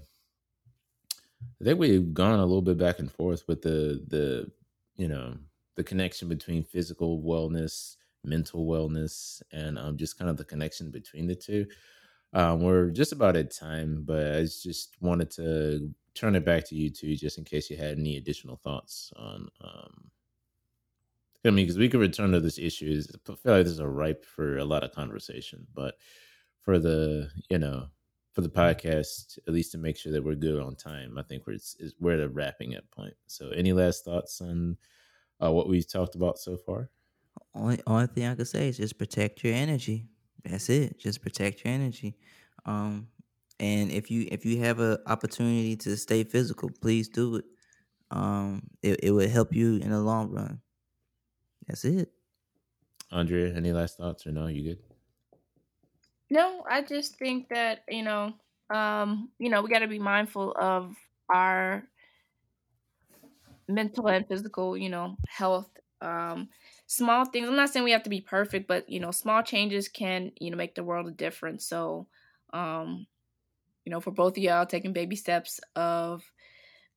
i 1.59 1.63
think 1.63 1.79
we've 1.79 2.13
gone 2.13 2.39
a 2.39 2.45
little 2.45 2.61
bit 2.61 2.77
back 2.77 2.99
and 2.99 3.11
forth 3.11 3.47
with 3.47 3.61
the 3.61 4.03
the 4.07 4.51
you 4.97 5.07
know 5.07 5.35
the 5.75 5.83
connection 5.83 6.27
between 6.27 6.63
physical 6.63 7.21
wellness 7.21 7.95
mental 8.23 8.65
wellness 8.65 9.41
and 9.51 9.77
um 9.79 9.97
just 9.97 10.17
kind 10.17 10.29
of 10.29 10.37
the 10.37 10.45
connection 10.45 10.91
between 10.91 11.25
the 11.25 11.35
two. 11.35 11.65
Um 12.33 12.61
we're 12.61 12.89
just 12.89 13.13
about 13.13 13.35
at 13.35 13.51
time 13.51 14.03
but 14.05 14.35
i 14.35 14.41
just 14.41 14.95
wanted 14.99 15.31
to 15.31 15.89
turn 16.13 16.35
it 16.35 16.45
back 16.45 16.65
to 16.67 16.75
you 16.75 16.89
too 16.89 17.15
just 17.15 17.37
in 17.37 17.43
case 17.43 17.69
you 17.69 17.77
had 17.77 17.97
any 17.97 18.17
additional 18.17 18.57
thoughts 18.57 19.13
on 19.15 19.47
um 19.61 20.11
I 21.43 21.49
mean, 21.49 21.65
because 21.65 21.77
we 21.77 21.89
could 21.89 21.99
return 21.99 22.31
to 22.31 22.39
this 22.39 22.59
issue. 22.59 23.01
I 23.27 23.35
feel 23.35 23.53
like 23.53 23.63
this 23.63 23.73
is 23.73 23.81
ripe 23.81 24.25
for 24.25 24.57
a 24.57 24.65
lot 24.65 24.83
of 24.83 24.91
conversation, 24.91 25.65
but 25.73 25.95
for 26.61 26.77
the 26.79 27.31
you 27.49 27.57
know 27.57 27.87
for 28.33 28.41
the 28.41 28.49
podcast, 28.49 29.39
at 29.47 29.53
least 29.53 29.71
to 29.73 29.77
make 29.77 29.97
sure 29.97 30.11
that 30.11 30.23
we're 30.23 30.35
good 30.35 30.61
on 30.61 30.75
time, 30.75 31.17
I 31.17 31.23
think 31.23 31.47
we're 31.47 31.57
we're 31.99 32.13
at 32.13 32.19
a 32.21 32.29
wrapping 32.29 32.75
up 32.75 32.89
point. 32.91 33.15
So, 33.27 33.49
any 33.49 33.73
last 33.73 34.05
thoughts 34.05 34.39
on 34.41 34.77
uh, 35.43 35.51
what 35.51 35.67
we've 35.67 35.89
talked 35.89 36.15
about 36.15 36.39
so 36.39 36.57
far? 36.57 36.91
Only 37.53 37.79
only 37.87 38.07
thing 38.07 38.25
I 38.25 38.35
could 38.35 38.47
say 38.47 38.67
is 38.69 38.77
just 38.77 38.97
protect 38.97 39.43
your 39.43 39.53
energy. 39.53 40.07
That's 40.43 40.69
it. 40.69 40.99
Just 40.99 41.21
protect 41.21 41.63
your 41.63 41.73
energy. 41.73 42.17
Um, 42.65 43.09
and 43.59 43.91
if 43.91 44.09
you 44.11 44.27
if 44.31 44.45
you 44.45 44.59
have 44.59 44.79
an 44.79 44.97
opportunity 45.07 45.75
to 45.77 45.97
stay 45.97 46.23
physical, 46.23 46.69
please 46.81 47.09
do 47.09 47.37
it. 47.37 47.45
Um, 48.11 48.67
it 48.81 48.99
it 49.03 49.11
would 49.11 49.29
help 49.29 49.53
you 49.53 49.77
in 49.77 49.91
the 49.91 50.01
long 50.01 50.31
run. 50.31 50.61
That's 51.71 51.85
it. 51.85 52.11
Andrea, 53.13 53.55
any 53.55 53.71
last 53.71 53.95
thoughts 53.95 54.27
or 54.27 54.33
no? 54.33 54.47
You 54.47 54.61
good? 54.61 54.79
No, 56.29 56.65
I 56.69 56.81
just 56.81 57.15
think 57.15 57.47
that, 57.47 57.85
you 57.87 58.03
know, 58.03 58.33
um, 58.69 59.29
you 59.39 59.49
know, 59.49 59.61
we 59.61 59.69
got 59.69 59.79
to 59.79 59.87
be 59.87 59.97
mindful 59.97 60.53
of 60.59 60.93
our 61.33 61.83
mental 63.69 64.09
and 64.09 64.27
physical, 64.27 64.75
you 64.75 64.89
know, 64.89 65.15
health. 65.29 65.69
Um, 66.01 66.49
small 66.87 67.23
things. 67.23 67.47
I'm 67.47 67.55
not 67.55 67.69
saying 67.69 67.85
we 67.85 67.91
have 67.91 68.03
to 68.03 68.09
be 68.09 68.19
perfect, 68.19 68.67
but 68.67 68.89
you 68.89 68.99
know, 68.99 69.11
small 69.11 69.41
changes 69.41 69.87
can, 69.87 70.33
you 70.41 70.51
know, 70.51 70.57
make 70.57 70.75
the 70.75 70.83
world 70.83 71.07
a 71.07 71.11
difference. 71.11 71.65
So, 71.65 72.07
um, 72.51 73.07
you 73.85 73.91
know, 73.91 74.01
for 74.01 74.11
both 74.11 74.33
of 74.33 74.43
y'all 74.43 74.65
taking 74.65 74.91
baby 74.91 75.15
steps 75.15 75.61
of 75.77 76.21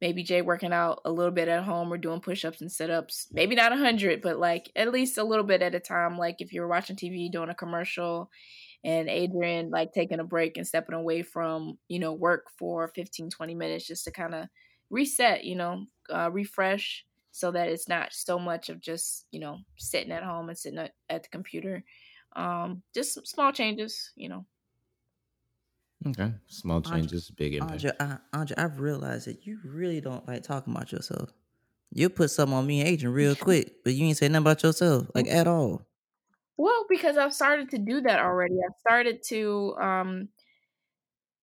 maybe 0.04 0.22
Jay 0.22 0.42
working 0.42 0.70
out 0.70 1.00
a 1.06 1.10
little 1.10 1.32
bit 1.32 1.48
at 1.48 1.64
home 1.64 1.90
or 1.90 1.96
doing 1.96 2.20
push-ups 2.20 2.60
and 2.60 2.70
sit-ups. 2.70 3.28
Maybe 3.32 3.54
not 3.54 3.72
a 3.72 3.76
hundred, 3.76 4.20
but 4.20 4.38
like 4.38 4.70
at 4.76 4.92
least 4.92 5.16
a 5.16 5.24
little 5.24 5.46
bit 5.46 5.62
at 5.62 5.74
a 5.74 5.80
time. 5.80 6.18
Like 6.18 6.42
if 6.42 6.52
you're 6.52 6.68
watching 6.68 6.94
TV 6.94 7.32
doing 7.32 7.48
a 7.48 7.54
commercial 7.54 8.30
and 8.84 9.08
Adrian 9.08 9.70
like 9.70 9.94
taking 9.94 10.20
a 10.20 10.24
break 10.24 10.58
and 10.58 10.66
stepping 10.66 10.94
away 10.94 11.22
from, 11.22 11.78
you 11.88 11.98
know, 11.98 12.12
work 12.12 12.48
for 12.58 12.88
15, 12.88 13.30
20 13.30 13.54
minutes 13.54 13.86
just 13.86 14.04
to 14.04 14.10
kind 14.10 14.34
of 14.34 14.48
reset, 14.90 15.44
you 15.44 15.56
know, 15.56 15.86
uh, 16.10 16.30
refresh 16.30 17.06
so 17.30 17.50
that 17.52 17.70
it's 17.70 17.88
not 17.88 18.12
so 18.12 18.38
much 18.38 18.68
of 18.68 18.82
just, 18.82 19.24
you 19.30 19.40
know, 19.40 19.56
sitting 19.78 20.12
at 20.12 20.22
home 20.22 20.50
and 20.50 20.58
sitting 20.58 20.80
at, 20.80 20.92
at 21.08 21.22
the 21.22 21.30
computer. 21.30 21.82
Um, 22.36 22.82
just 22.92 23.26
small 23.26 23.52
changes, 23.52 24.12
you 24.16 24.28
know. 24.28 24.44
Okay, 26.06 26.32
small 26.46 26.76
Andre- 26.76 27.00
changes, 27.00 27.30
big 27.30 27.54
impact. 27.54 27.72
Andre, 27.84 27.92
I, 28.00 28.18
Andre, 28.38 28.56
I've 28.58 28.80
realized 28.80 29.26
that 29.26 29.46
you 29.46 29.58
really 29.64 30.00
don't 30.00 30.26
like 30.28 30.42
talking 30.42 30.74
about 30.74 30.92
yourself. 30.92 31.30
You 31.90 32.08
put 32.10 32.30
something 32.30 32.56
on 32.56 32.66
me 32.66 32.80
and 32.80 32.88
Adrian 32.88 33.14
real 33.14 33.34
quick, 33.48 33.82
but 33.84 33.94
you 33.94 34.06
ain't 34.06 34.16
say 34.16 34.28
nothing 34.28 34.42
about 34.42 34.62
yourself, 34.62 35.06
like 35.14 35.28
at 35.28 35.46
all. 35.46 35.86
Well, 36.56 36.84
because 36.88 37.16
I've 37.16 37.34
started 37.34 37.70
to 37.70 37.78
do 37.78 38.00
that 38.02 38.20
already. 38.20 38.54
I've 38.64 38.78
started 38.80 39.22
to 39.28 39.74
um 39.80 40.28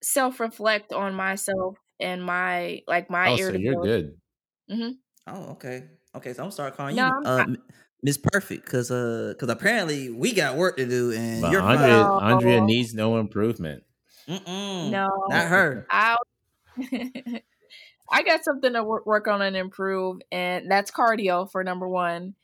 self 0.04 0.40
reflect 0.40 0.94
on 0.94 1.14
myself 1.14 1.78
and 2.00 2.24
my 2.24 2.82
like 2.88 3.10
my 3.10 3.30
Oh, 3.32 3.36
so 3.38 3.54
you're 3.54 3.74
irritability. 3.74 4.18
good. 4.70 4.98
Oh, 5.28 5.52
okay. 5.52 5.84
Okay, 6.16 6.34
so 6.34 6.44
I'm 6.44 6.52
start 6.52 6.76
calling 6.76 6.96
No, 6.96 7.08
you 7.08 7.14
I'm- 7.26 7.56
uh, 7.56 7.60
Miss 8.04 8.18
Perfect, 8.18 8.66
cause 8.66 8.90
uh, 8.90 9.36
cause 9.40 9.48
apparently 9.50 10.10
we 10.10 10.34
got 10.34 10.58
work 10.58 10.78
to 10.78 10.88
do, 10.88 11.12
and 11.12 11.42
But 11.42 11.52
you're 11.52 11.62
Andrea, 11.62 12.10
Andrea 12.10 12.62
needs 12.62 12.96
no 12.96 13.20
improvement. 13.20 13.84
Mm-mm, 14.28 14.92
No, 14.92 15.08
not 15.28 15.48
her. 15.48 15.88
I 15.90 16.18
I 18.12 18.24
got 18.24 18.44
something 18.44 18.74
to 18.74 18.84
work, 18.84 19.28
on 19.28 19.42
and 19.42 19.56
improve, 19.56 20.22
and 20.32 20.70
that's 20.70 20.92
cardio 20.92 21.50
for 21.52 21.64
number 21.64 21.88
one. 21.88 22.36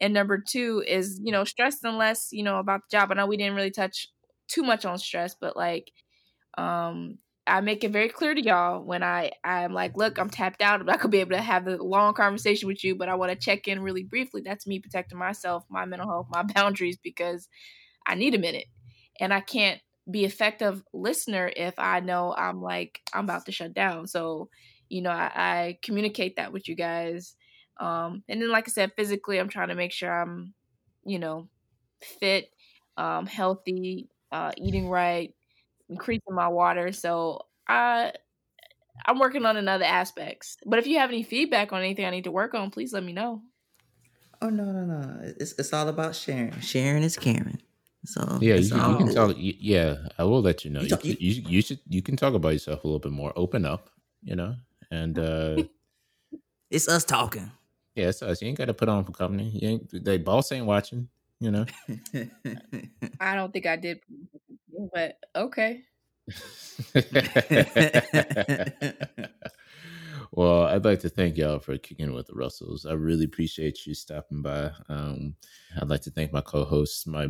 And 0.00 0.14
number 0.14 0.38
two 0.38 0.82
is 0.86 1.20
you 1.22 1.32
know 1.32 1.44
stressing 1.44 1.96
less, 1.96 2.28
you 2.32 2.42
know, 2.42 2.58
about 2.58 2.82
the 2.82 2.96
job. 2.96 3.10
I 3.10 3.14
know 3.16 3.26
we 3.26 3.36
didn't 3.36 3.56
really 3.56 3.70
touch 3.70 4.08
too 4.48 4.62
much 4.62 4.84
on 4.84 4.98
stress, 4.98 5.34
but 5.34 5.56
like, 5.56 5.92
um, 6.58 7.18
I 7.46 7.60
make 7.60 7.84
it 7.84 7.92
very 7.92 8.08
clear 8.08 8.34
to 8.34 8.42
y'all 8.42 8.82
when 8.84 9.02
I 9.02 9.32
I'm 9.44 9.72
like, 9.74 9.96
look, 9.96 10.18
I'm 10.18 10.30
tapped 10.30 10.62
out. 10.62 10.80
I'm 10.80 10.86
not 10.86 10.98
gonna 11.00 11.10
be 11.10 11.20
able 11.20 11.32
to 11.32 11.42
have 11.42 11.66
a 11.68 11.76
long 11.76 12.14
conversation 12.14 12.68
with 12.68 12.84
you, 12.84 12.94
but 12.96 13.08
I 13.08 13.14
want 13.16 13.32
to 13.32 13.38
check 13.38 13.68
in 13.68 13.80
really 13.82 14.04
briefly. 14.04 14.42
That's 14.44 14.66
me 14.66 14.80
protecting 14.80 15.18
myself, 15.18 15.64
my 15.70 15.84
mental 15.86 16.08
health, 16.08 16.28
my 16.30 16.42
boundaries 16.54 16.98
because 17.02 17.48
I 18.06 18.14
need 18.14 18.34
a 18.34 18.38
minute, 18.38 18.66
and 19.20 19.32
I 19.34 19.40
can't 19.40 19.80
be 20.10 20.24
effective 20.24 20.82
listener 20.92 21.50
if 21.56 21.78
I 21.78 22.00
know 22.00 22.34
I'm 22.36 22.62
like 22.62 23.00
I'm 23.12 23.24
about 23.24 23.46
to 23.46 23.52
shut 23.52 23.74
down. 23.74 24.06
So, 24.06 24.48
you 24.88 25.02
know, 25.02 25.10
I, 25.10 25.30
I 25.34 25.78
communicate 25.82 26.36
that 26.36 26.52
with 26.52 26.68
you 26.68 26.74
guys. 26.74 27.34
Um, 27.78 28.22
and 28.28 28.40
then, 28.40 28.50
like 28.50 28.68
I 28.68 28.72
said, 28.72 28.92
physically, 28.96 29.38
I'm 29.38 29.48
trying 29.48 29.68
to 29.68 29.74
make 29.74 29.92
sure 29.92 30.10
I'm, 30.10 30.54
you 31.04 31.18
know, 31.18 31.48
fit, 32.00 32.50
um, 32.96 33.26
healthy, 33.26 34.08
uh, 34.32 34.52
eating 34.56 34.88
right, 34.88 35.34
increasing 35.88 36.34
my 36.34 36.48
water. 36.48 36.92
So 36.92 37.42
I, 37.68 38.12
I'm 39.04 39.18
working 39.18 39.44
on 39.44 39.56
another 39.56 39.84
aspects. 39.84 40.56
But 40.64 40.78
if 40.78 40.86
you 40.86 40.98
have 40.98 41.10
any 41.10 41.22
feedback 41.22 41.72
on 41.72 41.80
anything 41.80 42.06
I 42.06 42.10
need 42.10 42.24
to 42.24 42.30
work 42.32 42.54
on, 42.54 42.70
please 42.70 42.92
let 42.92 43.04
me 43.04 43.12
know. 43.12 43.42
Oh 44.40 44.50
no, 44.50 44.64
no, 44.64 44.84
no! 44.84 45.18
It's 45.40 45.52
it's 45.52 45.72
all 45.72 45.88
about 45.88 46.14
sharing. 46.14 46.60
Sharing 46.60 47.02
is 47.02 47.16
caring. 47.16 47.62
So 48.06 48.38
Yeah, 48.40 48.54
you, 48.56 48.70
can- 48.70 48.80
all 48.80 48.90
you 48.92 48.96
can 48.98 49.14
talk. 49.14 49.36
y- 49.36 49.56
Yeah, 49.58 49.96
I 50.18 50.24
will 50.24 50.40
let 50.42 50.64
you 50.64 50.70
know. 50.70 50.80
You 50.80 50.84
You, 50.86 50.90
talk- 50.90 51.00
can- 51.02 51.16
you, 51.20 51.42
you 51.48 51.62
should 51.62 51.80
you 51.88 52.02
can 52.02 52.16
talk 52.16 52.34
about 52.34 52.50
yourself 52.50 52.84
a 52.84 52.86
little 52.86 53.00
bit 53.00 53.12
more. 53.12 53.32
Open 53.36 53.64
up, 53.66 53.90
you 54.22 54.36
know. 54.36 54.54
And 54.90 55.18
uh 55.18 55.64
It's 56.70 56.88
us 56.88 57.04
talking. 57.04 57.50
yeah, 57.94 58.08
it's 58.08 58.22
us. 58.22 58.42
You 58.42 58.48
ain't 58.48 58.58
got 58.58 58.66
to 58.66 58.74
put 58.74 58.88
on 58.88 59.04
for 59.04 59.12
company. 59.12 59.50
You 59.54 59.68
ain't. 59.68 60.04
They 60.04 60.18
boss 60.18 60.50
ain't 60.52 60.66
watching. 60.66 61.08
You 61.40 61.50
know. 61.50 61.66
I 63.20 63.34
don't 63.34 63.52
think 63.52 63.66
I 63.66 63.76
did, 63.76 64.00
but 64.92 65.18
okay. 65.34 65.82
well, 70.36 70.64
I'd 70.64 70.84
like 70.84 71.00
to 71.00 71.08
thank 71.08 71.38
y'all 71.38 71.58
for 71.58 71.78
kicking 71.78 72.12
with 72.12 72.26
the 72.26 72.34
Russells. 72.34 72.84
I 72.84 72.92
really 72.92 73.24
appreciate 73.24 73.86
you 73.86 73.94
stopping 73.94 74.42
by. 74.42 74.70
Um, 74.90 75.34
I'd 75.80 75.88
like 75.88 76.02
to 76.02 76.10
thank 76.10 76.30
my 76.30 76.42
co-hosts, 76.42 77.06
my 77.06 77.28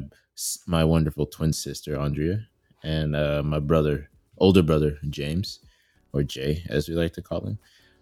my 0.67 0.85
wonderful 0.85 1.25
twin 1.25 1.53
sister 1.53 1.97
Andrea, 1.99 2.49
and 2.83 3.15
uh, 3.15 3.45
my 3.45 3.61
brother, 3.61 4.11
older 4.39 4.63
brother 4.63 4.99
James, 5.09 5.61
or 6.13 6.25
Jay, 6.25 6.65
as 6.69 6.89
we 6.89 6.97
like 6.97 7.13
to 7.13 7.23
call 7.23 7.47
him. 7.47 7.59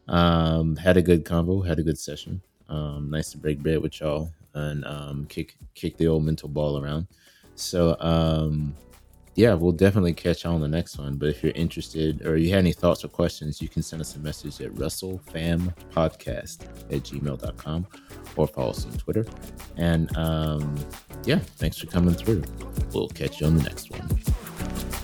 Um, 0.09 0.75
had 0.75 0.97
a 0.97 1.03
good 1.03 1.27
convo, 1.27 1.67
had 1.67 1.79
a 1.79 1.83
good 1.83 1.99
session. 1.99 2.41
Um, 2.71 3.11
nice 3.11 3.31
to 3.33 3.39
break 3.39 3.59
bread 3.59 3.83
with 3.83 4.01
y'all 4.01 4.33
and 4.55 4.87
um, 4.87 5.27
kick 5.27 5.55
kick 5.75 5.99
the 5.99 6.09
old 6.09 6.25
mental 6.25 6.49
ball 6.49 6.83
around. 6.83 7.09
So 7.57 7.95
um, 8.01 8.75
yeah, 9.35 9.55
we'll 9.55 9.73
definitely 9.73 10.15
catch 10.15 10.47
on 10.47 10.61
the 10.61 10.69
next 10.69 10.99
one. 10.99 11.17
But 11.17 11.31
if 11.31 11.43
you're 11.43 11.53
interested 11.53 12.25
or 12.27 12.37
you 12.37 12.51
have 12.51 12.61
any 12.61 12.73
thoughts 12.73 13.05
or 13.05 13.09
questions, 13.09 13.61
you 13.61 13.69
can 13.69 13.83
send 13.83 14.01
us 14.01 14.15
a 14.17 14.21
message 14.21 14.61
at 14.61 14.73
RussellFamPodcast 14.75 16.63
at 16.63 17.03
gmail.com 17.03 17.87
or 18.37 18.47
follow 18.47 18.71
us 18.71 18.87
on 18.87 18.93
Twitter. 18.93 19.27
And 19.77 20.17
um, 20.17 20.77
yeah, 21.25 21.39
thanks 21.57 21.79
for 21.79 21.87
coming 21.87 22.15
through. 22.15 22.45
We'll 22.93 23.09
catch 23.09 23.41
you 23.41 23.49
on 23.49 23.57
the 23.57 23.65
next 23.65 23.91
one. 23.91 25.04